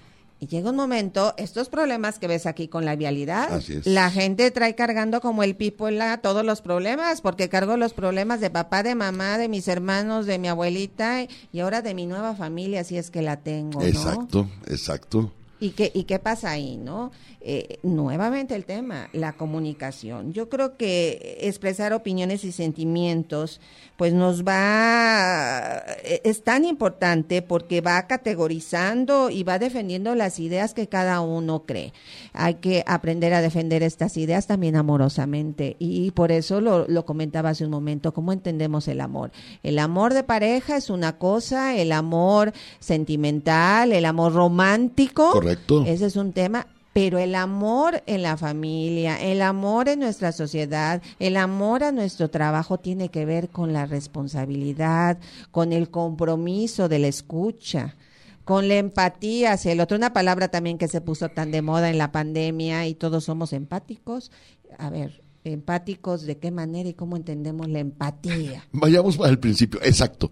y 0.46 0.48
llega 0.48 0.70
un 0.70 0.76
momento, 0.76 1.34
estos 1.38 1.68
problemas 1.68 2.18
que 2.18 2.28
ves 2.28 2.46
aquí 2.46 2.68
con 2.68 2.84
la 2.84 2.94
vialidad, 2.94 3.60
la 3.84 4.10
gente 4.10 4.50
trae 4.52 4.74
cargando 4.74 5.20
como 5.20 5.42
el 5.42 5.56
pipola 5.56 6.18
todos 6.18 6.44
los 6.44 6.60
problemas, 6.60 7.20
porque 7.20 7.48
cargo 7.48 7.76
los 7.76 7.92
problemas 7.94 8.40
de 8.40 8.50
papá, 8.50 8.82
de 8.82 8.94
mamá, 8.94 9.38
de 9.38 9.48
mis 9.48 9.66
hermanos, 9.66 10.26
de 10.26 10.38
mi 10.38 10.48
abuelita 10.48 11.26
y 11.52 11.60
ahora 11.60 11.82
de 11.82 11.94
mi 11.94 12.06
nueva 12.06 12.36
familia, 12.36 12.84
si 12.84 12.96
es 12.96 13.10
que 13.10 13.22
la 13.22 13.38
tengo. 13.38 13.82
Exacto, 13.82 14.48
exacto. 14.66 15.32
¿Y 15.58 15.70
qué, 15.70 15.90
¿Y 15.94 16.04
qué 16.04 16.18
pasa 16.18 16.50
ahí, 16.50 16.76
no? 16.76 17.10
Eh, 17.48 17.78
nuevamente 17.84 18.56
el 18.56 18.64
tema, 18.64 19.08
la 19.12 19.34
comunicación. 19.34 20.32
Yo 20.32 20.48
creo 20.48 20.76
que 20.76 21.38
expresar 21.42 21.92
opiniones 21.92 22.42
y 22.42 22.50
sentimientos, 22.50 23.60
pues 23.96 24.12
nos 24.12 24.42
va, 24.42 25.80
eh, 26.02 26.22
es 26.24 26.42
tan 26.42 26.64
importante 26.64 27.42
porque 27.42 27.80
va 27.82 28.04
categorizando 28.08 29.30
y 29.30 29.44
va 29.44 29.60
defendiendo 29.60 30.16
las 30.16 30.40
ideas 30.40 30.74
que 30.74 30.88
cada 30.88 31.20
uno 31.20 31.62
cree. 31.66 31.92
Hay 32.32 32.54
que 32.54 32.82
aprender 32.84 33.32
a 33.32 33.40
defender 33.40 33.84
estas 33.84 34.16
ideas 34.16 34.48
también 34.48 34.74
amorosamente 34.74 35.76
y 35.78 36.10
por 36.10 36.32
eso 36.32 36.60
lo, 36.60 36.88
lo 36.88 37.06
comentaba 37.06 37.50
hace 37.50 37.64
un 37.64 37.70
momento, 37.70 38.12
¿cómo 38.12 38.32
entendemos 38.32 38.88
el 38.88 39.00
amor? 39.00 39.30
El 39.62 39.78
amor 39.78 40.14
de 40.14 40.24
pareja 40.24 40.76
es 40.76 40.90
una 40.90 41.16
cosa, 41.16 41.76
el 41.76 41.92
amor 41.92 42.52
sentimental, 42.80 43.92
el 43.92 44.04
amor 44.04 44.32
romántico. 44.32 45.30
Correcto. 45.30 45.84
Ese 45.86 46.06
es 46.06 46.16
un 46.16 46.32
tema 46.32 46.66
pero 46.96 47.18
el 47.18 47.34
amor 47.34 48.02
en 48.06 48.22
la 48.22 48.38
familia, 48.38 49.20
el 49.20 49.42
amor 49.42 49.90
en 49.90 50.00
nuestra 50.00 50.32
sociedad, 50.32 51.02
el 51.18 51.36
amor 51.36 51.84
a 51.84 51.92
nuestro 51.92 52.30
trabajo 52.30 52.78
tiene 52.78 53.10
que 53.10 53.26
ver 53.26 53.50
con 53.50 53.74
la 53.74 53.84
responsabilidad, 53.84 55.18
con 55.50 55.74
el 55.74 55.90
compromiso 55.90 56.88
de 56.88 56.98
la 56.98 57.08
escucha 57.08 57.96
con 58.44 58.68
la 58.68 58.76
empatía 58.76 59.52
hacia 59.52 59.72
el 59.72 59.80
otro. 59.80 59.98
Una 59.98 60.14
palabra 60.14 60.48
también 60.48 60.78
que 60.78 60.88
se 60.88 61.02
puso 61.02 61.28
tan 61.28 61.50
de 61.50 61.60
moda 61.60 61.90
en 61.90 61.98
la 61.98 62.12
pandemia 62.12 62.86
y 62.86 62.94
todos 62.94 63.24
somos 63.24 63.52
empáticos. 63.52 64.30
A 64.78 64.88
ver, 64.88 65.22
empáticos, 65.44 66.22
¿de 66.22 66.38
qué 66.38 66.50
manera 66.50 66.88
y 66.88 66.94
cómo 66.94 67.16
entendemos 67.18 67.68
la 67.68 67.80
empatía? 67.80 68.64
Vayamos 68.72 69.20
al 69.20 69.38
principio, 69.38 69.80
exacto. 69.82 70.30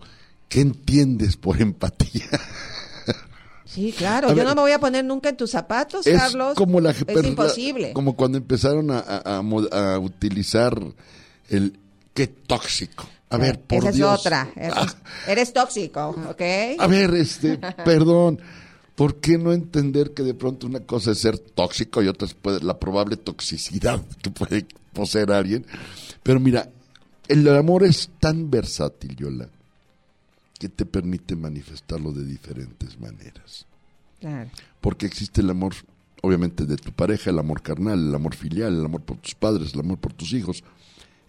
¿Qué 0.49 0.63
entiendes 0.63 1.37
por 1.37 1.61
empatía? 1.61 2.25
Sí, 3.65 3.93
claro. 3.97 4.33
Yo 4.35 4.45
no 4.45 4.55
me 4.55 4.61
voy 4.61 4.73
a 4.73 4.79
poner 4.79 5.05
nunca 5.05 5.29
en 5.29 5.37
tus 5.37 5.51
zapatos, 5.51 6.05
Carlos. 6.05 6.55
Como 6.55 6.81
la, 6.81 6.91
es 6.91 7.25
imposible. 7.25 7.93
como 7.93 8.15
cuando 8.15 8.39
empezaron 8.39 8.91
a, 8.91 9.99
utilizar 10.01 10.79
el 11.49 11.79
qué 12.13 12.27
tóxico. 12.27 13.07
A 13.31 13.37
ver, 13.37 13.61
por 13.61 13.79
Esa 13.79 13.91
es 13.91 14.01
otra. 14.03 14.53
Ah. 14.57 14.87
Eres, 15.27 15.53
tóxico, 15.53 16.15
¿ok? 16.29 16.43
A 16.79 16.87
ver, 16.87 17.15
este, 17.15 17.59
perdón. 17.85 18.41
¿Por 18.95 19.17
qué 19.17 19.39
no 19.39 19.53
entender 19.53 20.13
que 20.15 20.23
de 20.23 20.35
pronto 20.35 20.69
una 20.69 20.79
cosa 20.79 21.11
es 21.11 21.19
ser 21.19 21.37
tóxico 21.37 22.01
y 22.01 22.07
otra 22.07 22.29
es 22.29 22.63
la 22.63 22.79
probable 22.79 23.17
toxicidad 23.17 24.01
que 24.23 24.31
puede 24.31 24.67
poseer 24.93 25.33
alguien? 25.33 25.67
Pero 26.23 26.39
mira, 26.39 26.69
el 27.27 27.49
amor 27.49 27.83
es 27.83 28.11
tan 28.21 28.51
versátil, 28.51 29.17
Yola, 29.17 29.49
que 30.65 30.71
te 30.71 30.87
permite 30.87 31.37
manifestarlo 31.37 32.11
de 32.11 32.25
diferentes 32.25 32.99
maneras. 32.99 33.67
Porque 34.81 35.05
existe 35.05 35.43
el 35.43 35.51
amor, 35.51 35.75
obviamente, 36.23 36.65
de 36.65 36.79
tu 36.79 36.91
pareja, 36.91 37.29
el 37.29 37.39
amor 37.39 37.61
carnal, 37.61 37.99
el 38.09 38.15
amor 38.15 38.35
filial, 38.35 38.75
el 38.75 38.83
amor 38.83 39.03
por 39.03 39.19
tus 39.19 39.35
padres, 39.35 39.75
el 39.75 39.81
amor 39.81 39.99
por 39.99 40.15
tus 40.15 40.33
hijos, 40.33 40.65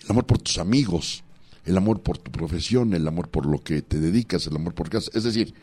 el 0.06 0.12
amor 0.12 0.26
por 0.26 0.38
tus 0.38 0.58
amigos, 0.58 1.26
el 1.66 1.76
amor 1.76 2.00
por 2.02 2.18
tu 2.18 2.32
profesión, 2.32 2.94
el 2.94 3.06
amor 3.06 3.28
por 3.28 3.46
lo 3.46 3.62
que 3.62 3.82
te 3.82 4.00
dedicas, 4.00 4.48
el 4.48 4.56
amor 4.56 4.74
por 4.74 4.90
casa. 4.90 5.12
Es 5.14 5.26
decir, 5.26 5.54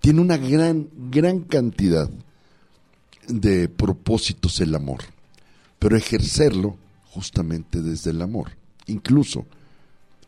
tiene 0.00 0.20
una 0.20 0.36
gran, 0.36 0.88
gran 1.08 1.42
cantidad 1.42 2.10
de 3.28 3.68
propósitos 3.68 4.60
el 4.60 4.74
amor, 4.74 5.04
pero 5.78 5.96
ejercerlo 5.96 6.76
justamente 7.04 7.82
desde 7.82 8.10
el 8.10 8.20
amor. 8.20 8.50
Incluso 8.88 9.46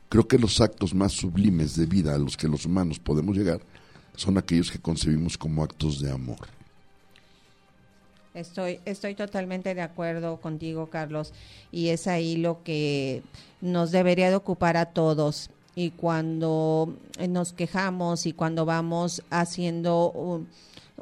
Creo 0.08 0.26
que 0.26 0.38
los 0.38 0.60
actos 0.60 0.94
más 0.94 1.12
sublimes 1.12 1.76
de 1.76 1.86
vida 1.86 2.14
a 2.14 2.18
los 2.18 2.36
que 2.36 2.48
los 2.48 2.64
humanos 2.64 2.98
podemos 2.98 3.36
llegar 3.36 3.60
son 4.16 4.38
aquellos 4.38 4.70
que 4.70 4.78
concebimos 4.78 5.36
como 5.36 5.62
actos 5.62 6.00
de 6.00 6.10
amor. 6.10 6.38
Estoy, 8.34 8.80
estoy 8.84 9.14
totalmente 9.14 9.74
de 9.74 9.82
acuerdo 9.82 10.40
contigo, 10.40 10.88
Carlos, 10.88 11.32
y 11.72 11.88
es 11.88 12.06
ahí 12.06 12.36
lo 12.36 12.62
que 12.62 13.22
nos 13.60 13.90
debería 13.90 14.30
de 14.30 14.36
ocupar 14.36 14.76
a 14.76 14.86
todos. 14.86 15.50
Y 15.74 15.90
cuando 15.90 16.96
nos 17.28 17.52
quejamos 17.52 18.26
y 18.26 18.32
cuando 18.32 18.64
vamos 18.64 19.22
haciendo 19.30 20.42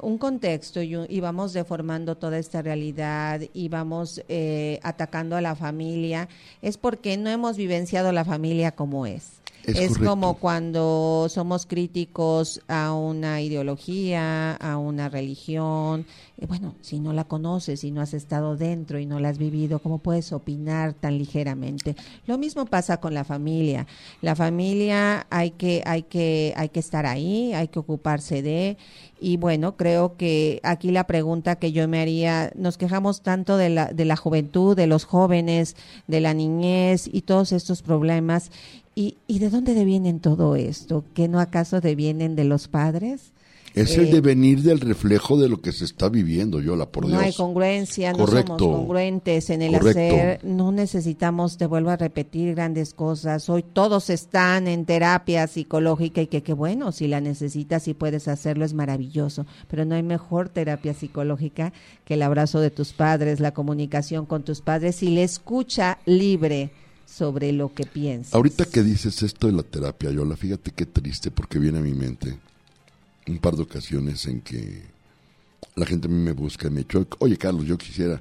un 0.01 0.19
contexto 0.19 0.83
y, 0.83 0.95
y, 1.09 1.21
vamos 1.21 1.53
deformando 1.53 2.17
toda 2.17 2.39
esta 2.39 2.63
realidad 2.63 3.41
y 3.53 3.69
vamos 3.69 4.23
eh, 4.29 4.79
atacando 4.83 5.37
a 5.37 5.41
la 5.41 5.55
familia, 5.55 6.29
es 6.63 6.77
porque 6.77 7.17
no 7.17 7.31
hemos 7.31 7.57
vivenciado 7.57 8.13
la 8.13 8.25
familia 8.25 8.73
como 8.73 9.07
es. 9.07 9.41
Es, 9.67 9.99
como 9.99 10.35
cuando 10.35 11.27
somos 11.29 11.67
críticos 11.67 12.61
a 12.69 12.93
una 12.93 13.41
ideología, 13.41 14.55
a 14.55 14.79
una 14.79 15.09
religión. 15.09 16.07
Eh, 16.39 16.47
Bueno, 16.47 16.75
si 16.83 17.01
no 17.01 17.13
la 17.13 17.25
conoces, 17.25 17.81
si 17.81 17.91
no 17.91 18.01
has 18.01 18.15
estado 18.15 18.57
dentro 18.57 18.99
y 18.99 19.07
no 19.07 19.19
la 19.19 19.31
has 19.31 19.39
vivido, 19.39 19.81
¿cómo 19.81 19.99
puedes 19.99 20.33
opinar 20.33 20.95
tan 20.95 21.19
ligeramente? 21.19 21.97
Lo 22.27 22.39
mismo 22.39 22.67
pasa 22.67 22.99
con 22.99 23.15
la 23.15 23.25
familia. 23.25 23.87
La 24.23 24.37
familia 24.37 25.27
hay 25.31 25.51
que, 25.51 25.83
hay 25.85 26.03
que, 26.05 26.53
hay 26.57 26.69
que 26.69 26.81
estar 26.81 27.07
ahí, 27.07 27.53
hay 27.53 27.69
que 27.69 27.79
ocuparse 27.79 28.43
de. 28.43 28.77
Y 29.19 29.39
bueno, 29.39 29.77
creo 29.77 30.17
que 30.17 30.61
aquí 30.63 30.91
la 30.91 31.07
pregunta 31.07 31.57
que 31.57 31.73
yo 31.73 31.89
me 31.89 32.01
haría, 32.01 32.53
nos 32.55 32.77
quejamos 32.77 33.23
tanto 33.23 33.57
de 33.57 33.71
la, 33.71 33.87
de 33.87 34.05
la 34.05 34.17
juventud, 34.17 34.77
de 34.77 34.87
los 34.87 35.05
jóvenes, 35.05 35.75
de 36.07 36.21
la 36.21 36.35
niñez 36.35 37.09
y 37.11 37.23
todos 37.23 37.53
estos 37.53 37.83
problemas. 37.83 38.51
¿Y, 38.99 39.19
¿Y 39.29 39.39
de 39.41 39.51
dónde 39.51 39.75
devienen 39.75 40.21
todo 40.21 40.57
esto? 40.57 41.05
¿Que 41.15 41.29
no 41.29 41.39
acaso 41.39 41.81
devienen 41.81 42.35
de 42.35 42.45
los 42.45 42.67
padres? 42.67 43.33
Es 43.75 43.99
Eh, 43.99 44.01
el 44.05 44.11
devenir 44.11 44.63
del 44.63 44.81
reflejo 44.81 45.37
de 45.39 45.51
lo 45.51 45.61
que 45.61 45.71
se 45.71 45.85
está 45.85 46.09
viviendo, 46.09 46.63
Yola, 46.63 46.87
por 46.91 47.05
no 47.05 47.11
Dios. 47.11 47.23
hay 47.23 47.33
congruencia, 47.35 48.15
no 48.15 48.27
somos 48.27 48.57
congruentes 48.59 49.51
en 49.51 49.61
el 49.61 49.73
Correcto. 49.79 50.01
hacer, 50.01 50.45
no 50.47 50.73
necesitamos, 50.73 51.59
te 51.59 51.67
vuelvo 51.67 51.91
a 51.91 51.97
repetir, 51.97 52.55
grandes 52.55 52.95
cosas. 52.95 53.51
Hoy 53.51 53.63
todos 53.63 54.09
están 54.09 54.67
en 54.67 54.87
terapia 54.87 55.47
psicológica 55.47 56.23
y 56.23 56.27
que 56.29 56.43
qué 56.43 56.55
bueno, 56.55 56.91
si 56.91 57.07
la 57.07 57.21
necesitas 57.21 57.87
y 57.89 57.93
puedes 57.93 58.29
hacerlo 58.29 58.65
es 58.65 58.73
maravilloso, 58.73 59.45
pero 59.69 59.85
no 59.85 59.95
hay 59.95 60.03
mejor 60.03 60.49
terapia 60.49 60.95
psicológica 60.95 61.75
que 62.07 62.15
el 62.15 62.23
abrazo 62.23 62.61
de 62.61 62.71
tus 62.71 62.95
padres, 62.95 63.41
la 63.41 63.53
comunicación 63.53 64.25
con 64.25 64.43
tus 64.43 64.63
padres 64.63 65.03
y 65.03 65.15
la 65.15 65.21
escucha 65.21 65.99
libre 66.07 66.71
sobre 67.07 67.53
lo 67.53 67.73
que 67.73 67.87
piensas. 67.87 68.35
Ahorita 68.35 68.67
que 68.67 68.83
dices 68.83 69.23
esto 69.23 69.47
de 69.47 69.55
la 69.55 69.63
terapia, 69.63 70.11
Yola, 70.11 70.37
fíjate 70.37 70.73
qué 70.73 70.85
triste 70.85 71.31
porque 71.31 71.59
viene 71.59 71.79
a 71.79 71.83
mi 71.83 71.95
mente 71.95 72.37
un 73.29 73.39
par 73.39 73.57
de 73.57 73.63
ocasiones 73.63 74.27
en 74.27 74.41
que 74.41 74.83
la 75.75 75.87
gente 75.87 76.09
a 76.09 76.11
mí 76.11 76.17
me 76.17 76.33
busca 76.33 76.69
y 76.69 76.71
me 76.71 76.83
dice, 76.83 77.07
oye 77.19 77.37
Carlos, 77.37 77.65
yo 77.65 77.79
quisiera. 77.79 78.21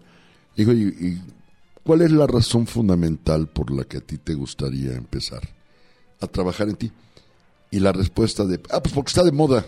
Digo, 0.55 0.71
¿y, 0.71 0.83
y 0.83 1.21
cuál 1.83 2.01
es 2.01 2.11
la 2.11 2.27
razón 2.27 2.67
fundamental 2.67 3.47
por 3.47 3.71
la 3.71 3.83
que 3.83 3.97
a 3.97 4.01
ti 4.01 4.17
te 4.17 4.33
gustaría 4.33 4.93
empezar 4.93 5.41
a 6.21 6.27
trabajar 6.27 6.69
en 6.69 6.75
ti? 6.75 6.91
Y 7.71 7.79
la 7.79 7.91
respuesta 7.91 8.45
de, 8.45 8.61
ah, 8.71 8.81
pues 8.81 8.93
porque 8.93 9.09
está 9.09 9.23
de 9.23 9.31
moda. 9.31 9.65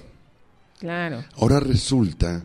Claro. 0.79 1.23
Ahora 1.35 1.59
resulta 1.59 2.43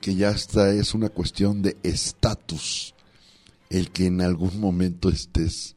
que 0.00 0.14
ya 0.14 0.30
esta 0.30 0.70
es 0.72 0.94
una 0.94 1.08
cuestión 1.08 1.62
de 1.62 1.76
estatus 1.82 2.94
el 3.70 3.90
que 3.90 4.06
en 4.06 4.20
algún 4.20 4.60
momento 4.60 5.08
estés 5.08 5.75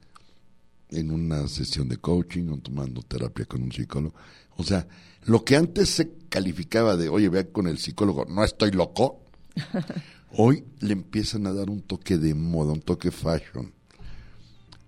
en 0.92 1.12
una 1.12 1.48
sesión 1.48 1.88
de 1.88 1.98
coaching 1.98 2.50
o 2.50 2.58
tomando 2.58 3.02
terapia 3.04 3.46
con 3.46 3.64
un 3.64 3.72
psicólogo. 3.72 4.16
O 4.58 4.64
sea, 4.64 4.88
lo 5.26 5.44
que 5.44 5.56
antes 5.56 5.90
se 5.90 6.12
calificaba 6.30 6.96
de, 6.98 7.10
oye, 7.10 7.30
vea 7.30 7.48
con 7.52 7.68
el 7.68 7.78
psicólogo, 7.78 8.26
no 8.26 8.44
estoy 8.44 8.72
loco, 8.72 9.22
hoy 10.34 10.64
le 10.80 10.94
empiezan 10.94 11.48
a 11.48 11.54
dar 11.54 11.70
un 11.70 11.82
toque 11.82 12.18
de 12.18 12.34
moda, 12.34 12.74
un 12.74 12.82
toque 12.82 13.12
fashion. 13.12 13.74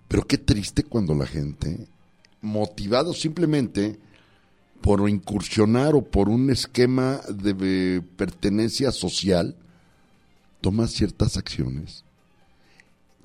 Pero 0.08 0.26
qué 0.26 0.38
triste 0.38 0.84
cuando 0.84 1.14
la 1.14 1.26
gente, 1.26 1.88
motivado 2.40 3.14
simplemente 3.14 3.98
por 4.80 5.08
incursionar 5.08 5.94
o 5.94 6.02
por 6.02 6.28
un 6.28 6.50
esquema 6.50 7.20
de 7.32 7.54
eh, 7.60 8.02
pertenencia 8.16 8.90
social, 8.90 9.56
toma 10.60 10.86
ciertas 10.88 11.36
acciones 11.36 12.04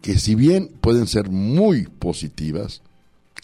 que 0.01 0.17
si 0.17 0.35
bien 0.35 0.69
pueden 0.81 1.07
ser 1.07 1.29
muy 1.29 1.85
positivas, 1.85 2.81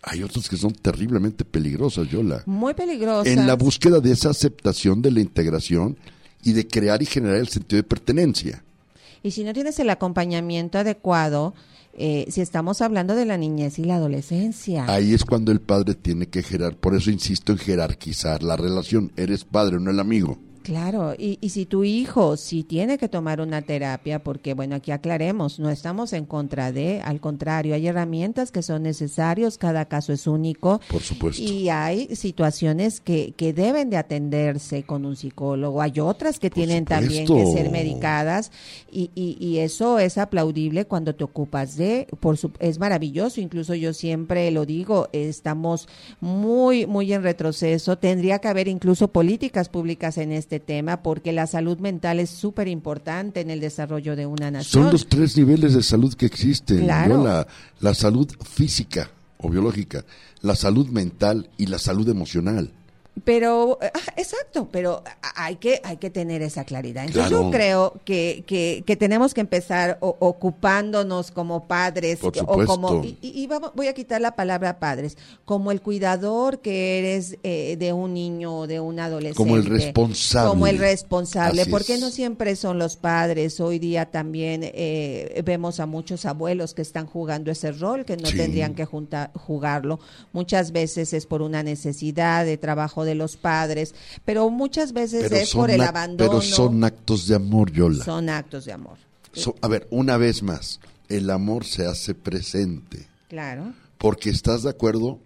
hay 0.04 0.24
otras 0.24 0.50
que 0.50 0.58
son 0.58 0.74
terriblemente 0.74 1.46
peligrosas, 1.46 2.08
Yola. 2.10 2.44
Muy 2.46 2.74
peligrosa. 2.74 3.30
En 3.30 3.48
la 3.48 3.56
búsqueda 3.56 4.00
de 4.00 4.12
esa 4.12 4.30
aceptación 4.30 5.02
de 5.02 5.12
la 5.12 5.22
integración 5.22 5.98
y 6.44 6.54
de 6.54 6.68
crear 6.68 7.02
y 7.02 7.06
generar 7.06 7.38
el 7.38 7.48
sentido 7.48 7.78
de 7.78 7.88
pertenencia. 7.88 8.64
Y 9.24 9.32
si 9.32 9.46
no 9.46 9.54
tienes 9.54 9.80
el 9.80 9.90
acompañamiento 9.90 10.78
adecuado, 10.78 11.54
eh, 11.96 12.26
si 12.30 12.42
estamos 12.42 12.82
hablando 12.82 13.16
de 13.16 13.26
la 13.26 13.38
niñez 13.38 13.80
y 13.80 13.86
la 13.86 13.96
adolescencia. 13.96 14.86
Ahí 14.92 15.14
es 15.14 15.24
cuando 15.24 15.52
el 15.52 15.62
padre 15.62 15.96
tiene 15.96 16.28
que 16.28 16.44
gerar, 16.44 16.76
por 16.76 16.96
eso 16.96 17.10
insisto 17.10 17.54
en 17.54 17.60
jerarquizar 17.60 18.44
la 18.44 18.58
relación. 18.58 19.12
Eres 19.16 19.46
padre, 19.46 19.80
no 19.80 19.92
el 19.92 20.00
amigo. 20.00 20.38
Claro, 20.64 21.14
y, 21.18 21.38
y 21.42 21.50
si 21.50 21.66
tu 21.66 21.84
hijo 21.84 22.38
sí 22.38 22.64
tiene 22.64 22.98
que 22.98 23.10
tomar 23.10 23.42
una 23.42 23.62
terapia, 23.62 24.24
porque 24.24 24.54
bueno, 24.54 24.76
aquí 24.76 24.92
aclaremos, 24.92 25.60
no 25.60 25.70
estamos 25.70 26.14
en 26.14 26.26
contra 26.26 26.72
de, 26.72 27.02
al 27.02 27.20
contrario, 27.20 27.76
hay 27.76 27.88
herramientas 27.88 28.50
que 28.50 28.62
son 28.62 28.84
necesarios, 28.84 29.58
cada 29.58 29.86
caso 29.86 30.14
es 30.14 30.26
único. 30.26 30.80
Por 30.90 31.02
supuesto. 31.02 31.44
Y 31.44 31.68
hay 31.68 32.16
situaciones 32.16 33.02
que, 33.02 33.34
que 33.36 33.52
deben 33.52 33.90
de 33.90 33.98
atenderse 33.98 34.84
con 34.84 35.06
un 35.06 35.18
psicólogo, 35.18 35.82
hay 35.82 36.00
otras 36.00 36.40
que 36.40 36.50
Por 36.50 36.56
tienen 36.56 36.86
también 36.86 37.28
que 37.28 37.46
ser 37.48 37.70
medicadas 37.70 38.52
y, 38.90 39.12
y, 39.16 39.38
y 39.46 39.60
eso 39.60 40.00
es 40.00 40.18
aplaudible 40.18 40.86
cuando 40.86 41.14
te 41.14 41.26
ocupas 41.26 41.76
de, 41.76 42.08
por 42.22 42.38
su, 42.38 42.52
es 42.60 42.80
maravilloso, 42.80 43.42
incluso 43.42 43.76
yo 43.76 43.94
siempre 43.94 44.50
lo 44.52 44.66
digo, 44.66 45.10
estamos 45.12 45.90
muy, 46.22 46.86
muy 46.86 47.12
en 47.12 47.22
retroceso, 47.22 47.98
tendría 47.98 48.40
que 48.40 48.48
haber 48.48 48.70
incluso 48.70 49.10
políticas 49.10 49.68
públicas 49.68 50.18
en 50.18 50.32
este 50.32 50.53
tema 50.60 51.04
porque 51.04 51.32
la 51.32 51.48
salud 51.48 51.78
mental 51.80 52.20
es 52.20 52.30
súper 52.30 52.68
importante 52.68 53.42
en 53.42 53.50
el 53.50 53.60
desarrollo 53.60 54.16
de 54.16 54.26
una 54.26 54.52
nación. 54.52 54.84
Son 54.84 54.92
los 54.92 55.08
tres 55.08 55.38
niveles 55.38 55.74
de 55.74 55.84
salud 55.84 56.14
que 56.14 56.26
existen. 56.26 56.84
Claro. 56.84 57.18
¿no? 57.18 57.24
La, 57.24 57.48
la 57.80 57.94
salud 57.94 58.30
física 58.44 59.10
o 59.38 59.50
biológica, 59.50 60.06
la 60.42 60.56
salud 60.56 60.88
mental 60.88 61.50
y 61.58 61.68
la 61.68 61.80
salud 61.80 62.08
emocional. 62.10 62.72
Pero, 63.24 63.78
ah, 63.82 63.90
exacto, 64.18 64.70
pero 64.72 65.04
hay 65.36 65.58
que, 65.58 65.80
hay 65.84 65.98
que 65.98 66.10
tener 66.10 66.42
esa 66.42 66.64
claridad. 66.66 67.06
Entonces 67.06 67.30
Claro. 67.30 67.44
yo 67.46 67.52
creo 67.52 67.94
que, 68.06 68.44
que, 68.48 68.84
que 68.88 68.96
tenemos 68.96 69.34
que 69.36 69.42
empezar 69.42 69.98
o- 70.02 70.16
ocupándonos 70.20 71.30
como 71.32 71.68
padres 71.68 72.20
Por 72.20 72.34
o 72.46 72.66
como, 72.66 73.04
y, 73.04 73.18
y 73.22 73.46
vamos, 73.48 73.72
voy 73.76 73.88
a 73.88 73.94
quitar 73.94 74.20
la 74.20 74.36
palabra 74.36 74.80
padres, 74.80 75.16
como 75.46 75.72
el 75.72 75.82
cuidador 75.82 76.60
que 76.60 77.00
eres 77.00 77.38
eh, 77.44 77.76
de 77.78 77.94
un 77.94 78.14
niño 78.16 78.58
o 78.60 78.68
de 78.68 78.80
un 78.80 79.00
adolescente. 79.00 79.38
Como 79.38 79.58
el 79.58 79.66
responsable. 79.66 80.50
Como 80.50 80.68
el 80.68 80.78
responsable, 80.80 81.62
Así 81.62 81.70
porque 81.72 81.94
es. 81.96 82.02
no 82.02 82.10
siempre 82.10 82.56
son 82.56 82.80
los 82.80 82.96
padres. 82.98 83.60
Hoy 83.60 83.78
día 83.78 84.10
también 84.10 84.62
eh, 84.64 85.42
vemos 85.46 85.80
a 85.80 85.86
muchos 85.86 86.26
abuelos 86.26 86.74
que 86.74 86.82
están 86.82 87.06
jugando 87.06 87.52
ese 87.52 87.72
rol, 87.74 88.06
que 88.06 88.18
no 88.18 88.28
Sí. 88.30 88.38
tendrían 88.38 88.74
que 88.74 88.86
junta- 88.86 89.32
jugarlo. 89.36 90.00
Muchas 90.32 90.72
veces 90.72 91.14
es 91.14 91.26
por 91.28 91.42
una 91.44 91.62
necesidad 91.62 92.44
de 92.46 92.58
trabajo 92.58 93.03
de 93.04 93.16
los 93.16 93.38
padres, 93.38 93.94
pero 94.26 94.50
muchas 94.50 94.94
veces 94.94 95.24
Pero 95.24 95.36
es 95.38 95.52
por 95.54 95.72
el 95.72 95.82
abandono. 95.82 96.30
pero 96.30 96.42
son 96.42 96.84
actos 96.84 97.28
de 97.28 97.36
amor, 97.36 97.72
Yola. 97.72 98.04
Son 98.04 98.30
actos 98.30 98.66
de 98.66 98.74
amor. 98.74 98.98
So- 99.34 99.56
a 99.62 99.68
ver, 99.68 99.88
una 99.90 100.18
vez 100.18 100.44
más, 100.44 100.80
el 101.10 101.30
amor 101.30 101.66
se 101.66 101.86
hace 101.86 102.14
presente. 102.16 103.08
Claro. 103.30 103.74
Porque 103.98 104.30
estás 104.30 104.64
de 104.64 104.70
acuerdo 104.70 105.20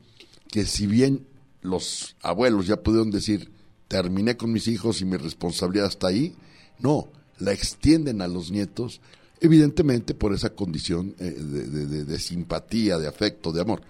que 0.50 0.66
si 0.66 0.88
bien 0.88 1.26
los 1.62 2.16
abuelos 2.22 2.68
ya 2.68 2.78
pudieron 2.78 3.12
decir, 3.12 3.52
terminé 3.88 4.38
con 4.38 4.52
mis 4.52 4.68
hijos 4.68 5.02
y 5.02 5.06
mi 5.06 5.18
responsabilidad 5.18 5.88
está 5.88 6.08
ahí, 6.08 6.34
no, 6.80 7.10
la 7.40 7.52
extienden 7.52 8.22
a 8.22 8.28
los 8.28 8.52
nietos, 8.52 9.02
evidentemente 9.42 10.14
por 10.14 10.34
esa 10.34 10.50
condición 10.52 11.16
eh, 11.20 11.32
de, 11.32 11.68
de- 11.68 11.86
de- 11.86 12.06
de 12.06 12.20
simpatía, 12.20 12.98
de 12.98 13.08
afecto, 13.08 13.52
de 13.52 13.62
amor. 13.62 13.82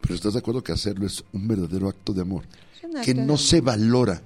Pero 0.00 0.14
estás 0.14 0.34
de 0.34 0.40
acuerdo 0.40 0.62
que 0.62 0.72
hacerlo 0.72 1.06
es 1.06 1.24
un 1.32 1.48
verdadero 1.48 1.88
acto 1.88 2.12
de 2.12 2.20
amor, 2.22 2.44
Que 3.02 3.14
no 3.14 3.36
se 3.36 3.60
valora 3.60 4.22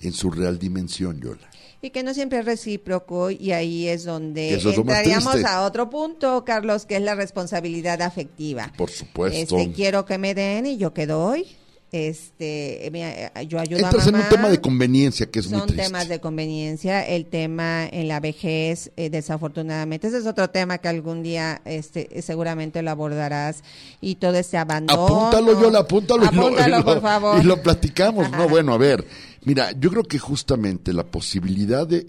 en 0.00 0.12
su 0.12 0.30
real 0.30 0.58
dimensión, 0.58 1.20
Yola. 1.20 1.48
Y 1.80 1.90
que 1.90 2.02
no 2.02 2.12
siempre 2.12 2.40
es 2.40 2.44
recíproco 2.44 3.30
y 3.30 3.52
ahí 3.52 3.86
es 3.86 4.04
donde 4.04 4.54
Eso 4.54 4.70
es 4.70 4.78
entraríamos 4.78 5.44
a 5.44 5.62
otro 5.62 5.88
punto, 5.90 6.44
Carlos, 6.44 6.86
que 6.86 6.96
es 6.96 7.02
la 7.02 7.14
responsabilidad 7.14 8.02
afectiva. 8.02 8.72
Por 8.76 8.90
supuesto. 8.90 9.58
Este, 9.58 9.72
quiero 9.72 10.04
que 10.04 10.18
me 10.18 10.34
den 10.34 10.66
y 10.66 10.76
yo 10.76 10.92
que 10.92 11.06
doy. 11.06 11.46
Este, 11.90 12.88
me- 12.92 13.30
yo 13.46 13.58
ayudo 13.58 13.78
Entras 13.78 14.04
a 14.04 14.08
en 14.10 14.12
mamá. 14.16 14.24
un 14.24 14.30
tema 14.30 14.48
de 14.50 14.60
conveniencia 14.60 15.24
que 15.30 15.38
es 15.38 15.48
muy 15.48 15.58
Son 15.58 15.68
triste. 15.68 15.86
temas 15.86 16.08
de 16.08 16.20
conveniencia. 16.20 17.06
El 17.06 17.24
tema 17.26 17.86
en 17.86 18.08
la 18.08 18.20
vejez, 18.20 18.90
eh, 18.96 19.08
desafortunadamente, 19.08 20.06
ese 20.08 20.18
es 20.18 20.26
otro 20.26 20.50
tema 20.50 20.78
que 20.78 20.88
algún 20.88 21.22
día 21.22 21.62
este, 21.64 22.20
seguramente 22.20 22.82
lo 22.82 22.90
abordarás. 22.90 23.62
Y 24.02 24.16
todo 24.16 24.34
este 24.34 24.58
abandono. 24.58 25.06
Apúntalo, 25.06 25.60
yo 25.60 25.78
apúntalo, 25.78 26.22
y 26.30 26.34
lo- 26.34 26.42
Apúntalo, 26.46 26.76
y 26.76 26.78
lo, 26.80 26.84
por 26.84 27.00
favor. 27.00 27.40
y 27.40 27.44
lo 27.44 27.62
platicamos. 27.62 28.30
No, 28.32 28.48
bueno, 28.48 28.74
a 28.74 28.78
ver, 28.78 29.06
mira, 29.44 29.72
yo 29.72 29.90
creo 29.90 30.02
que 30.04 30.18
justamente 30.18 30.92
la 30.92 31.04
posibilidad 31.06 31.86
de 31.86 32.06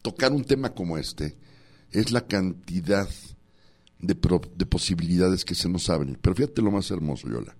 tocar 0.00 0.32
un 0.32 0.44
tema 0.44 0.70
como 0.70 0.96
este 0.96 1.36
es 1.92 2.10
la 2.10 2.22
cantidad 2.26 3.06
de, 3.98 4.14
de 4.56 4.66
posibilidades 4.66 5.44
que 5.44 5.54
se 5.54 5.68
nos 5.68 5.90
abren. 5.90 6.16
Pero 6.22 6.34
fíjate 6.36 6.62
lo 6.62 6.70
más 6.70 6.90
hermoso, 6.90 7.28
Yola. 7.28 7.54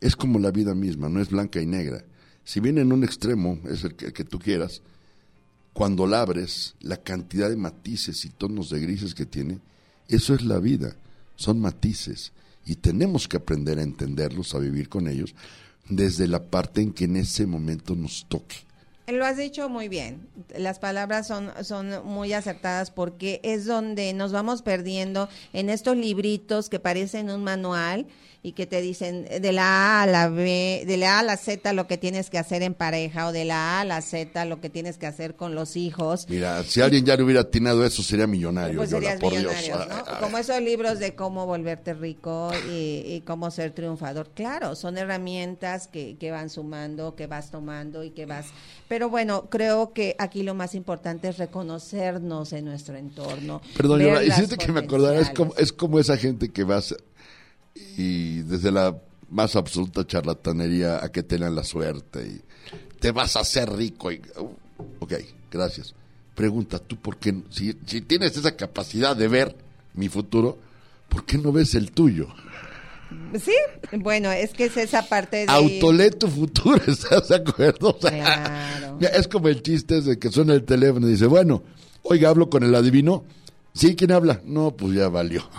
Es 0.00 0.16
como 0.16 0.38
la 0.38 0.50
vida 0.50 0.74
misma, 0.74 1.08
no 1.08 1.20
es 1.20 1.30
blanca 1.30 1.60
y 1.60 1.66
negra. 1.66 2.04
Si 2.44 2.60
bien 2.60 2.78
en 2.78 2.92
un 2.92 3.04
extremo 3.04 3.58
es 3.68 3.84
el 3.84 3.94
que, 3.94 4.06
el 4.06 4.12
que 4.12 4.24
tú 4.24 4.38
quieras, 4.38 4.82
cuando 5.72 6.06
la 6.06 6.20
abres, 6.20 6.74
la 6.80 6.96
cantidad 6.96 7.50
de 7.50 7.56
matices 7.56 8.24
y 8.24 8.30
tonos 8.30 8.70
de 8.70 8.80
grises 8.80 9.14
que 9.14 9.26
tiene, 9.26 9.60
eso 10.08 10.34
es 10.34 10.42
la 10.42 10.58
vida, 10.58 10.96
son 11.34 11.60
matices 11.60 12.32
y 12.64 12.76
tenemos 12.76 13.28
que 13.28 13.36
aprender 13.36 13.78
a 13.78 13.82
entenderlos, 13.82 14.54
a 14.54 14.58
vivir 14.58 14.88
con 14.88 15.06
ellos, 15.06 15.34
desde 15.88 16.26
la 16.26 16.44
parte 16.44 16.80
en 16.80 16.92
que 16.92 17.04
en 17.04 17.16
ese 17.16 17.46
momento 17.46 17.94
nos 17.94 18.26
toque. 18.28 18.56
Lo 19.06 19.24
has 19.24 19.36
dicho 19.36 19.68
muy 19.68 19.88
bien. 19.88 20.28
Las 20.56 20.78
palabras 20.80 21.28
son, 21.28 21.52
son 21.62 22.04
muy 22.04 22.32
acertadas 22.32 22.90
porque 22.90 23.40
es 23.44 23.64
donde 23.64 24.12
nos 24.12 24.32
vamos 24.32 24.62
perdiendo 24.62 25.28
en 25.52 25.70
estos 25.70 25.96
libritos 25.96 26.68
que 26.68 26.80
parecen 26.80 27.30
un 27.30 27.44
manual 27.44 28.06
y 28.46 28.52
que 28.52 28.64
te 28.64 28.80
dicen 28.80 29.24
de 29.24 29.52
la 29.52 29.64
A 29.98 30.02
a 30.02 30.06
la 30.06 30.28
B, 30.28 30.84
de 30.86 30.96
la 30.96 31.16
A 31.16 31.18
a 31.18 31.22
la 31.24 31.36
Z 31.36 31.72
lo 31.72 31.88
que 31.88 31.98
tienes 31.98 32.30
que 32.30 32.38
hacer 32.38 32.62
en 32.62 32.74
pareja 32.74 33.26
o 33.26 33.32
de 33.32 33.44
la 33.44 33.78
A 33.78 33.80
a 33.80 33.84
la 33.84 34.00
Z 34.00 34.44
lo 34.44 34.60
que 34.60 34.70
tienes 34.70 34.98
que 34.98 35.06
hacer 35.06 35.34
con 35.34 35.56
los 35.56 35.76
hijos. 35.76 36.26
Mira, 36.28 36.62
si 36.62 36.80
alguien 36.80 37.04
ya 37.04 37.16
le 37.16 37.24
hubiera 37.24 37.40
atinado 37.40 37.84
eso 37.84 38.04
sería 38.04 38.28
millonario. 38.28 38.76
Pues 38.76 38.90
Yola, 38.90 39.02
serías 39.02 39.20
por 39.20 39.32
millonario, 39.34 39.76
Dios. 39.76 39.88
¿no? 39.88 40.20
Como 40.20 40.38
esos 40.38 40.60
libros 40.60 41.00
de 41.00 41.16
cómo 41.16 41.44
volverte 41.44 41.92
rico 41.94 42.52
y, 42.70 43.02
y 43.04 43.22
cómo 43.26 43.50
ser 43.50 43.72
triunfador. 43.72 44.30
Claro, 44.32 44.76
son 44.76 44.96
herramientas 44.96 45.88
que, 45.88 46.16
que 46.16 46.30
van 46.30 46.48
sumando, 46.48 47.16
que 47.16 47.26
vas 47.26 47.50
tomando 47.50 48.04
y 48.04 48.10
que 48.10 48.26
vas... 48.26 48.46
Pero 48.86 48.95
bueno, 49.04 49.48
creo 49.50 49.92
que 49.92 50.16
aquí 50.18 50.42
lo 50.42 50.54
más 50.54 50.74
importante 50.74 51.28
es 51.28 51.38
reconocernos 51.38 52.52
en 52.52 52.64
nuestro 52.64 52.96
entorno. 52.96 53.60
Perdón, 53.76 54.04
las 54.04 54.26
hiciste 54.26 54.56
que 54.56 54.72
me 54.72 54.80
acordara, 54.80 55.18
es 55.20 55.30
como, 55.30 55.54
es 55.56 55.72
como 55.72 55.98
esa 55.98 56.16
gente 56.16 56.50
que 56.50 56.64
vas 56.64 56.94
y 57.96 58.42
desde 58.42 58.72
la 58.72 58.98
más 59.28 59.56
absoluta 59.56 60.06
charlatanería 60.06 61.04
a 61.04 61.10
que 61.10 61.22
tengan 61.22 61.54
la 61.54 61.64
suerte 61.64 62.26
y 62.26 62.40
te 63.00 63.10
vas 63.10 63.36
a 63.36 63.40
hacer 63.40 63.70
rico. 63.70 64.10
Y, 64.12 64.22
uh, 64.38 64.50
ok, 65.00 65.14
gracias. 65.50 65.94
Pregunta, 66.34 66.78
¿tú 66.78 66.96
por 66.96 67.16
qué? 67.18 67.34
Si, 67.50 67.76
si 67.86 68.02
tienes 68.02 68.36
esa 68.36 68.56
capacidad 68.56 69.16
de 69.16 69.28
ver 69.28 69.56
mi 69.94 70.08
futuro, 70.08 70.58
¿por 71.08 71.24
qué 71.24 71.38
no 71.38 71.52
ves 71.52 71.74
el 71.74 71.92
tuyo? 71.92 72.28
Sí, 73.40 73.54
bueno, 73.92 74.30
es 74.32 74.52
que 74.52 74.64
es 74.66 74.76
esa 74.76 75.02
parte 75.02 75.38
de... 75.38 75.46
Autolé 75.48 76.10
tu 76.10 76.28
futuro, 76.28 76.80
¿estás 76.86 77.28
de 77.28 77.36
acuerdo? 77.36 77.96
Claro. 77.98 78.98
es 79.00 79.28
como 79.28 79.48
el 79.48 79.62
chiste 79.62 79.98
ese 79.98 80.18
que 80.18 80.30
suena 80.30 80.54
el 80.54 80.64
teléfono 80.64 81.06
y 81.08 81.12
dice, 81.12 81.26
bueno, 81.26 81.62
oiga, 82.02 82.30
hablo 82.30 82.50
con 82.50 82.62
el 82.62 82.74
adivino. 82.74 83.24
Sí, 83.74 83.94
¿quién 83.94 84.12
habla? 84.12 84.40
No, 84.44 84.76
pues 84.76 84.94
ya 84.94 85.08
valió. 85.08 85.48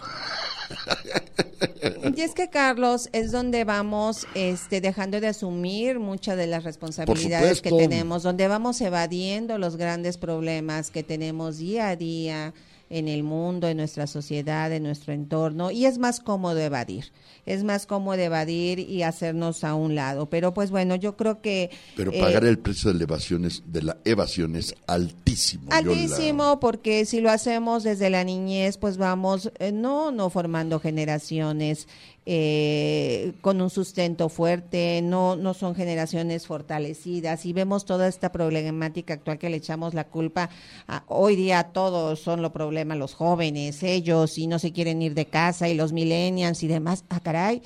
Y 2.16 2.22
es 2.22 2.34
que 2.34 2.50
Carlos 2.50 3.10
es 3.14 3.32
donde 3.32 3.64
vamos 3.64 4.28
este 4.34 4.82
dejando 4.82 5.20
de 5.20 5.28
asumir 5.28 6.00
muchas 6.00 6.38
de 6.38 6.48
las 6.48 6.64
responsabilidades 6.64 7.62
que 7.62 7.72
tenemos, 7.72 8.24
donde 8.24 8.48
vamos 8.48 8.80
evadiendo 8.82 9.58
los 9.58 9.76
grandes 9.76 10.18
problemas 10.18 10.89
que 10.89 11.04
tenemos 11.04 11.58
día 11.58 11.89
a 11.89 11.95
día 11.95 12.54
en 12.90 13.08
el 13.08 13.24
mundo, 13.24 13.68
en 13.68 13.78
nuestra 13.78 14.08
sociedad, 14.08 14.72
en 14.72 14.84
nuestro 14.84 15.14
entorno 15.14 15.72
y 15.72 15.86
es 15.86 15.98
más 15.98 16.20
cómodo 16.20 16.60
evadir. 16.60 17.12
Es 17.46 17.64
más 17.64 17.86
cómodo 17.86 18.20
evadir 18.22 18.80
y 18.80 19.04
hacernos 19.04 19.64
a 19.64 19.74
un 19.76 19.96
lado, 19.96 20.30
pero 20.30 20.54
pues 20.54 20.70
bueno, 20.72 20.96
yo 20.96 21.16
creo 21.16 21.42
que 21.42 21.70
Pero 21.96 22.12
eh, 22.12 22.20
pagar 22.20 22.44
el 22.46 22.60
precio 22.60 22.92
de 22.92 22.98
la 22.98 23.04
evasión 23.04 23.46
es, 23.46 23.64
de 23.66 23.82
la 23.84 23.98
evasión 24.04 24.56
es 24.56 24.76
altísimo. 24.88 25.70
La- 25.70 25.78
Altísimo, 25.78 26.60
porque 26.60 27.06
si 27.06 27.22
lo 27.22 27.30
hacemos 27.32 27.84
desde 27.84 28.10
la 28.10 28.24
niñez, 28.24 28.78
pues 28.78 28.98
vamos, 28.98 29.52
eh, 29.60 29.72
no, 29.72 30.12
no 30.12 30.30
formando 30.30 30.80
generaciones 30.80 31.88
eh, 32.30 33.32
con 33.39 33.61
un 33.61 33.69
sustento 33.69 34.28
fuerte, 34.28 34.99
no, 35.01 35.38
no 35.38 35.53
son 35.53 35.75
generaciones 35.75 36.45
fortalecidas. 36.45 37.45
Y 37.45 37.53
vemos 37.53 37.86
toda 37.86 38.09
esta 38.09 38.34
problemática 38.34 39.13
actual 39.13 39.38
que 39.39 39.49
le 39.49 39.55
echamos 39.57 39.93
la 39.93 40.03
culpa. 40.03 40.49
a- 40.88 41.03
hoy 41.07 41.38
día 41.38 41.63
todos 41.71 42.19
son 42.19 42.41
los 42.41 42.51
problemas, 42.51 42.97
los 42.97 43.13
jóvenes, 43.13 43.82
ellos, 43.82 44.38
y 44.38 44.47
no 44.47 44.59
se 44.59 44.73
quieren 44.73 45.01
ir 45.01 45.13
de 45.13 45.25
casa, 45.28 45.69
y 45.69 45.73
los 45.73 45.93
millennials 45.93 46.63
y 46.63 46.67
demás. 46.67 47.05
Ah, 47.09 47.21
caray. 47.21 47.61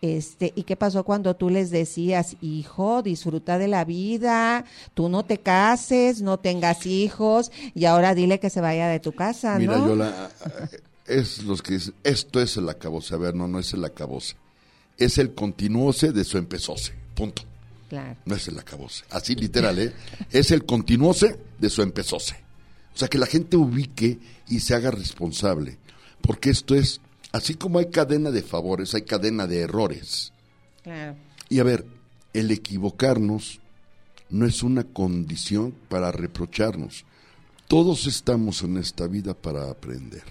Este, 0.00 0.52
¿y 0.54 0.62
qué 0.62 0.76
pasó 0.76 1.02
cuando 1.02 1.34
tú 1.34 1.50
les 1.50 1.70
decías, 1.70 2.36
hijo, 2.40 3.02
disfruta 3.02 3.58
de 3.58 3.66
la 3.68 3.84
vida, 3.84 4.64
tú 4.92 5.08
no 5.08 5.24
te 5.24 5.38
cases, 5.38 6.20
no 6.22 6.38
tengas 6.38 6.86
hijos, 6.86 7.50
y 7.74 7.86
ahora 7.86 8.14
dile 8.14 8.38
que 8.38 8.50
se 8.50 8.60
vaya 8.60 8.86
de 8.86 9.00
tu 9.00 9.12
casa, 9.12 9.58
Mira, 9.58 9.78
¿no? 9.78 9.88
Yola, 9.88 10.30
es 11.06 11.42
los 11.42 11.62
que 11.62 11.74
dicen, 11.74 11.94
esto 12.02 12.40
es 12.40 12.56
el 12.56 12.68
acabose. 12.68 13.14
A 13.14 13.18
ver, 13.18 13.34
no, 13.34 13.46
no 13.48 13.58
es 13.58 13.72
el 13.72 13.84
acabose. 13.84 14.36
Es 14.96 15.18
el 15.18 15.34
continuose 15.34 16.12
de 16.12 16.24
su 16.24 16.38
empezose. 16.38 16.94
Punto. 17.14 17.42
Claro. 17.88 18.16
No 18.24 18.34
es 18.34 18.48
el 18.48 18.58
acabose. 18.58 19.04
Así 19.10 19.34
literal, 19.34 19.78
¿eh? 19.78 19.92
Es 20.30 20.50
el 20.50 20.64
continuose 20.64 21.38
de 21.58 21.70
su 21.70 21.82
empezose. 21.82 22.36
O 22.94 22.98
sea, 22.98 23.08
que 23.08 23.18
la 23.18 23.26
gente 23.26 23.56
ubique 23.56 24.18
y 24.48 24.60
se 24.60 24.74
haga 24.74 24.90
responsable. 24.90 25.78
Porque 26.20 26.50
esto 26.50 26.74
es, 26.74 27.00
así 27.32 27.54
como 27.54 27.78
hay 27.78 27.86
cadena 27.86 28.30
de 28.30 28.42
favores, 28.42 28.94
hay 28.94 29.02
cadena 29.02 29.46
de 29.46 29.60
errores. 29.60 30.32
Claro. 30.82 31.16
Y 31.48 31.58
a 31.58 31.64
ver, 31.64 31.86
el 32.32 32.50
equivocarnos 32.50 33.60
no 34.30 34.46
es 34.46 34.62
una 34.62 34.84
condición 34.84 35.74
para 35.88 36.12
reprocharnos. 36.12 37.04
Todos 37.68 38.06
estamos 38.06 38.62
en 38.62 38.78
esta 38.78 39.06
vida 39.06 39.34
para 39.34 39.70
aprender. 39.70 40.22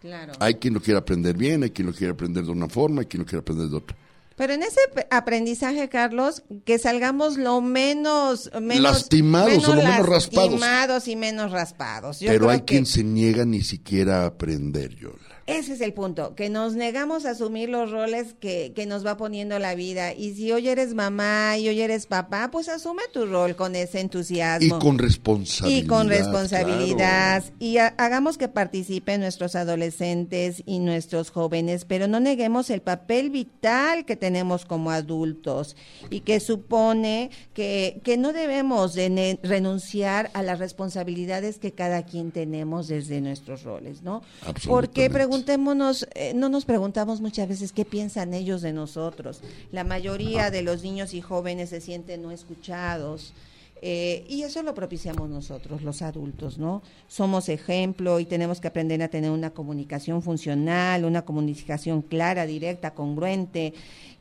Claro. 0.00 0.32
Hay 0.38 0.54
quien 0.54 0.74
lo 0.74 0.80
quiere 0.80 0.98
aprender 0.98 1.36
bien, 1.36 1.62
hay 1.62 1.70
quien 1.70 1.86
lo 1.86 1.92
quiere 1.92 2.12
aprender 2.12 2.44
de 2.44 2.52
una 2.52 2.68
forma, 2.68 3.00
hay 3.00 3.06
quien 3.06 3.22
lo 3.22 3.26
quiere 3.26 3.40
aprender 3.40 3.68
de 3.68 3.76
otra. 3.76 3.96
Pero 4.36 4.52
en 4.52 4.62
ese 4.62 4.78
aprendizaje, 5.10 5.88
Carlos, 5.88 6.44
que 6.64 6.78
salgamos 6.78 7.36
lo 7.36 7.60
menos, 7.60 8.48
menos 8.62 8.82
Lastimados 8.82 9.66
o 9.66 9.74
lo 9.74 9.82
menos 9.82 10.06
raspados. 10.06 10.50
lastimados 10.52 11.08
y 11.08 11.16
menos 11.16 11.50
raspados. 11.50 12.20
Yo 12.20 12.28
Pero 12.28 12.38
creo 12.42 12.50
hay 12.50 12.60
que 12.60 12.64
quien 12.66 12.86
se 12.86 13.02
niega 13.02 13.44
ni 13.44 13.62
siquiera 13.62 14.22
a 14.22 14.26
aprender, 14.26 14.94
Yola. 14.94 15.37
Ese 15.48 15.72
es 15.72 15.80
el 15.80 15.94
punto, 15.94 16.34
que 16.34 16.50
nos 16.50 16.74
negamos 16.74 17.24
a 17.24 17.30
asumir 17.30 17.70
los 17.70 17.90
roles 17.90 18.34
que, 18.38 18.72
que 18.76 18.84
nos 18.84 19.04
va 19.04 19.16
poniendo 19.16 19.58
la 19.58 19.74
vida. 19.74 20.12
Y 20.12 20.34
si 20.34 20.52
hoy 20.52 20.68
eres 20.68 20.92
mamá 20.94 21.56
y 21.56 21.66
hoy 21.68 21.80
eres 21.80 22.04
papá, 22.06 22.50
pues 22.52 22.68
asume 22.68 23.02
tu 23.12 23.24
rol 23.24 23.56
con 23.56 23.74
ese 23.74 24.00
entusiasmo. 24.00 24.76
Y 24.76 24.78
con 24.78 24.98
responsabilidad. 24.98 25.82
Y 25.82 25.86
con 25.86 26.08
responsabilidad. 26.10 27.42
claro. 27.44 27.56
Y 27.58 27.78
ha- 27.78 27.94
hagamos 27.96 28.36
que 28.36 28.48
participen 28.48 29.22
nuestros 29.22 29.56
adolescentes 29.56 30.62
y 30.66 30.80
nuestros 30.80 31.30
jóvenes, 31.30 31.84
pero 31.86 32.06
no 32.08 32.20
neguemos 32.20 32.68
el 32.70 32.82
papel 32.82 33.30
vital 33.30 34.04
que 34.04 34.16
tenemos 34.16 34.66
como 34.66 34.90
adultos 34.90 35.76
y 36.10 36.20
que 36.20 36.40
supone 36.40 37.30
que, 37.54 38.00
que 38.04 38.18
no 38.18 38.32
debemos 38.34 38.92
de 38.94 39.38
renunciar 39.42 40.30
a 40.34 40.42
las 40.42 40.58
responsabilidades 40.58 41.58
que 41.58 41.72
cada 41.72 42.02
quien 42.04 42.32
tenemos 42.32 42.86
desde 42.88 43.20
nuestros 43.22 43.62
roles, 43.62 44.02
¿no? 44.02 44.20
Porque 44.20 44.48
Absolutamente. 44.50 45.08
Preguntémonos, 45.38 46.08
eh, 46.14 46.32
no 46.34 46.48
nos 46.48 46.64
preguntamos 46.64 47.20
muchas 47.20 47.48
veces 47.48 47.72
qué 47.72 47.84
piensan 47.84 48.34
ellos 48.34 48.60
de 48.60 48.72
nosotros. 48.72 49.40
La 49.70 49.84
mayoría 49.84 50.50
de 50.50 50.62
los 50.62 50.82
niños 50.82 51.14
y 51.14 51.20
jóvenes 51.20 51.70
se 51.70 51.80
sienten 51.80 52.22
no 52.22 52.30
escuchados. 52.32 53.32
eh, 53.80 54.26
y 54.28 54.42
eso 54.42 54.60
lo 54.64 54.74
propiciamos 54.74 55.28
nosotros, 55.30 55.82
los 55.82 56.02
adultos, 56.02 56.58
¿no? 56.58 56.82
Somos 57.06 57.48
ejemplo 57.48 58.18
y 58.18 58.24
tenemos 58.24 58.60
que 58.60 58.66
aprender 58.66 59.00
a 59.04 59.08
tener 59.08 59.30
una 59.30 59.50
comunicación 59.50 60.20
funcional, 60.20 61.04
una 61.04 61.22
comunicación 61.24 62.02
clara, 62.02 62.44
directa, 62.44 62.94
congruente 62.94 63.74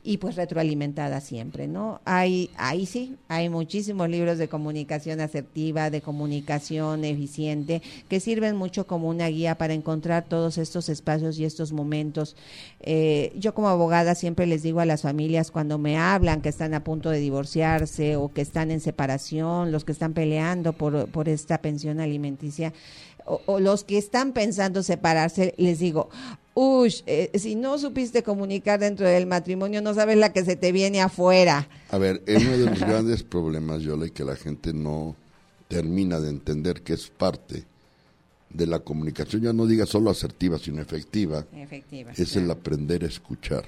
y 0.07 0.19
pues 0.19 0.37
retroalimentada 0.37 1.19
siempre, 1.19 1.67
¿no? 1.67 1.99
Hay, 2.05 2.49
ahí 2.55 2.85
sí, 2.85 3.17
hay 3.27 3.49
muchísimos 3.49 4.07
libros 4.07 4.37
de 4.37 4.47
comunicación 4.47 5.19
asertiva, 5.19 5.89
de 5.89 5.99
comunicación 5.99 7.03
eficiente, 7.03 7.81
que 8.07 8.21
sirven 8.21 8.55
mucho 8.55 8.87
como 8.87 9.09
una 9.09 9.27
guía 9.27 9.57
para 9.57 9.73
encontrar 9.73 10.23
todos 10.23 10.57
estos 10.59 10.87
espacios 10.87 11.37
y 11.37 11.43
estos 11.43 11.73
momentos. 11.73 12.37
Eh, 12.79 13.33
yo 13.35 13.53
como 13.53 13.67
abogada 13.67 14.15
siempre 14.15 14.45
les 14.45 14.63
digo 14.63 14.79
a 14.79 14.85
las 14.85 15.01
familias 15.01 15.51
cuando 15.51 15.77
me 15.77 15.97
hablan 15.97 16.41
que 16.41 16.47
están 16.47 16.73
a 16.73 16.85
punto 16.85 17.09
de 17.09 17.19
divorciarse 17.19 18.15
o 18.15 18.31
que 18.31 18.39
están 18.39 18.71
en 18.71 18.79
separación, 18.79 19.73
los 19.73 19.83
que 19.83 19.91
están 19.91 20.13
peleando 20.13 20.71
por, 20.71 21.09
por 21.09 21.27
esta 21.27 21.57
pensión 21.57 21.99
alimenticia, 21.99 22.71
o, 23.25 23.41
o 23.45 23.59
los 23.59 23.83
que 23.83 23.97
están 23.97 24.31
pensando 24.31 24.83
separarse, 24.83 25.53
les 25.57 25.79
digo, 25.79 26.09
uy, 26.59 26.91
eh, 27.05 27.29
si 27.37 27.53
no 27.55 27.77
supiste 27.77 28.23
comunicar 28.23 28.79
dentro 28.79 29.05
del 29.07 29.27
matrimonio, 29.27 29.79
no 29.79 29.93
sabes 29.93 30.17
la 30.17 30.33
que 30.33 30.43
se 30.43 30.55
te 30.55 30.71
viene 30.71 31.01
afuera. 31.01 31.69
A 31.91 31.99
ver, 31.99 32.23
es 32.25 32.41
uno 32.43 32.57
de 32.57 32.65
los 32.65 32.79
grandes 32.79 33.21
problemas, 33.21 33.83
Yola, 33.83 34.07
y 34.07 34.09
que 34.11 34.23
la 34.23 34.35
gente 34.35 34.73
no 34.73 35.15
termina 35.67 36.19
de 36.19 36.29
entender 36.31 36.81
que 36.81 36.93
es 36.93 37.09
parte 37.09 37.63
de 38.49 38.65
la 38.65 38.79
comunicación, 38.79 39.43
ya 39.43 39.53
no 39.53 39.67
diga 39.67 39.85
solo 39.85 40.09
asertiva, 40.09 40.57
sino 40.57 40.81
efectiva, 40.81 41.45
Efectiva. 41.55 42.11
es 42.17 42.35
el 42.35 42.49
aprender 42.49 43.03
a 43.03 43.07
escuchar. 43.07 43.65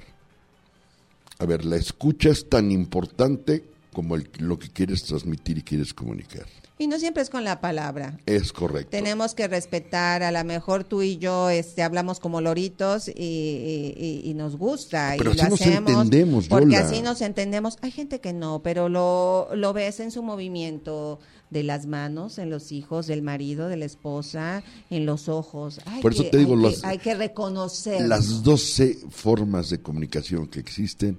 A 1.38 1.46
ver, 1.46 1.64
la 1.64 1.76
escucha 1.76 2.30
es 2.30 2.48
tan 2.48 2.72
importante 2.72 3.62
como 3.92 4.16
el- 4.16 4.28
lo 4.38 4.58
que 4.58 4.68
quieres 4.68 5.04
transmitir 5.04 5.58
y 5.58 5.62
quieres 5.62 5.94
comunicar. 5.94 6.46
Y 6.80 6.86
no 6.86 6.98
siempre 6.98 7.22
es 7.22 7.28
con 7.28 7.44
la 7.44 7.60
palabra. 7.60 8.18
Es 8.24 8.54
correcto. 8.54 8.88
Tenemos 8.90 9.34
que 9.34 9.46
respetar, 9.48 10.22
a 10.22 10.32
lo 10.32 10.42
mejor 10.44 10.82
tú 10.84 11.02
y 11.02 11.18
yo 11.18 11.50
este, 11.50 11.82
hablamos 11.82 12.20
como 12.20 12.40
loritos 12.40 13.08
y, 13.08 13.12
y- 13.14 13.94
y- 14.24 14.30
y 14.30 14.32
nos 14.34 14.56
gusta 14.56 15.14
Pero 15.18 15.32
y 15.32 15.36
lo 15.36 15.42
nos 15.50 15.60
hacemos. 15.60 15.90
entendemos, 15.92 16.48
Porque 16.48 16.76
así 16.78 17.02
nos 17.02 17.20
entendemos. 17.20 17.76
Hay 17.82 17.90
gente 17.90 18.20
que 18.20 18.32
no, 18.32 18.62
pero 18.62 18.88
lo, 18.88 19.48
lo 19.54 19.74
ves 19.74 20.00
en 20.00 20.10
su 20.10 20.22
movimiento 20.22 21.20
de 21.50 21.64
las 21.64 21.84
manos, 21.84 22.38
en 22.38 22.48
los 22.48 22.72
hijos, 22.72 23.06
del 23.06 23.20
marido, 23.20 23.68
de 23.68 23.76
la 23.76 23.84
esposa, 23.84 24.62
en 24.88 25.04
los 25.04 25.28
ojos. 25.28 25.80
Hay 25.84 26.00
Por 26.00 26.14
eso 26.14 26.22
que- 26.22 26.30
te 26.30 26.38
digo, 26.38 26.54
hay, 26.66 26.74
que, 26.74 26.86
hay 26.86 26.98
que 26.98 27.14
reconocer. 27.14 28.08
Las 28.08 28.42
12 28.42 29.00
formas 29.10 29.68
de 29.68 29.80
comunicación 29.82 30.46
que 30.46 30.60
existen, 30.60 31.18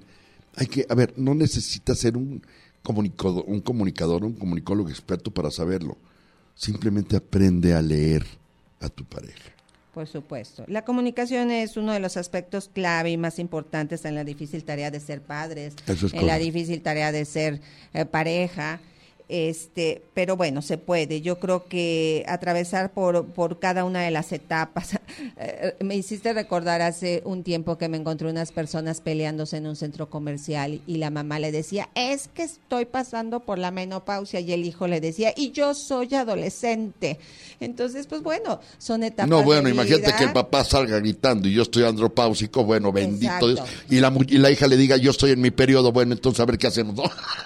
hay 0.56 0.66
que, 0.66 0.88
a 0.90 0.96
ver, 0.96 1.14
no 1.18 1.36
necesitas 1.36 2.00
ser 2.00 2.18
un 2.18 2.42
comunicador, 2.84 3.44
un 3.48 3.62
comunicador, 3.62 4.24
un 4.24 4.34
comunicólogo 4.34 4.90
experto 4.90 5.32
para 5.32 5.52
saberlo. 5.52 5.98
Simplemente 6.56 7.16
aprende 7.16 7.74
a 7.74 7.82
leer 7.82 8.26
a 8.80 8.90
tu 8.90 9.06
pareja. 9.06 9.52
Por 9.94 10.08
supuesto. 10.08 10.64
La 10.68 10.86
comunicación 10.86 11.52
es 11.52 11.76
uno 11.76 11.92
de 11.92 12.00
los 12.00 12.16
aspectos 12.16 12.70
clave 12.74 13.12
y 13.12 13.18
más 13.18 13.40
importantes 13.40 14.06
en 14.06 14.16
la 14.16 14.24
difícil 14.24 14.64
tarea 14.64 14.90
de 14.90 15.02
ser 15.02 15.22
padres, 15.22 15.76
es 15.86 16.14
en 16.14 16.28
la 16.28 16.38
difícil 16.38 16.82
tarea 16.82 17.12
de 17.12 17.26
ser 17.26 17.60
eh, 17.94 18.06
pareja. 18.06 18.80
Este, 19.34 20.04
pero 20.14 20.36
bueno, 20.36 20.62
se 20.62 20.78
puede. 20.78 21.22
Yo 21.22 21.40
creo 21.40 21.66
que 21.70 22.26
atravesar 22.28 22.92
por, 22.92 23.28
por 23.28 23.60
cada 23.60 23.86
una 23.86 24.02
de 24.02 24.12
las 24.12 24.34
etapas. 24.34 25.00
eh, 25.38 25.76
me 25.80 25.96
hiciste 25.96 26.34
recordar 26.34 26.82
hace 26.82 27.22
un 27.24 27.42
tiempo 27.44 27.78
que 27.78 27.88
me 27.88 27.96
encontré 27.96 28.30
unas 28.30 28.52
personas 28.52 29.00
peleándose 29.00 29.56
en 29.56 29.68
un 29.68 29.78
centro 29.78 30.10
comercial 30.10 30.82
y 30.86 30.98
la 30.98 31.12
mamá 31.12 31.40
le 31.40 31.54
decía, 31.54 31.88
es 31.96 32.28
que 32.28 32.44
estoy 32.44 32.84
pasando 32.84 33.40
por 33.40 33.58
la 33.58 33.72
menopausia 33.72 34.42
y 34.42 34.52
el 34.52 34.66
hijo 34.66 34.86
le 34.88 35.00
decía, 35.00 35.32
y 35.34 35.52
yo 35.52 35.74
soy 35.76 36.14
adolescente. 36.14 37.18
Entonces, 37.62 38.08
pues 38.08 38.22
bueno, 38.24 38.60
son 38.80 39.04
etapas. 39.04 39.30
No, 39.30 39.44
bueno, 39.44 39.64
de 39.64 39.70
imagínate 39.72 40.08
vida. 40.08 40.18
que 40.18 40.24
el 40.26 40.34
papá 40.34 40.66
salga 40.66 41.00
gritando 41.00 41.48
y 41.48 41.54
yo 41.54 41.62
estoy 41.62 41.84
andropáusico, 41.86 42.66
bueno, 42.66 42.92
bendito 42.92 43.32
Exacto. 43.32 43.48
Dios. 43.48 43.70
Y 43.90 44.00
la, 44.02 44.14
y 44.28 44.38
la 44.40 44.52
hija 44.52 44.68
le 44.68 44.76
diga, 44.76 44.98
yo 44.98 45.12
estoy 45.12 45.32
en 45.32 45.40
mi 45.40 45.52
periodo, 45.52 45.94
bueno, 45.94 46.12
entonces 46.12 46.42
a 46.42 46.46
ver 46.46 46.58
qué 46.58 46.68
hacemos. 46.68 47.00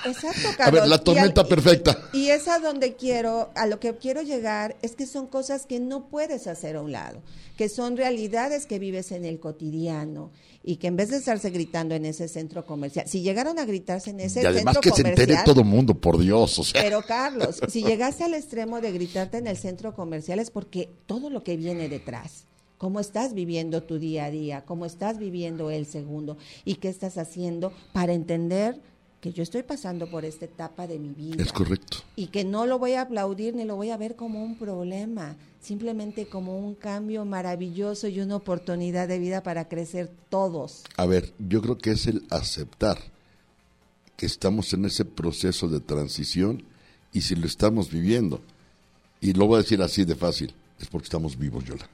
Exacto, 0.03 0.39
A 0.63 0.71
ver, 0.71 0.81
Carlos. 0.81 0.88
la 0.89 0.95
al- 0.95 1.03
tormenta 1.03 1.43
perfecta. 1.78 2.09
Y 2.13 2.30
es 2.30 2.47
a 2.47 2.59
donde 2.59 2.95
quiero, 2.95 3.51
a 3.55 3.67
lo 3.67 3.80
que 3.80 3.95
quiero 3.95 4.21
llegar, 4.21 4.76
es 4.82 4.95
que 4.95 5.05
son 5.05 5.28
cosas 5.28 5.65
que 5.65 5.80
no 5.80 6.07
puedes 6.07 6.47
hacer 6.47 6.76
a 6.76 6.82
un 6.82 6.91
lado, 6.91 7.21
que 7.57 7.69
son 7.69 7.97
realidades 7.97 8.65
que 8.65 8.80
vives 8.80 9.11
en 9.11 9.26
el 9.26 9.39
cotidiano 9.39 10.32
y 10.63 10.78
que 10.78 10.88
en 10.88 10.95
vez 10.95 11.09
de 11.09 11.17
estarse 11.17 11.51
gritando 11.51 11.93
en 11.93 12.05
ese 12.05 12.28
centro 12.28 12.65
comercial, 12.65 13.07
si 13.07 13.21
llegaron 13.21 13.59
a 13.59 13.65
gritarse 13.65 14.09
en 14.09 14.19
ese 14.19 14.41
Y 14.41 14.45
además 14.45 14.76
centro 14.76 14.82
que 14.82 14.89
se 14.89 15.07
entere 15.07 15.34
comercial, 15.34 15.45
todo 15.45 15.63
mundo, 15.63 15.93
por 15.93 16.17
Dios, 16.17 16.57
o 16.57 16.63
sea. 16.63 16.82
pero 16.82 17.01
Carlos, 17.03 17.59
si 17.67 17.84
llegaste 17.84 18.23
al 18.23 18.34
extremo 18.34 18.82
de 18.82 18.91
gritarte 18.91 19.38
en 19.38 19.47
el 19.47 19.57
centro 19.57 19.93
comercial 19.93 20.39
es 20.39 20.49
porque 20.49 20.89
todo 21.05 21.30
lo 21.30 21.43
que 21.43 21.55
viene 21.55 21.88
detrás, 21.88 22.45
cómo 22.78 22.99
estás 22.99 23.34
viviendo 23.34 23.84
tu 23.84 23.99
día 23.99 24.26
a 24.26 24.32
día, 24.32 24.65
cómo 24.65 24.86
estás 24.86 25.17
viviendo 25.17 25.69
el 25.69 25.86
segundo 25.86 26.38
y 26.65 26.76
qué 26.76 26.89
estás 26.89 27.17
haciendo 27.17 27.71
para 27.93 28.13
entender 28.13 28.80
que 29.26 29.34
yo 29.34 29.41
estoy 29.41 29.63
pasando 29.63 30.05
por 30.07 30.23
esta 30.23 30.45
etapa 30.45 30.86
de 30.86 30.99
mi 30.99 31.09
vida 31.09 31.41
Es 31.41 31.51
correcto. 31.51 31.97
y 32.15 32.28
que 32.28 32.43
no 32.43 32.67
lo 32.67 32.78
voy 32.78 32.93
a 32.93 33.01
aplaudir 33.01 33.55
ni 33.55 33.63
lo 33.65 33.76
voy 33.76 33.89
a 33.89 33.97
ver 33.97 34.15
como 34.15 34.43
un 34.43 34.55
problema, 34.55 35.36
simplemente 35.59 36.28
como 36.28 36.59
un 36.59 36.76
cambio 36.76 37.26
maravilloso 37.26 38.07
y 38.07 38.19
una 38.19 38.36
oportunidad 38.36 39.07
de 39.07 39.17
vida 39.17 39.41
para 39.41 39.67
crecer 39.67 40.11
todos. 40.30 40.84
A 40.95 41.07
ver, 41.07 41.34
yo 41.39 41.59
creo 41.63 41.76
que 41.80 41.89
es 41.89 42.05
el 42.05 42.23
aceptar 42.30 42.99
que 44.15 44.28
estamos 44.28 44.71
en 44.73 44.86
ese 44.86 45.05
proceso 45.05 45.67
de 45.69 45.80
transición 45.80 46.61
y 47.11 47.21
si 47.21 47.36
lo 47.36 47.47
estamos 47.47 47.89
viviendo, 47.89 48.41
y 49.21 49.34
lo 49.34 49.47
voy 49.47 49.55
a 49.55 49.63
decir 49.63 49.82
así 49.82 50.05
de 50.05 50.15
fácil, 50.15 50.53
es 50.80 50.88
porque 50.88 51.05
estamos 51.05 51.36
vivos, 51.36 51.63
Yola. 51.63 51.89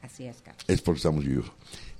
Así 0.00 0.24
es, 0.24 0.36
Carlos. 0.42 0.64
Es 0.66 0.80
porque 0.80 0.96
estamos 0.96 1.26
vivos. 1.26 1.46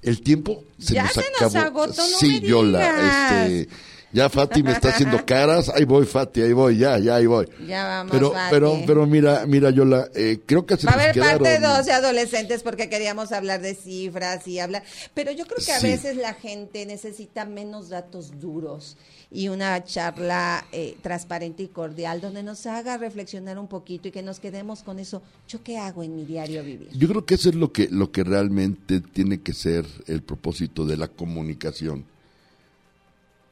El 0.01 0.23
tiempo 0.23 0.65
se 0.79 0.95
Ya 0.95 1.03
nos 1.05 1.13
se 1.13 1.21
nos 1.43 1.55
acabó. 1.55 1.83
agotó, 1.83 2.01
no 2.03 2.19
sí, 2.19 2.41
me 2.41 2.49
Yola, 2.49 2.79
digas. 2.79 3.51
este, 3.51 3.69
ya 4.15 4.31
Fati 4.31 4.63
me 4.63 4.73
está 4.73 4.89
haciendo 4.91 5.23
caras, 5.27 5.69
ahí 5.69 5.85
voy 5.85 6.07
Fati, 6.07 6.41
ahí 6.41 6.53
voy, 6.55 6.79
ya, 6.79 6.99
ya 6.99 7.17
ahí 7.17 7.27
voy. 7.27 7.47
Ya 7.67 7.85
vamos, 7.87 8.13
Pero, 8.13 8.31
Fati. 8.33 8.51
pero, 8.51 8.79
pero 8.87 9.07
mira, 9.07 9.45
mira 9.47 9.69
Yola, 9.71 10.09
eh, 10.15 10.41
creo 10.47 10.65
que 10.65 10.77
se 10.79 10.87
Va 10.87 10.93
a 10.93 10.95
haber 10.95 11.19
parte 11.19 11.39
quedaron- 11.59 11.77
2 11.79 11.87
de 11.87 11.93
adolescentes 11.93 12.63
porque 12.63 12.89
queríamos 12.89 13.33
hablar 13.33 13.61
de 13.61 13.75
cifras 13.75 14.47
y 14.49 14.59
hablar, 14.61 14.83
pero 15.13 15.33
yo 15.33 15.45
creo 15.45 15.59
que 15.65 15.73
a 15.73 15.81
Sí. 15.81 15.89
veces 15.89 16.17
la 16.17 16.33
gente 16.35 16.87
necesita 16.87 17.45
menos 17.45 17.91
datos 17.91 18.41
duros 18.41 18.97
y 19.31 19.49
una 19.49 19.83
charla 19.83 20.65
eh, 20.71 20.97
transparente 21.03 21.65
y 21.65 21.67
cordial 21.69 22.21
donde 22.21 22.45
nos 22.45 22.67
haga 22.67 22.97
reflexionar 22.99 23.59
un 23.59 23.67
poquito 23.67 24.07
y 24.07 24.13
que 24.13 24.23
nos 24.23 24.39
quedemos 24.39 24.85
con 24.85 25.01
eso. 25.01 25.23
¿Yo 25.49 25.61
qué 25.65 25.77
hago 25.77 26.05
en 26.05 26.15
mi 26.15 26.25
diario 26.25 26.63
vivir? 26.63 26.89
Yo 26.93 27.09
creo 27.09 27.25
que 27.27 27.35
eso 27.35 27.49
es 27.49 27.57
lo 27.57 27.73
que, 27.73 27.89
lo 27.91 28.13
que 28.13 28.23
realmente 28.23 29.01
tiene 29.01 29.41
que 29.41 29.53
ser 29.53 29.85
el 30.07 30.23
propósito 30.23 30.87
de 30.87 30.97
la 30.97 31.09
comunicación. 31.09 32.05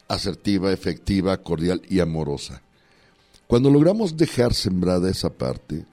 Asertiva, 0.08 0.72
efectiva, 0.72 1.36
cordial 1.38 1.82
y 1.88 2.00
amorosa. 2.00 2.62
Cuando 3.46 3.70
logramos 3.70 4.16
dejar 4.16 4.54
sembrada 4.54 5.10
esa 5.10 5.30
parte, 5.30 5.84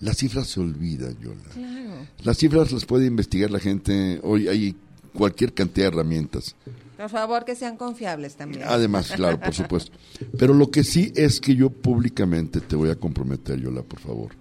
las 0.00 0.18
cifras 0.18 0.46
se 0.48 0.60
olvidan, 0.60 1.18
Yola. 1.18 1.42
Claro. 1.52 2.06
Las 2.22 2.38
cifras 2.38 2.72
las 2.72 2.84
puede 2.84 3.06
investigar 3.06 3.50
la 3.50 3.58
gente. 3.58 4.20
Hoy 4.22 4.48
hay 4.48 4.76
cualquier 5.12 5.52
cantidad 5.52 5.90
de 5.90 5.96
herramientas. 5.96 6.54
Por 6.96 7.10
favor, 7.10 7.44
que 7.44 7.54
sean 7.54 7.76
confiables 7.76 8.36
también. 8.36 8.64
Además, 8.66 9.12
claro, 9.12 9.38
por 9.38 9.54
supuesto. 9.54 9.96
Pero 10.36 10.52
lo 10.52 10.70
que 10.70 10.82
sí 10.82 11.12
es 11.14 11.40
que 11.40 11.54
yo 11.54 11.70
públicamente 11.70 12.60
te 12.60 12.76
voy 12.76 12.90
a 12.90 12.96
comprometer, 12.96 13.60
Yola, 13.60 13.82
por 13.82 14.00
favor, 14.00 14.30
¿Qué 14.32 14.37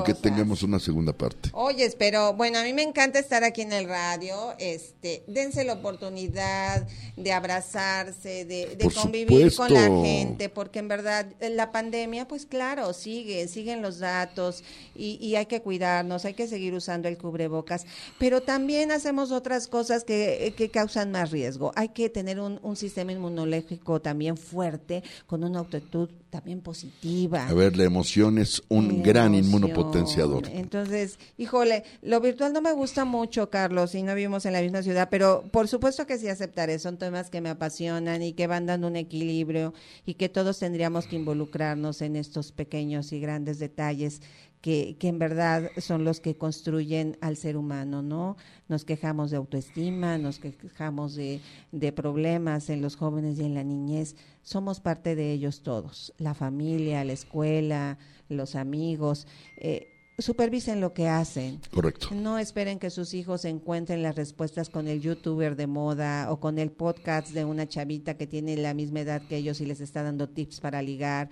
a 0.00 0.04
que 0.04 0.14
tengamos 0.14 0.62
una 0.62 0.78
segunda 0.78 1.12
parte. 1.12 1.50
Oyes, 1.52 1.96
pero 1.96 2.34
bueno, 2.34 2.58
a 2.58 2.62
mí 2.62 2.72
me 2.72 2.82
encanta 2.82 3.18
estar 3.18 3.44
aquí 3.44 3.62
en 3.62 3.72
el 3.72 3.88
radio. 3.88 4.54
Este, 4.58 5.24
dense 5.26 5.64
la 5.64 5.74
oportunidad 5.74 6.86
de 7.16 7.32
abrazarse, 7.32 8.44
de, 8.44 8.76
de 8.76 8.90
convivir 8.90 9.54
con 9.54 9.72
la 9.72 9.82
gente, 9.82 10.48
porque 10.48 10.78
en 10.78 10.88
verdad 10.88 11.26
la 11.40 11.72
pandemia, 11.72 12.26
pues 12.26 12.46
claro, 12.46 12.92
sigue, 12.92 13.48
siguen 13.48 13.82
los 13.82 13.98
datos 13.98 14.64
y, 14.94 15.18
y 15.20 15.36
hay 15.36 15.46
que 15.46 15.62
cuidarnos, 15.62 16.24
hay 16.24 16.34
que 16.34 16.48
seguir 16.48 16.74
usando 16.74 17.08
el 17.08 17.18
cubrebocas, 17.18 17.86
pero 18.18 18.42
también 18.42 18.92
hacemos 18.92 19.32
otras 19.32 19.68
cosas 19.68 20.04
que, 20.04 20.54
que 20.56 20.70
causan 20.70 21.10
más 21.10 21.30
riesgo. 21.30 21.72
Hay 21.76 21.90
que 21.90 22.08
tener 22.08 22.40
un, 22.40 22.58
un 22.62 22.76
sistema 22.76 23.12
inmunológico 23.12 24.00
también 24.00 24.36
fuerte, 24.36 25.02
con 25.26 25.44
una 25.44 25.60
actitud 25.60 26.08
también 26.32 26.62
positiva. 26.62 27.46
A 27.46 27.52
ver, 27.52 27.76
la 27.76 27.84
emoción 27.84 28.38
es 28.38 28.62
un 28.70 29.02
gran 29.02 29.34
inmunopotenciador. 29.34 30.48
Entonces, 30.48 31.18
híjole, 31.36 31.84
lo 32.00 32.22
virtual 32.22 32.54
no 32.54 32.62
me 32.62 32.72
gusta 32.72 33.04
mucho, 33.04 33.50
Carlos, 33.50 33.94
y 33.94 34.02
no 34.02 34.14
vivimos 34.14 34.46
en 34.46 34.54
la 34.54 34.62
misma 34.62 34.82
ciudad, 34.82 35.08
pero 35.10 35.44
por 35.52 35.68
supuesto 35.68 36.06
que 36.06 36.16
sí 36.16 36.28
aceptaré. 36.28 36.78
Son 36.78 36.96
temas 36.96 37.28
que 37.28 37.42
me 37.42 37.50
apasionan 37.50 38.22
y 38.22 38.32
que 38.32 38.46
van 38.46 38.64
dando 38.64 38.86
un 38.86 38.96
equilibrio 38.96 39.74
y 40.06 40.14
que 40.14 40.30
todos 40.30 40.58
tendríamos 40.58 41.06
que 41.06 41.16
involucrarnos 41.16 42.00
en 42.00 42.16
estos 42.16 42.50
pequeños 42.50 43.12
y 43.12 43.20
grandes 43.20 43.58
detalles 43.58 44.22
que, 44.62 44.96
que 44.98 45.08
en 45.08 45.18
verdad 45.18 45.70
son 45.76 46.04
los 46.04 46.20
que 46.20 46.36
construyen 46.36 47.18
al 47.20 47.36
ser 47.36 47.56
humano, 47.56 48.00
¿no? 48.00 48.36
Nos 48.68 48.84
quejamos 48.84 49.30
de 49.30 49.36
autoestima, 49.36 50.16
nos 50.16 50.38
quejamos 50.38 51.14
de, 51.16 51.40
de 51.72 51.92
problemas 51.92 52.70
en 52.70 52.80
los 52.80 52.96
jóvenes 52.96 53.38
y 53.38 53.44
en 53.44 53.54
la 53.54 53.64
niñez. 53.64 54.16
Somos 54.42 54.80
parte 54.80 55.16
de 55.16 55.32
ellos 55.32 55.62
todos, 55.62 56.14
la 56.16 56.32
familia, 56.32 57.04
la 57.04 57.12
escuela, 57.12 57.98
los 58.28 58.54
amigos. 58.54 59.26
Eh, 59.58 59.88
supervisen 60.18 60.80
lo 60.80 60.94
que 60.94 61.08
hacen. 61.08 61.60
Correcto. 61.72 62.08
No 62.12 62.38
esperen 62.38 62.78
que 62.78 62.90
sus 62.90 63.14
hijos 63.14 63.44
encuentren 63.44 64.02
las 64.02 64.14
respuestas 64.14 64.68
con 64.70 64.86
el 64.86 65.00
youtuber 65.00 65.56
de 65.56 65.66
moda 65.66 66.30
o 66.30 66.38
con 66.38 66.58
el 66.58 66.70
podcast 66.70 67.30
de 67.30 67.44
una 67.44 67.66
chavita 67.66 68.16
que 68.16 68.26
tiene 68.26 68.56
la 68.56 68.74
misma 68.74 69.00
edad 69.00 69.22
que 69.22 69.36
ellos 69.36 69.60
y 69.60 69.66
les 69.66 69.80
está 69.80 70.02
dando 70.02 70.28
tips 70.28 70.60
para 70.60 70.82
ligar. 70.82 71.30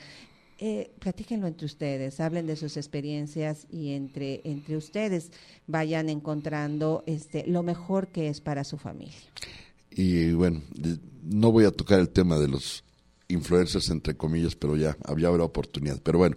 Eh, 0.63 0.91
platíquenlo 0.99 1.47
entre 1.47 1.65
ustedes, 1.65 2.21
hablen 2.21 2.47
de 2.47 2.55
sus 2.55 2.77
experiencias 2.77 3.67
y 3.71 3.95
entre, 3.95 4.43
entre 4.45 4.77
ustedes 4.77 5.33
vayan 5.67 6.11
encontrando 6.11 7.03
este, 7.07 7.47
lo 7.47 7.63
mejor 7.63 8.09
que 8.09 8.29
es 8.29 8.43
para 8.43 8.63
su 8.65 8.77
familia. 8.77 9.17
Y 9.91 10.33
bueno, 10.33 10.61
no 11.23 11.51
voy 11.51 11.65
a 11.65 11.71
tocar 11.71 11.99
el 11.99 12.11
tema 12.11 12.39
de 12.39 12.49
los 12.49 12.85
influencers, 13.29 13.89
entre 13.89 14.19
comillas, 14.19 14.55
pero 14.55 14.77
ya 14.77 14.99
había 15.05 15.29
habrá 15.29 15.45
oportunidad. 15.45 15.99
Pero 16.03 16.19
bueno, 16.19 16.37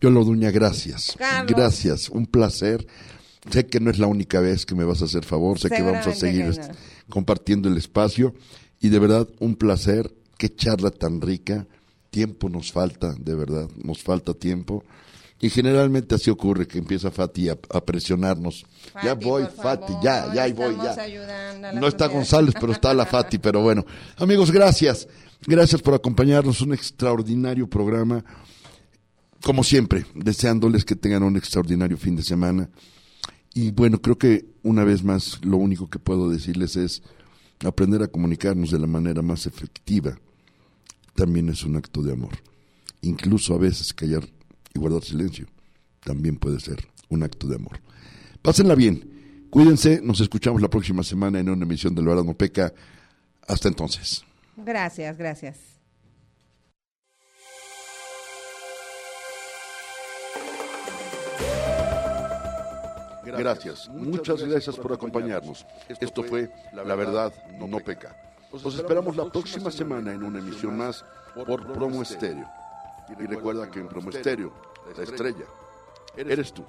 yo 0.00 0.08
lo 0.08 0.24
Duña, 0.24 0.50
gracias. 0.50 1.14
Carlos. 1.18 1.54
Gracias, 1.54 2.08
un 2.08 2.24
placer. 2.24 2.86
Sé 3.50 3.66
que 3.66 3.78
no 3.78 3.90
es 3.90 3.98
la 3.98 4.06
única 4.06 4.40
vez 4.40 4.64
que 4.64 4.74
me 4.74 4.84
vas 4.84 5.02
a 5.02 5.04
hacer 5.04 5.24
favor, 5.24 5.58
sé 5.58 5.68
que 5.68 5.82
vamos 5.82 6.06
a 6.06 6.14
seguir 6.14 6.46
no. 6.46 6.54
compartiendo 7.10 7.68
el 7.68 7.76
espacio 7.76 8.34
y 8.80 8.88
de 8.88 8.98
verdad 8.98 9.28
un 9.38 9.56
placer, 9.56 10.14
qué 10.38 10.48
charla 10.54 10.90
tan 10.90 11.20
rica, 11.20 11.66
tiempo 12.12 12.48
nos 12.50 12.70
falta, 12.70 13.14
de 13.18 13.34
verdad, 13.34 13.68
nos 13.82 14.02
falta 14.02 14.34
tiempo 14.34 14.84
Y 15.40 15.50
generalmente 15.50 16.14
así 16.14 16.30
ocurre 16.30 16.68
que 16.68 16.78
empieza 16.78 17.10
Fati 17.10 17.48
a, 17.48 17.58
a 17.70 17.80
presionarnos. 17.84 18.64
ya 19.02 19.14
voy, 19.14 19.42
Fati, 19.44 19.92
favor, 19.92 20.04
ya, 20.04 20.32
ya 20.32 20.42
ahí 20.44 20.52
voy, 20.52 20.76
ya. 20.76 20.94
No 21.72 21.88
está 21.88 22.04
sociedad. 22.04 22.10
González, 22.12 22.54
pero 22.60 22.72
está 22.72 22.94
la 22.94 23.06
Fati, 23.06 23.38
pero 23.38 23.60
bueno. 23.60 23.84
Amigos, 24.18 24.52
gracias. 24.52 25.08
Gracias 25.44 25.82
por 25.82 25.94
acompañarnos. 25.94 26.60
Un 26.60 26.74
extraordinario 26.74 27.66
programa. 27.66 28.24
Como 29.42 29.64
siempre, 29.64 30.06
deseándoles 30.14 30.84
que 30.84 30.94
tengan 30.94 31.24
un 31.24 31.36
extraordinario 31.36 31.96
fin 31.96 32.14
de 32.14 32.22
semana. 32.22 32.70
Y 33.52 33.72
bueno, 33.72 34.00
creo 34.00 34.16
que 34.16 34.44
una 34.62 34.84
vez 34.84 35.02
más 35.02 35.40
lo 35.42 35.56
único 35.56 35.90
que 35.90 35.98
puedo 35.98 36.30
decirles 36.30 36.76
es 36.76 37.02
aprender 37.64 38.02
a 38.02 38.06
comunicarnos 38.06 38.70
de 38.70 38.78
la 38.78 38.86
manera 38.86 39.22
más 39.22 39.46
efectiva. 39.46 40.16
También 41.14 41.48
es 41.48 41.64
un 41.64 41.76
acto 41.76 42.02
de 42.02 42.12
amor. 42.12 42.32
Incluso 43.02 43.54
a 43.54 43.58
veces 43.58 43.92
callar 43.92 44.24
y 44.74 44.78
guardar 44.78 45.02
silencio 45.02 45.46
también 46.04 46.36
puede 46.36 46.60
ser 46.60 46.88
un 47.08 47.22
acto 47.22 47.46
de 47.46 47.56
amor. 47.56 47.80
Pásenla 48.40 48.74
bien. 48.74 49.46
Cuídense. 49.50 50.00
Nos 50.02 50.20
escuchamos 50.20 50.60
la 50.60 50.68
próxima 50.68 51.02
semana 51.02 51.40
en 51.40 51.48
una 51.48 51.64
emisión 51.64 51.94
del 51.94 52.06
Verano 52.06 52.34
Peca. 52.34 52.72
Hasta 53.46 53.68
entonces. 53.68 54.24
Gracias, 54.56 55.16
gracias. 55.16 55.58
Gracias. 63.24 63.88
Muchas 63.88 64.42
gracias 64.42 64.76
por 64.76 64.92
acompañarnos. 64.92 65.66
Esto 66.00 66.22
fue 66.22 66.50
La 66.72 66.94
Verdad 66.94 67.32
No 67.58 67.78
Peca. 67.78 68.31
Los 68.52 68.74
esperamos 68.74 69.16
la 69.16 69.24
próxima 69.24 69.70
semana 69.70 70.12
en 70.12 70.22
una 70.22 70.38
emisión 70.38 70.76
más 70.76 71.04
por 71.46 71.72
Promo 71.72 72.02
Estéreo. 72.02 72.46
Y 73.08 73.26
recuerda 73.26 73.70
que 73.70 73.80
en 73.80 73.88
Promo 73.88 74.10
Estéreo, 74.10 74.52
la 74.96 75.02
estrella, 75.02 75.46
eres 76.16 76.52
tú. 76.52 76.64